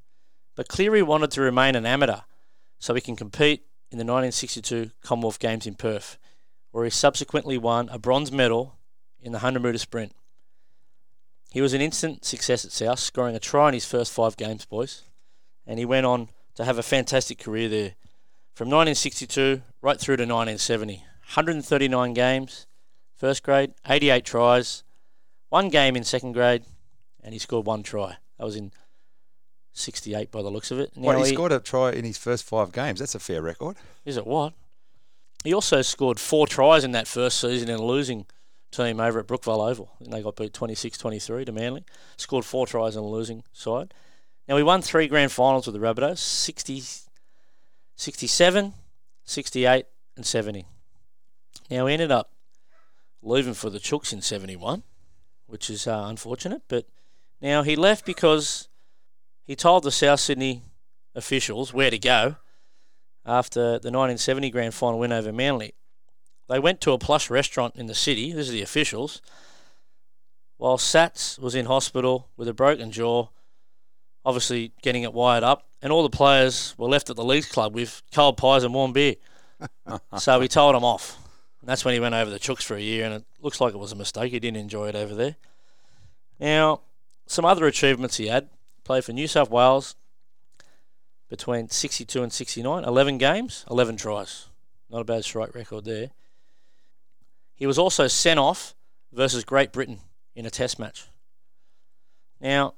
[0.55, 2.21] But Cleary wanted to remain an amateur
[2.79, 6.19] so he can compete in the 1962 Commonwealth Games in Perth,
[6.71, 8.77] where he subsequently won a bronze medal
[9.21, 10.13] in the 100 metre sprint.
[11.53, 14.65] He was an instant success at South, scoring a try in his first five games,
[14.65, 15.03] boys
[15.67, 17.93] and he went on to have a fantastic career there.
[18.55, 20.97] From 1962 right through to 1970.
[20.97, 22.67] 139 games,
[23.17, 24.83] first grade, 88 tries,
[25.49, 26.65] one game in second grade,
[27.23, 28.17] and he scored one try.
[28.39, 28.73] That was in
[29.73, 30.91] 68 by the looks of it.
[30.95, 32.99] What, Now he he- scored a try in his first five games.
[32.99, 33.77] That's a fair record.
[34.05, 34.53] Is it what?
[35.45, 38.27] He also scored four tries in that first season in a losing
[38.73, 39.91] team over at Brookvale Oval.
[40.01, 41.85] And they got beat 26 23 to Manly.
[42.17, 43.95] Scored four tries on a losing side.
[44.49, 46.83] Now, we won three grand finals with the Rabbitohs 60,
[47.95, 48.75] 67,
[49.25, 49.87] 68,
[50.17, 50.67] and 70.
[51.71, 52.33] Now, he ended up
[53.23, 54.83] leaving for the Chooks in 71,
[55.47, 56.63] which is uh, unfortunate.
[56.67, 56.87] But
[57.41, 58.69] now he left because
[59.45, 60.63] he told the South Sydney
[61.15, 62.37] officials where to go
[63.25, 65.75] after the 1970 grand final win over Manly.
[66.49, 69.23] They went to a plush restaurant in the city, this is the officials,
[70.57, 73.29] while Sats was in hospital with a broken jaw,
[74.25, 77.75] obviously getting it wired up, and all the players were left at the Leagues Club
[77.75, 79.17] with cold pies and warm beer.
[80.19, 81.19] so he told them off.
[81.61, 83.75] And that's when he went over the Chooks for a year, and it looks like
[83.75, 84.33] it was a mistake.
[84.33, 85.37] He didn't enjoy it over there.
[86.39, 86.81] Now,
[87.27, 88.49] some other achievements he had
[88.85, 89.97] played for New South Wales
[91.29, 94.47] between 62 and 69, 11 games, 11 tries.
[94.91, 96.11] Not a bad strike record there.
[97.55, 98.75] He was also sent off
[99.13, 100.01] versus Great Britain
[100.35, 101.07] in a test match.
[102.41, 102.75] Now,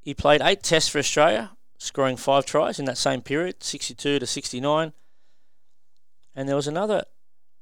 [0.00, 4.26] he played eight tests for Australia, scoring five tries in that same period, 62 to
[4.26, 4.92] 69.
[6.34, 7.04] And there was another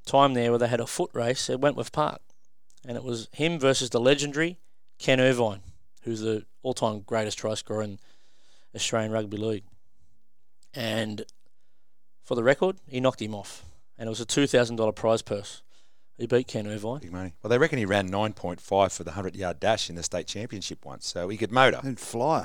[0.07, 2.21] time there where they had a foot race at Wentworth Park.
[2.87, 4.59] And it was him versus the legendary
[4.99, 5.61] Ken Irvine,
[6.03, 7.99] who's the all time greatest try scorer in
[8.75, 9.65] Australian Rugby League.
[10.75, 11.25] And
[12.25, 13.65] for the record, he knocked him off.
[13.99, 15.63] And it was a $2,000 prize purse.
[16.23, 17.01] He beat Ken Irvine.
[17.01, 17.33] Big money.
[17.43, 18.61] Well, they reckon he ran 9.5
[18.93, 21.81] for the 100 yard dash in the state championship once, so he could motor.
[21.83, 22.45] And fly.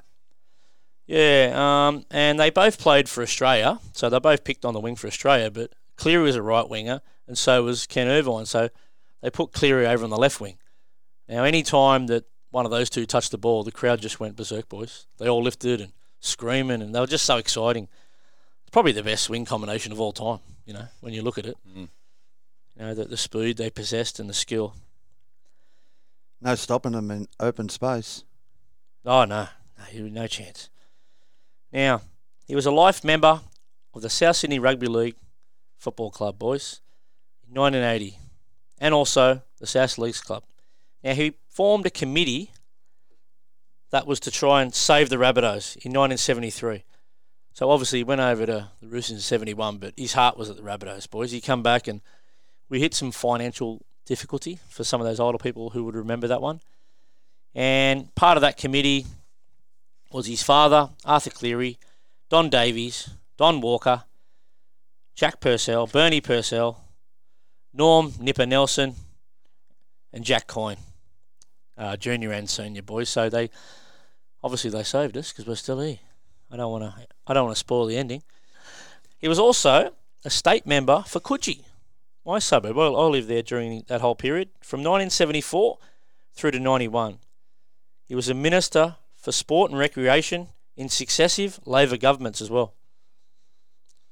[1.06, 4.96] Yeah, um, and they both played for Australia, so they both picked on the wing
[4.96, 5.52] for Australia.
[5.52, 8.48] But Cleary was a right winger, and so was Ken Irvine.
[8.48, 8.70] So
[9.22, 10.58] they put Cleary over on the left wing.
[11.30, 14.36] Now, any time that one of those two touched the ball, the crowd just went
[14.36, 15.06] berserk, boys.
[15.20, 17.90] They all lifted and screaming, and they were just so exciting.
[18.64, 21.46] It's probably the best swing combination of all time, you know, when you look at
[21.46, 21.58] it.
[21.78, 21.90] Mm.
[22.78, 24.76] You know, the, the speed they possessed and the skill.
[26.42, 28.24] No stopping them in open space.
[29.06, 29.48] Oh, no.
[29.78, 30.70] No, he- no chance.
[31.72, 32.02] Now,
[32.46, 33.42] he was a life member
[33.94, 35.16] of the South Sydney Rugby League
[35.78, 36.82] Football Club, boys,
[37.48, 38.18] in 1980,
[38.80, 40.44] and also the South Leagues Club.
[41.04, 42.52] Now, he formed a committee
[43.90, 46.84] that was to try and save the Rabbitohs in 1973.
[47.54, 50.58] So obviously he went over to the Roosters in 71, but his heart was at
[50.58, 51.32] the Rabbitohs, boys.
[51.32, 52.02] He come back and
[52.70, 56.42] we hit some financial difficulty for some of those older people who would remember that
[56.42, 56.62] one.
[57.54, 59.06] And part of that committee
[60.12, 61.78] was his father, Arthur Cleary,
[62.30, 64.04] Don Davies, Don Walker,
[65.16, 66.84] Jack Purcell, Bernie Purcell,
[67.74, 68.96] Norm Nipper Nelson,
[70.14, 70.78] and Jack Coyne,
[71.78, 73.10] uh, junior and senior boys.
[73.10, 73.50] So they
[74.44, 76.00] obviously they saved us because we're still here.
[76.52, 77.08] I don't want to.
[77.26, 78.24] I don't want to spoil the ending.
[79.18, 79.92] He was also
[80.24, 81.64] a state member for Coogee,
[82.28, 82.76] my suburb.
[82.76, 85.78] Well, I lived there during that whole period from 1974
[86.34, 87.20] through to 91.
[88.06, 92.74] He was a minister for sport and recreation in successive Labor governments as well.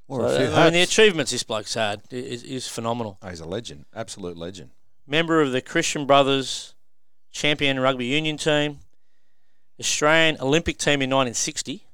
[0.08, 3.18] Or So, I mean, the achievements this bloke's had is, is phenomenal.
[3.20, 4.70] Oh, he's a legend, absolute legend.
[5.06, 6.74] Member of the Christian Brothers
[7.32, 8.78] champion rugby union team,
[9.78, 11.84] Australian Olympic team in 1960.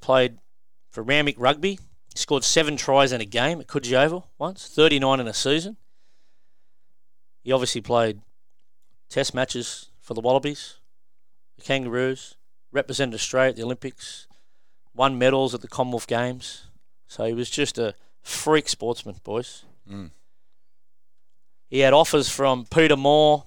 [0.00, 0.38] Played
[0.90, 1.78] for Randwick Rugby.
[2.18, 5.76] Scored seven tries in a game at Coogee Oval once, 39 in a season.
[7.44, 8.22] He obviously played
[9.08, 10.78] test matches for the Wallabies,
[11.56, 12.34] the Kangaroos,
[12.72, 14.26] represented Australia at the Olympics,
[14.96, 16.64] won medals at the Commonwealth Games.
[17.06, 19.64] So he was just a freak sportsman, boys.
[19.88, 20.10] Mm.
[21.68, 23.44] He had offers from Peter Moore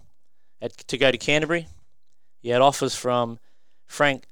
[0.61, 1.67] at, to go to Canterbury.
[2.41, 3.37] He had offers from
[3.85, 4.27] Frank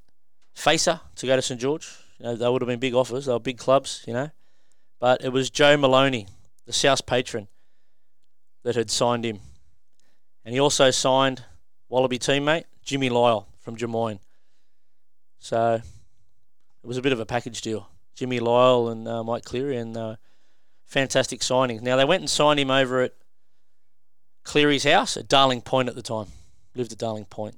[0.53, 1.93] Facer to go to St George.
[2.19, 3.25] You know, they would have been big offers.
[3.25, 4.29] They were big clubs, you know.
[4.99, 6.27] But it was Joe Maloney,
[6.65, 7.47] the South patron,
[8.63, 9.39] that had signed him.
[10.43, 11.45] And he also signed
[11.87, 14.19] Wallaby teammate Jimmy Lyle from Drummoyne.
[15.39, 17.89] So it was a bit of a package deal.
[18.15, 20.15] Jimmy Lyle and uh, Mike Cleary, and uh,
[20.85, 21.81] fantastic signings.
[21.81, 23.13] Now they went and signed him over at
[24.43, 26.27] Cleary's house at Darling Point at the time.
[26.75, 27.55] Lived at Darling Point.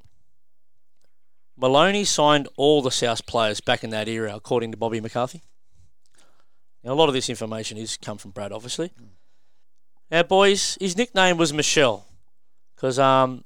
[1.61, 5.43] Maloney signed all the South players back in that era, according to Bobby McCarthy.
[6.83, 8.91] Now, a lot of this information is come from Brad, obviously.
[10.09, 12.07] Now, boys, his nickname was Michelle
[12.75, 13.45] because um,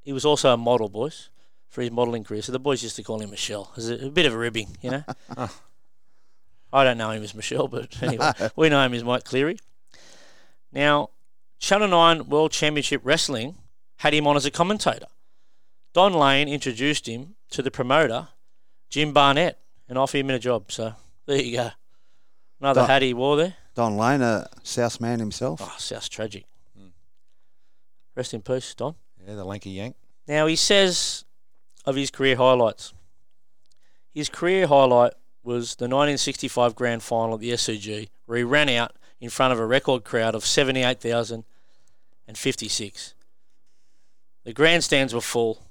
[0.00, 1.28] he was also a model, boys,
[1.68, 2.40] for his modelling career.
[2.40, 3.70] So the boys used to call him Michelle.
[3.76, 5.04] It's a, a bit of a ribbing, you know.
[6.72, 9.58] I don't know him as Michelle, but anyway, we know him as Mike Cleary.
[10.72, 11.10] Now,
[11.58, 13.56] Channel 9 World Championship Wrestling
[13.98, 15.06] had him on as a commentator.
[15.98, 18.28] Don Lane introduced him to the promoter,
[18.88, 19.58] Jim Barnett,
[19.88, 20.70] and offered him a job.
[20.70, 20.94] So
[21.26, 21.70] there you go.
[22.60, 23.56] Another Don- hat he wore there.
[23.74, 25.58] Don Lane, a South man himself.
[25.60, 26.44] Oh, sounds tragic.
[28.14, 28.94] Rest in peace, Don.
[29.26, 29.96] Yeah, the lanky yank.
[30.28, 31.24] Now he says
[31.84, 32.94] of his career highlights.
[34.14, 38.94] His career highlight was the 1965 grand final at the SCG, where he ran out,
[39.20, 43.14] in front of a record crowd of 78,056.
[44.44, 45.64] The grandstands were full.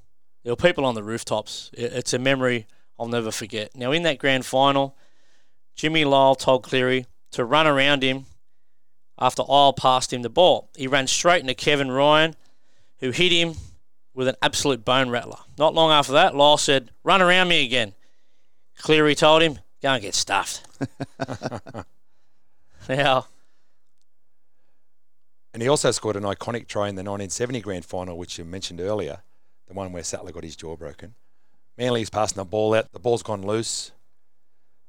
[0.47, 1.71] There were people on the rooftops.
[1.73, 2.67] It's a memory
[2.97, 3.75] I'll never forget.
[3.75, 4.95] Now, in that grand final,
[5.75, 8.27] Jimmy Lyle told Cleary to run around him
[9.19, 10.69] after Isle passed him the ball.
[10.77, 12.33] He ran straight into Kevin Ryan,
[12.99, 13.55] who hit him
[14.13, 15.39] with an absolute bone rattler.
[15.57, 17.93] Not long after that, Lyle said, Run around me again.
[18.77, 20.65] Cleary told him, Go and get stuffed.
[22.87, 23.27] now,
[25.53, 28.79] And he also scored an iconic try in the 1970 grand final, which you mentioned
[28.79, 29.23] earlier,
[29.67, 31.15] the one where Sattler got his jaw broken.
[31.77, 33.91] Manly's passing the ball out, the ball's gone loose.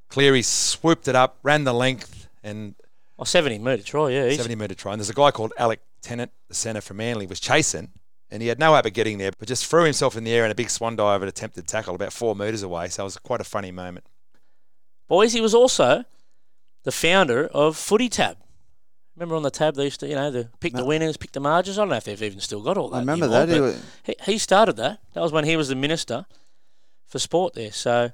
[0.09, 2.75] Cleary swooped it up, ran the length, and
[3.19, 4.29] oh, 70 metre try, yeah.
[4.31, 4.93] 70 metre try.
[4.93, 7.91] And there's a guy called Alec Tennant, the centre for Manly, was chasing,
[8.31, 10.45] and he had no hope of getting there, but just threw himself in the air
[10.45, 12.87] in a big swan dive and attempted tackle about four metres away.
[12.87, 14.05] So it was quite a funny moment.
[15.07, 16.05] Boys, he was also
[16.83, 18.37] the founder of Footy Tab.
[19.19, 21.41] Remember on the tab they used to, you know, the pick the winners, pick the
[21.41, 21.77] margins.
[21.77, 22.95] I don't know if they've even still got all that.
[22.95, 23.81] I remember anymore, that.
[24.03, 25.01] He He, he started that.
[25.13, 26.25] That was when he was the minister
[27.05, 27.73] for sport there.
[27.73, 28.13] So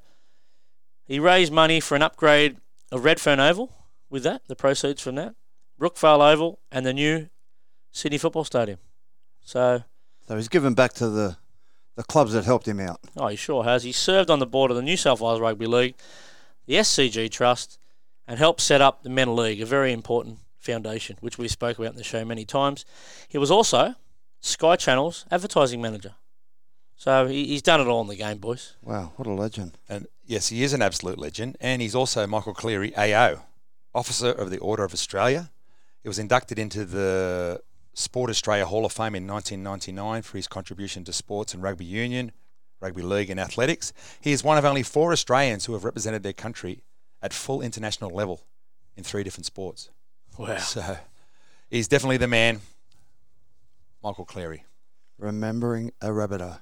[1.03, 2.57] he raised money for an upgrade
[2.91, 3.71] of Redfern Oval
[4.09, 5.35] with that, the proceeds from that,
[5.79, 7.29] Brookvale Oval, and the new
[7.91, 8.79] Sydney Football Stadium.
[9.43, 9.83] So,
[10.27, 11.37] so he's given back to the
[11.95, 12.99] the clubs that helped him out.
[13.15, 13.83] oh, he sure has.
[13.83, 15.95] He served on the board of the New South Wales Rugby League,
[16.65, 17.79] the SCG Trust,
[18.27, 21.91] and helped set up the Men League, a very important foundation, which we spoke about
[21.91, 22.85] in the show many times.
[23.29, 23.95] He was also
[24.41, 26.15] Sky Channel's advertising manager.
[26.97, 28.75] So he, he's done it all in the game, boys.
[28.81, 29.77] Wow, what a legend!
[29.89, 33.43] And yes, he is an absolute legend, and he's also Michael Cleary, AO,
[33.93, 35.51] Officer of the Order of Australia.
[36.01, 37.61] He was inducted into the
[37.93, 42.31] Sport Australia Hall of Fame in 1999 for his contribution to sports and rugby union,
[42.79, 43.91] rugby league, and athletics.
[44.21, 46.83] He is one of only four Australians who have represented their country
[47.21, 48.41] at full international level
[48.95, 49.89] in three different sports.
[50.37, 50.57] Wow.
[50.57, 50.97] So
[51.69, 52.61] he's definitely the man,
[54.03, 54.65] Michael Cleary.
[55.17, 56.59] Remembering a rabbito.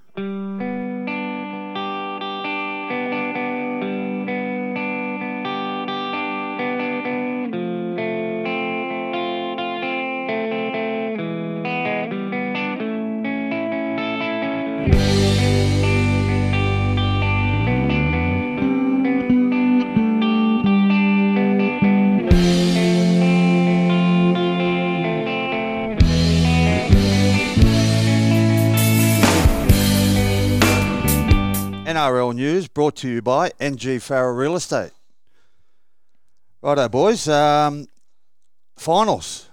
[32.03, 34.91] NRL news brought to you by NG Farrell Real Estate.
[36.61, 37.29] Righto, boys.
[37.29, 37.87] Um,
[38.75, 39.47] finals.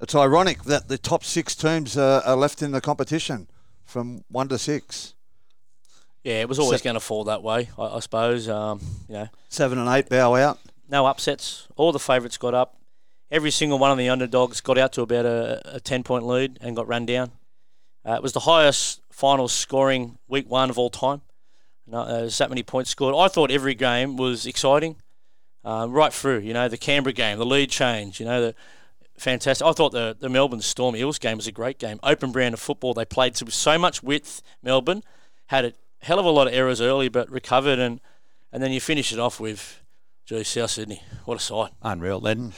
[0.00, 3.48] It's ironic that the top six teams are, are left in the competition
[3.84, 5.14] from one to six.
[6.22, 8.48] Yeah, it was always So- going to fall that way, I, I suppose.
[8.48, 10.60] Um, you know, Seven and eight bow out.
[10.88, 11.66] no upsets.
[11.74, 12.76] All the favourites got up.
[13.32, 16.58] Every single one of the underdogs got out to about a, a 10 point lead
[16.60, 17.32] and got run down.
[18.06, 21.22] Uh, it was the highest final scoring week one of all time.
[21.86, 23.14] No, uh, there's that many points scored.
[23.16, 24.96] I thought every game was exciting,
[25.64, 26.38] uh, right through.
[26.38, 28.20] You know, the Canberra game, the lead change.
[28.20, 28.54] You know, the
[29.18, 29.66] fantastic.
[29.66, 31.98] I thought the the Melbourne Storm Eels game was a great game.
[32.02, 32.94] Open brand of football.
[32.94, 34.42] They played with so much width.
[34.62, 35.02] Melbourne
[35.46, 38.00] had a hell of a lot of errors early, but recovered and
[38.52, 39.82] and then you finish it off with,
[40.26, 41.02] gee, South Sydney.
[41.24, 41.70] What a sight.
[41.80, 42.20] Unreal.
[42.20, 42.52] Then,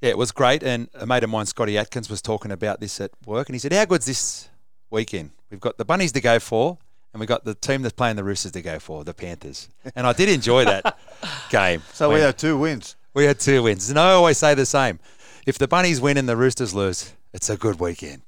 [0.00, 0.64] yeah, it was great.
[0.64, 3.60] And a mate of mine, Scotty Atkins, was talking about this at work, and he
[3.60, 4.48] said, "How good's this
[4.90, 5.30] weekend?
[5.50, 6.78] We've got the bunnies to go for,
[7.12, 10.06] and we got the team that's playing the Roosters to go for, the Panthers." And
[10.06, 10.98] I did enjoy that
[11.50, 11.82] game.
[11.92, 12.96] So we had two wins.
[13.14, 14.98] we had two wins, and I always say the same:
[15.46, 18.22] if the bunnies win and the Roosters lose, it's a good weekend.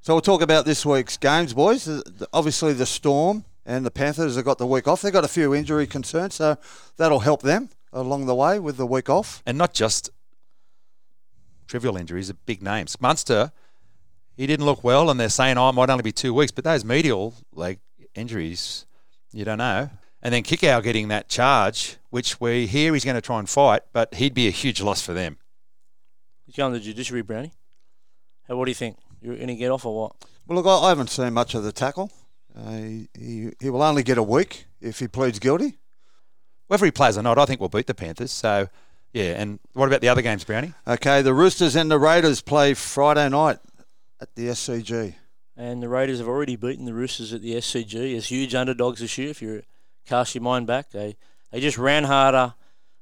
[0.00, 1.86] So we'll talk about this week's games, boys.
[1.86, 2.00] Uh,
[2.32, 5.00] Obviously, the Storm and the Panthers have got the week off.
[5.02, 6.56] They've got a few injury concerns, so
[6.96, 9.42] that'll help them along the way with the week off.
[9.46, 10.10] and not just
[11.68, 13.00] trivial injuries, are big names.
[13.00, 13.52] Munster,
[14.36, 16.64] he didn't look well, and they're saying, oh, it might only be two weeks, but
[16.64, 17.78] those medial leg
[18.14, 18.86] injuries,
[19.32, 19.90] you don't know.
[20.22, 23.82] And then Kikau getting that charge, which we hear he's going to try and fight,
[23.92, 25.38] but he'd be a huge loss for them.
[26.46, 27.52] He's going to the judiciary, Brownie.
[28.46, 28.98] How, what do you think?
[29.20, 30.12] You're going to get off or what?
[30.46, 32.10] Well, look, I I haven't seen much of the tackle.
[32.56, 35.78] Uh, he, he, he will only get a week if he pleads guilty.
[36.66, 38.32] Whether he plays or not, I think we'll beat the Panthers.
[38.32, 38.68] So,
[39.12, 39.40] yeah.
[39.40, 40.72] And what about the other games, Brownie?
[40.86, 43.58] Okay, the Roosters and the Raiders play Friday night
[44.22, 45.14] at the SCG.
[45.56, 49.18] And the Raiders have already beaten the Roosters at the SCG as huge underdogs this
[49.18, 49.28] year.
[49.30, 49.62] If you
[50.06, 51.16] cast your mind back, they
[51.50, 52.54] they just ran harder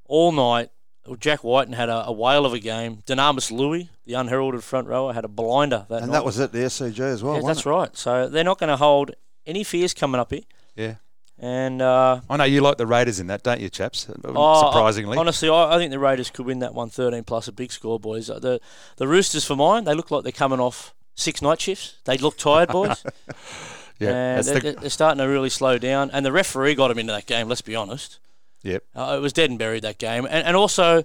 [0.06, 0.70] all night.
[1.18, 3.02] Jack Wighton had a, a whale of a game.
[3.06, 6.02] Dunamis Lui, the unheralded front rower, had a blinder that night.
[6.02, 6.18] and night.
[6.18, 7.70] that was at the SCG as well, yeah, wasn't that's it?
[7.70, 7.96] right.
[7.96, 9.12] So they're not going to hold
[9.46, 10.42] any fears coming up here.
[10.76, 10.94] Yeah.
[11.38, 14.08] And uh, I know you like the Raiders in that, don't you, chaps?
[14.24, 15.16] Oh, Surprisingly.
[15.16, 17.98] honestly, I, I think the Raiders could win that one 13 plus a big score,
[17.98, 18.28] boys.
[18.28, 18.60] Uh, The
[18.96, 21.96] the Roosters for mine, they look like they're coming off six night shifts.
[22.04, 23.04] They look tired, boys.
[23.98, 26.10] yeah, and they're, the, they're starting to really slow down.
[26.10, 27.48] And the referee got them into that game.
[27.48, 28.18] Let's be honest.
[28.62, 28.84] yep.
[28.94, 30.24] Uh, it was dead and buried that game.
[30.24, 31.04] And, and also,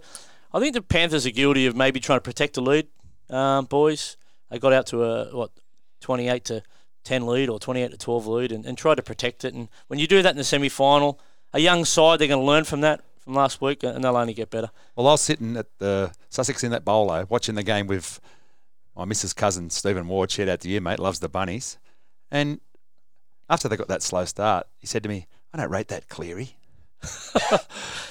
[0.54, 2.88] I think the Panthers are guilty of maybe trying to protect the lead,
[3.30, 4.18] um, boys.
[4.50, 5.52] They got out to a what
[6.02, 6.64] 28 to
[7.04, 9.54] 10 lead or 28 to 12 lead and, and tried to protect it.
[9.54, 11.20] And when you do that in the semi final,
[11.54, 14.34] a young side, they're going to learn from that from last week and they'll only
[14.34, 14.70] get better.
[14.96, 18.20] Well, I was sitting at the Sussex in that bowler watching the game with
[18.96, 20.32] my missus' cousin Stephen Ward.
[20.32, 21.00] Shout out to you, mate.
[21.00, 21.78] Loves the bunnies.
[22.32, 22.60] And
[23.50, 26.56] after they got that slow start, he said to me, "I don't rate that Cleary."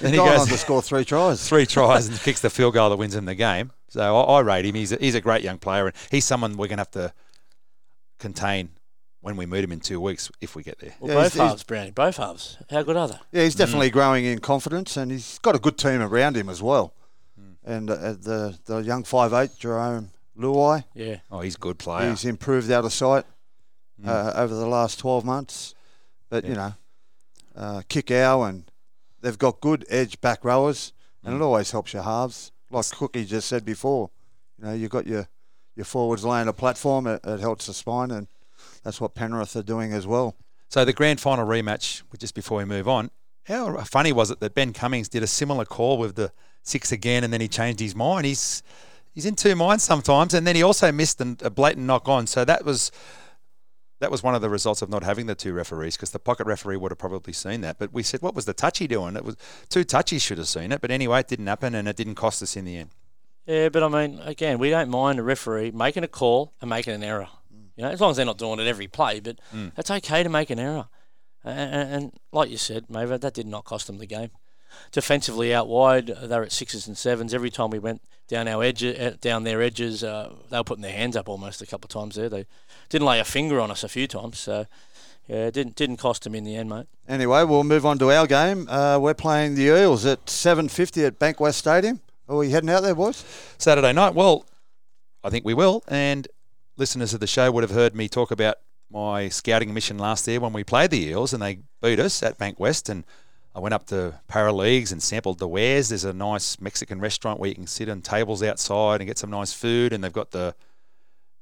[0.01, 1.47] then he Gone on goes to score three tries.
[1.49, 3.73] three tries and kicks the field goal that wins him the game.
[3.89, 4.75] So I, I rate him.
[4.75, 7.13] He's a, he's a great young player, and he's someone we're going to have to
[8.19, 8.71] contain
[9.21, 10.95] when we meet him in two weeks if we get there.
[11.01, 12.59] Well, Yeah, both he's- he's- halves, Brownie, both halves.
[12.71, 13.19] How good are they?
[13.33, 16.63] Yeah, he's definitely growing in confidence, and he's got a good team around him as
[16.63, 16.93] well.
[17.67, 20.09] And uh, the the young five eight Jarome
[20.39, 21.19] Luai, Yeah.
[21.31, 22.11] Oh, he's a good player.
[22.11, 23.25] he's improved out of sight
[24.05, 25.75] uh, over the last twelve months.
[26.29, 26.75] But you know,
[27.55, 28.71] uh, Kikau and
[29.21, 30.93] they've got good edge back rowers,
[31.23, 32.51] and it always helps your halves.
[32.71, 34.11] Like Cookie just said before,
[34.59, 35.29] you know, you've got your
[35.77, 37.07] your forwards laying a platform.
[37.07, 38.27] It, it helps the spine, and
[38.83, 40.35] that's what Penrith are doing as well.
[40.69, 43.11] So the grand final rematch, just before we move on,
[43.45, 46.33] how funny was it that Ben Cummins did a similar call with the
[46.63, 48.27] six again, and then he changed his mind?
[48.27, 48.63] He's
[49.15, 52.27] he's in two minds sometimes, and then he also missed a blatant knock on.
[52.27, 52.91] So that was
[54.01, 56.47] that was one of the results of not having the two referees because the pocket
[56.47, 57.79] referee would have probably seen that.
[57.79, 59.17] But we said, what was the touchy doing?
[59.17, 59.37] It was
[59.71, 62.43] two touchies should have seen it, but anyway, it didn't happen, and it didn't cost
[62.43, 62.91] us in the end.
[63.47, 66.95] Yeah, but I mean, again, we don't mind a referee making a call and making
[66.95, 67.29] an error.
[67.77, 69.73] You know, as long as they're not doing it every play, but mm.
[69.77, 70.89] it's okay to make an error.
[71.43, 74.31] And, and, and like you said, Mava, that did not cost them the game.
[74.93, 77.35] Defensively out wide, uh, they were at sixes and sevens.
[77.35, 80.83] Every time we went down our edge, uh, down their edges, uh, they were putting
[80.83, 82.29] their hands up almost a couple of times there.
[82.29, 82.47] They
[82.89, 84.67] didn't lay a finger on us a few times, so
[85.29, 86.87] yeah, it didn't didn't cost them in the end, mate.
[87.09, 88.69] Anyway, we'll move on to our game.
[88.69, 92.01] Uh, we're playing the Eels at 7:50 at Bankwest Stadium.
[92.29, 93.25] Are we heading out there, boys?
[93.59, 94.15] Saturday night.
[94.15, 94.47] Well,
[95.23, 95.83] I think we will.
[95.89, 96.29] And
[96.77, 98.57] listeners of the show would have heard me talk about
[98.91, 102.39] my scouting mission last year when we played the Eels and they beat us at
[102.39, 102.89] Bankwest.
[102.89, 103.05] And
[103.55, 105.91] I went up to Paraleagues and sampled the wares.
[105.91, 109.31] There's a nice Mexican restaurant where you can sit on tables outside and get some
[109.31, 109.93] nice food.
[109.93, 110.55] And they've got the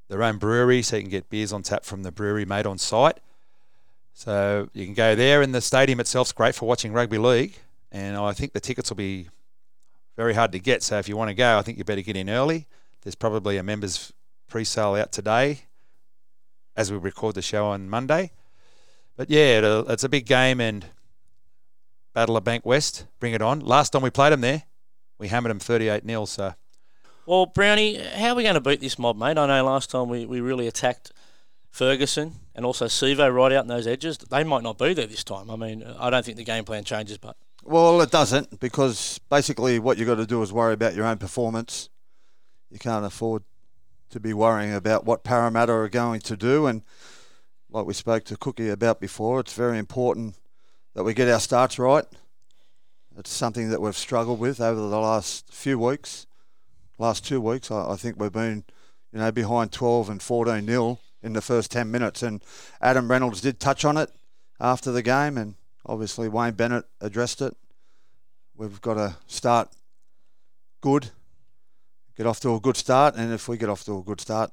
[0.09, 2.77] their own brewery, so you can get beers on tap from the brewery made on
[2.77, 3.19] site.
[4.13, 7.55] So you can go there, and the stadium itself's great for watching rugby league.
[7.91, 9.29] And I think the tickets will be
[10.17, 10.83] very hard to get.
[10.83, 12.67] So if you want to go, I think you better get in early.
[13.03, 14.13] There's probably a members
[14.49, 15.61] pre-sale out today,
[16.77, 18.33] as we record the show on Monday.
[19.17, 20.85] But yeah, it'll- uh, it's a big game and
[22.13, 23.61] Battle of Bank West, bring it on.
[23.61, 24.65] Last time we played them there,
[25.19, 26.55] we hammered them 38 0 So
[27.27, 29.39] Well, Brownie, how are we going to beat this mob, mate?
[29.39, 31.13] I know last time we, we really attacked
[31.71, 34.19] Ferguson and also Sivo right out in those edges.
[34.19, 35.51] They might not be there this time.
[35.51, 39.79] I mean, I don't think the game plan changes, but Well, it doesn't because basically
[39.79, 41.89] what you've got to do is worry about your own performance.
[42.71, 43.45] You can't afford
[44.11, 46.67] to be worrying about what Parramatta are going to do.
[46.67, 46.83] And
[47.71, 50.37] like we spoke to Cookie about before, it's very important
[50.95, 52.05] that we get our starts right.
[53.17, 56.27] It's something that we've struggled with over the last few weeks,
[56.99, 57.71] last two weeks.
[57.71, 58.65] I, I think we've been,
[59.13, 62.23] you know, behind 12 and 14 nil in the first 10 minutes.
[62.23, 62.43] And
[62.81, 64.11] Adam Reynolds did touch on it
[64.61, 65.55] after the game, and
[65.85, 67.57] obviously Wayne Bennett addressed it.
[68.57, 69.71] We've got to start
[70.81, 71.11] good,
[72.17, 74.53] get off to a good start, and if we get off to a good start,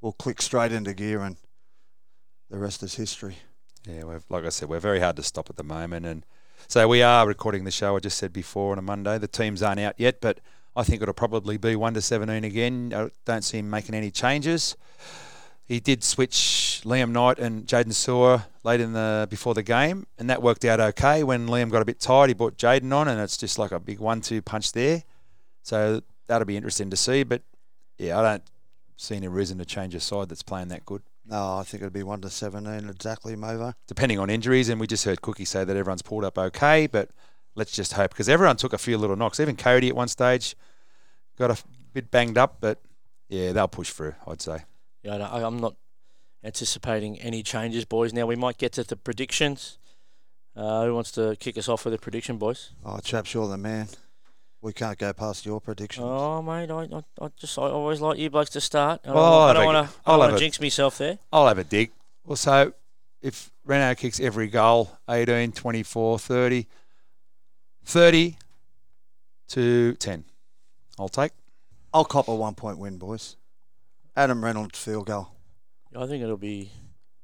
[0.00, 1.36] we'll click straight into gear, and
[2.50, 3.36] the rest is history.
[3.86, 6.06] Yeah, we've, like I said, we're very hard to stop at the moment.
[6.06, 6.24] And
[6.68, 9.18] so we are recording the show, I just said before, on a Monday.
[9.18, 10.40] The teams aren't out yet, but
[10.74, 12.92] I think it'll probably be 1 to 17 again.
[12.94, 14.76] I don't see him making any changes.
[15.66, 20.28] He did switch Liam Knight and Jaydn Su'A late in the before the game, and
[20.28, 21.22] that worked out okay.
[21.22, 23.80] When Liam got a bit tired, he brought Jaden on, and it's just like a
[23.80, 25.04] big one-two punch there.
[25.62, 27.22] So that'll be interesting to see.
[27.22, 27.42] But
[27.96, 28.42] yeah, I don't
[28.96, 31.02] see any reason to change a side that's playing that good.
[31.26, 33.74] No, I think it'll be 1 to 17 exactly, Movo.
[33.86, 37.10] Depending on injuries, and we just heard Cookie say that everyone's pulled up okay, but
[37.54, 39.40] let's just hope because everyone took a few little knocks.
[39.40, 40.54] Even Cody at one stage
[41.38, 42.80] got a bit banged up, but
[43.28, 44.14] yeah, they'll push through.
[44.26, 44.64] I'd say.
[45.02, 45.76] yeah, no, I'm not
[46.42, 48.12] anticipating any changes, boys.
[48.12, 49.78] Now we might get to the predictions.
[50.56, 52.70] Uh, who wants to kick us off with a prediction, boys?
[52.84, 53.88] Oh, chaps, you're the man.
[54.64, 56.06] We can't go past your predictions.
[56.08, 59.02] Oh, mate, I, I, I just I always like you blokes to start.
[59.04, 60.96] I don't, Well, want- I'll don't want to I'll have want to a- jinx myself
[60.96, 61.18] there.
[61.30, 61.90] I'll have a dig.
[62.24, 62.72] Well, so
[63.20, 66.66] if Reyno kicks every goal, 18, 24, 30,
[67.84, 68.38] 30
[69.48, 70.24] to 10.
[70.98, 71.32] I'll take.
[71.92, 73.36] I'll cop a one point win, boys.
[74.16, 75.28] Adam Reynolds field goal.
[75.94, 76.70] I think it'll be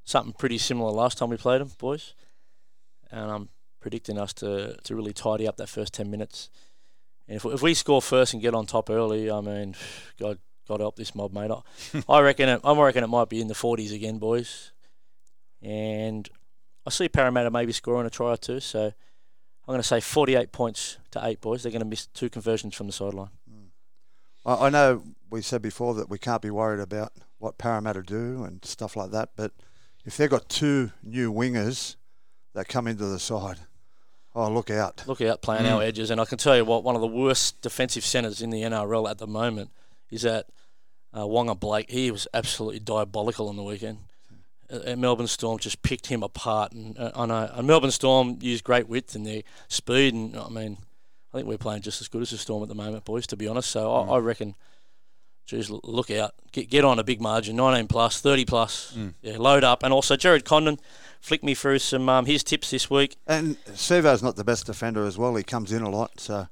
[0.04, 2.12] something pretty similar last time we played them, boys.
[3.10, 3.48] And I'm
[3.80, 6.50] predicting us to, to really tidy up that first 10 minutes.
[7.30, 9.76] And if, if we score first and get on top early, I mean,
[10.18, 11.52] God, God help this mob, mate.
[11.52, 12.60] I, I reckon it.
[12.64, 14.72] I reckon it might be in the 40s again, boys.
[15.62, 16.28] And
[16.84, 18.58] I see Parramatta maybe scoring a try or two.
[18.58, 18.92] So I'm
[19.64, 21.62] going to say 48 points to eight, boys.
[21.62, 23.30] They're going to miss two conversions from the sideline.
[23.48, 23.68] Mm.
[24.44, 28.42] I, I know we said before that we can't be worried about what Parramatta do
[28.42, 29.52] and stuff like that, but
[30.04, 31.94] if they've got two new wingers
[32.54, 33.60] that come into the side,
[34.34, 35.02] oh, look out.
[35.06, 35.74] Look out playing Mm.
[35.76, 36.10] our edges.
[36.10, 39.08] And I can tell you what, one of the worst defensive centres in the NRL
[39.10, 39.70] at the moment
[40.10, 40.46] is that
[41.12, 41.90] uh, Waqa Blake.
[41.90, 43.98] He was absolutely diabolical on the weekend.
[44.70, 46.72] Uh, Melbourne Storm just picked him apart.
[46.72, 50.14] And uh, I know and Melbourne Storm used great width and their speed.
[50.14, 50.78] And I mean,
[51.32, 53.36] I think we're playing just as good as the Storm at the moment, boys, to
[53.36, 53.70] be honest.
[53.70, 54.54] So I, I reckon,
[55.50, 56.32] geez, look out.
[56.52, 58.96] Get, get on a big margin 19 plus, 30 plus.
[59.22, 59.82] Yeah, load up.
[59.82, 60.78] And also, Jared Condon
[61.20, 63.16] flicked me through some um, his tips this week.
[63.26, 65.34] And Sivo's not the best defender as well.
[65.36, 66.46] He comes in a lot, so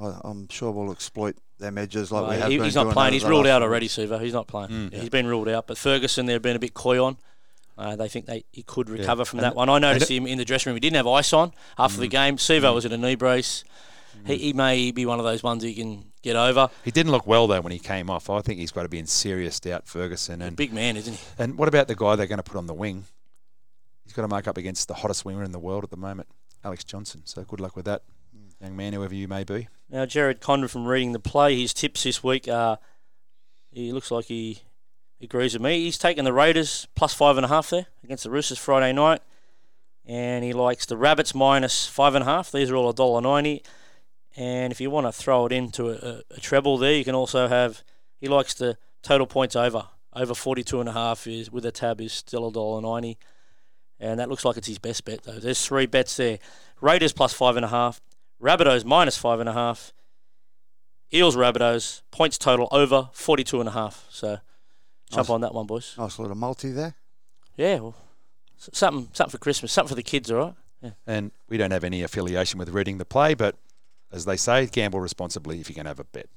[0.00, 3.12] I, I'm sure we'll exploit them edges like we Well, have he- he's not playing.
[3.14, 3.88] He's ruled out already.
[3.88, 4.20] Sivo.
[4.20, 4.70] He's not playing.
[4.70, 4.92] Mm.
[4.92, 5.66] Yeah, He's been ruled out.
[5.66, 7.16] But Ferguson, they've been a bit coy on.
[7.78, 9.68] Uh, they think they he could recover from And- that one.
[9.68, 10.76] I noticed him in the dressing room.
[10.76, 12.00] He didn't have ice on after Mm.
[12.00, 12.36] the game.
[12.38, 13.64] Sivo was in a knee brace.
[14.24, 16.68] He, he may be one of those ones he can get over.
[16.84, 18.30] He didn't look well though when he came off.
[18.30, 20.42] I think he's got to be in serious doubt, Ferguson.
[20.42, 21.20] And Big man, isn't he?
[21.38, 23.04] and what about the guy they're going to put on the wing?
[24.04, 26.28] He's got to mark up against the hottest winger in the world at the moment,
[26.64, 27.22] Alex Johnston.
[27.24, 28.02] So good luck with that,
[28.60, 29.68] young man, whoever you may be.
[29.90, 32.78] Now, Jared Condon from reading the play, his tips this week are
[33.70, 34.60] he looks like he
[35.20, 35.80] agrees with me.
[35.84, 39.20] He's taken the Raiders plus five and a half there against the Roosters Friday night.
[40.04, 42.52] And he likes the Rabbits minus five and a half.
[42.52, 43.62] These are all a dollar ninety.
[44.36, 47.14] And if you want to throw it into a, a, a treble there, you can
[47.14, 47.82] also have
[48.20, 49.86] he likes the total points over.
[50.14, 53.18] Over forty two and a half is with a tab is still a dollar ninety.
[53.98, 55.38] And that looks like it's his best bet though.
[55.38, 56.38] There's three bets there.
[56.80, 58.00] Raiders plus five and a half,
[58.42, 59.92] Rabbitohs minus five and a half.
[61.14, 64.06] Eels Rabbitohs points total over 42 and a half.
[64.10, 64.38] So
[65.10, 65.30] jump Nice.
[65.30, 65.94] on that one, boys.
[65.96, 66.94] Nice little multi there.
[67.56, 67.94] Yeah, well,
[68.58, 70.54] something something for Christmas, something for the kids, all right?
[70.82, 70.90] Yeah.
[71.06, 73.56] And we don't have any affiliation with reading the play, but
[74.12, 76.28] as they say, gamble responsibly if you're going to have a bet.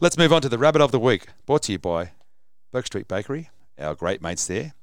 [0.00, 2.12] Let's move on to the rabbit of the week, brought to you by
[2.72, 4.74] Bourke Street Bakery, our great mates there.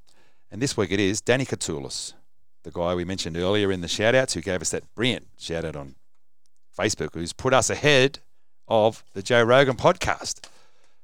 [0.52, 2.14] And this week it is Danny Katoulis,
[2.64, 5.66] the guy we mentioned earlier in the shout outs who gave us that brilliant shout
[5.66, 5.96] out on
[6.78, 8.20] Facebook, who's put us ahead
[8.68, 10.48] of the Joe Rogan podcast.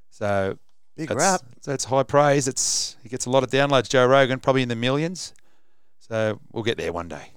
[0.09, 0.57] So
[0.97, 1.41] Big that's, rap.
[1.61, 2.47] so it's high praise.
[2.47, 5.33] It's he gets a lot of downloads, Joe Rogan, probably in the millions.
[5.99, 7.31] So we'll get there one day.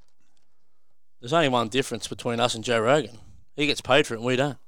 [1.20, 3.19] There's only one difference between us and Joe Rogan.
[3.57, 4.59] He gets paid for it and we don't.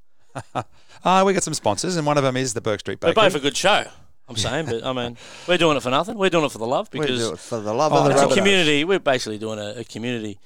[1.04, 3.14] Ah, we got some sponsors, and one of them is the Bourke Street Bakery.
[3.14, 3.84] both a good show,
[4.28, 5.16] I'm saying, but I mean,
[5.48, 6.18] we're doing it for nothing.
[6.18, 8.04] We're doing it for the love We because do it for the love Oh, of
[8.04, 8.84] the it's a community.
[8.84, 10.38] We're basically doing a, a community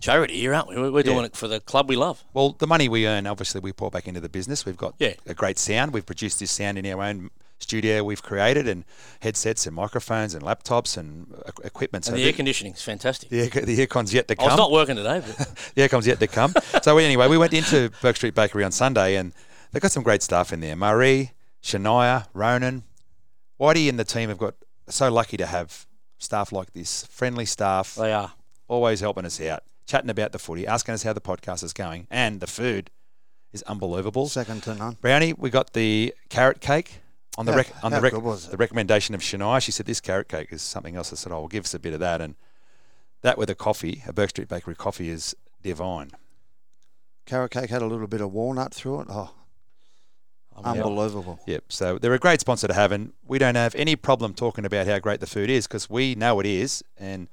[0.00, 0.76] charity here, aren't we?
[0.76, 1.24] We're, we're doing Yeah.
[1.26, 2.22] it for the club we love.
[2.34, 4.66] well, the money we earn, obviously, we pour back into the business.
[4.66, 5.14] We've got Yeah.
[5.26, 5.92] a great sound.
[5.92, 8.04] We've produced this sound in our own studio.
[8.04, 8.84] We've created and
[9.20, 11.34] headsets and microphones and laptops and
[11.64, 12.04] equipment.
[12.04, 13.28] So And the the, air conditioning's fantastic.
[13.28, 14.46] the, air, the aircon's yet to oh, come.
[14.46, 15.36] I was not working today, but
[15.74, 16.54] the aircon's yet to come.
[16.82, 19.32] so anyway, we went into Bourke Street Bakery on Sunday, and
[19.72, 20.76] they've got some great stuff in there.
[20.76, 22.84] Marie, Shania, Ronan,
[23.60, 24.54] Whitey, and the team have got
[24.88, 25.86] so lucky to have
[26.18, 27.94] staff like this, friendly staff.
[27.94, 28.32] they are.
[28.68, 32.06] always helping us out, chatting about the footy, asking us how the podcast is going,
[32.10, 32.90] and the food
[33.52, 34.28] is unbelievable.
[34.28, 34.96] Second to none.
[35.00, 37.00] Brownie, we got the carrot cake
[37.38, 38.50] on the How- rec- on the, rec- good was it?
[38.50, 39.60] the recommendation of Shania.
[39.62, 41.12] She said this carrot cake is something else.
[41.12, 42.34] I said, "Oh, well, give us a bit of that." And
[43.22, 46.12] that with a coffee, a Bourke Street Bakery coffee is divine.
[47.26, 49.06] Carrot cake had a little bit of walnut through it.
[49.10, 49.32] Oh,
[50.64, 51.40] unbelievable.
[51.46, 51.64] Yep.
[51.68, 54.86] So they're a great sponsor to have, and we don't have any problem talking about
[54.86, 57.28] how great the food is because we know it is, and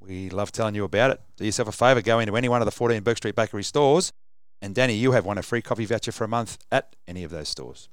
[0.00, 1.20] we love telling you about it.
[1.36, 4.12] Do yourself a favour, go into any one of the 14 Bourke Street Bakery stores,
[4.60, 7.30] and Danny, you have won a free coffee voucher for a month at any of
[7.30, 7.88] those stores.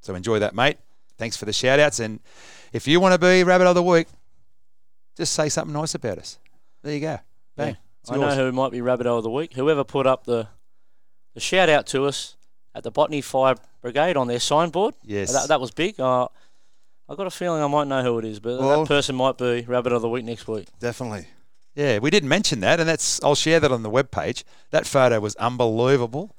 [0.00, 0.78] So enjoy that, mate.
[1.22, 2.18] Thanks for the shout outs, and
[2.72, 4.08] if you want to be Rabbit of the Week,
[5.16, 6.36] just say something nice about us.
[6.82, 7.20] There you go.
[7.56, 7.76] Bang.
[8.08, 8.12] Yeah.
[8.12, 9.52] I know who might be Rabbit of the week.
[9.52, 10.48] Whoever put up the
[11.34, 12.34] the shout out to us
[12.74, 14.96] at the Botany Fire Brigade on their signboard.
[15.04, 15.32] Yes.
[15.32, 16.00] That, that was big.
[16.00, 16.26] Uh,
[17.08, 19.38] I got a feeling I might know who it is, but Well- that person might
[19.38, 20.66] be Rabbit of the week next week.
[20.80, 21.28] Definitely.
[21.76, 24.42] Yeah, we didn't mention that, and that's I'll share that on the webpage.
[24.70, 26.34] That photo was unbelievable.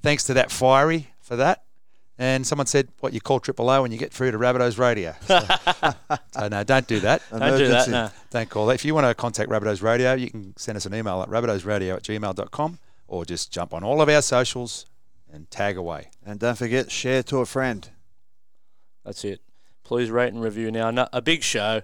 [0.00, 1.64] Thanks to that fiery for that.
[2.22, 5.12] And someone said, "What you call Triple O when you get through to Rabbitohs Radio?"
[5.26, 5.40] So,
[6.30, 7.20] so no, don't do that.
[7.30, 7.88] Don't do that.
[7.88, 7.90] Emergency.
[7.90, 8.10] No.
[8.30, 8.74] Don't call that.
[8.74, 11.96] If you want to contact Rabbitohs Radio, you can send us an email at rabbitohsradio
[11.96, 12.78] at gmail.com
[13.08, 14.86] or just jump on all of our socials
[15.32, 16.10] and tag away.
[16.24, 17.90] And don't forget, share to a friend.
[19.04, 19.40] That's it.
[19.82, 21.08] Please rate and review now.
[21.12, 21.82] A big show.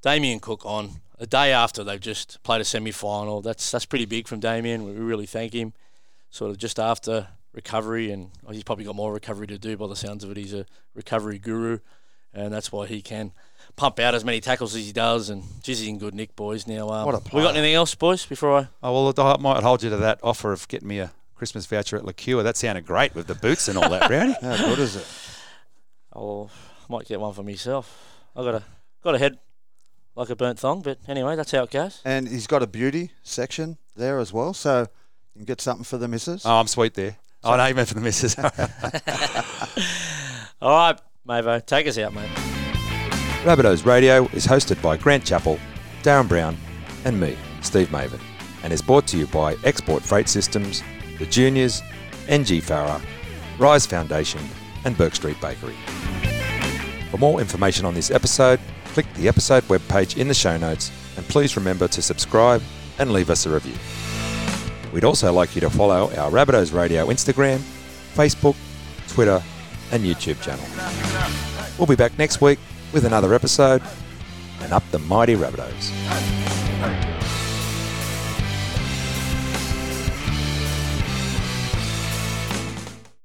[0.00, 3.42] Damien Cook on a day after they've just played a semi final.
[3.42, 4.86] That's that's pretty big from Damien.
[4.86, 5.74] We really thank him.
[6.30, 9.86] Sort of just after recovery, and oh, he's probably got more recovery to do by
[9.86, 10.36] the sounds of it.
[10.36, 11.78] He's a recovery guru,
[12.32, 13.32] and that's why he can
[13.76, 15.30] pump out as many tackles as he does.
[15.30, 16.66] And geez, he's in good nick, boys.
[16.66, 17.44] Now, um, What a we player.
[17.44, 18.24] got anything else, boys?
[18.26, 21.12] Before I Oh, well, I might hold you to that offer of getting me a
[21.34, 22.42] Christmas voucher at Liqueur.
[22.42, 24.36] That sounded great with the boots and all that, Brownie.
[24.40, 25.06] How good is it?
[26.12, 26.50] I'll
[26.88, 28.16] might get one for myself.
[28.34, 28.62] I got a
[29.02, 29.38] got a head
[30.16, 32.00] like a burnt thong, but anyway, that's how it goes.
[32.04, 34.80] And he's got a beauty section there as well, so
[35.34, 36.44] you can get something for the missus.
[36.44, 37.16] Oh, I'm sweet there.
[37.42, 38.38] Oh, no, even for the missus.
[40.62, 42.28] All right, Mavo, take us out, mate.
[43.44, 45.58] Rabbitohs Radio is hosted by Grant Chappell,
[46.02, 46.56] Darren Brown,
[47.06, 48.20] and me, Steve Mavin,
[48.62, 50.82] and is brought to you by Export Freight Systems,
[51.18, 51.80] the Juniors,
[52.28, 53.00] NG Farah,
[53.58, 54.42] Rise Foundation,
[54.84, 55.76] and Bourke Street Bakery.
[57.10, 58.60] For more information on this episode,
[58.92, 62.62] click the episode webpage in the show notes, and please remember to subscribe
[62.98, 63.74] and leave us a review.
[64.92, 67.58] We'd also like you to follow our Rabbitohs Radio Instagram,
[68.14, 68.56] Facebook,
[69.08, 69.42] Twitter,
[69.92, 70.64] and YouTube channel.
[71.78, 72.58] We'll be back next week
[72.92, 73.82] with another episode
[74.60, 77.09] and up the mighty Rabbitohs.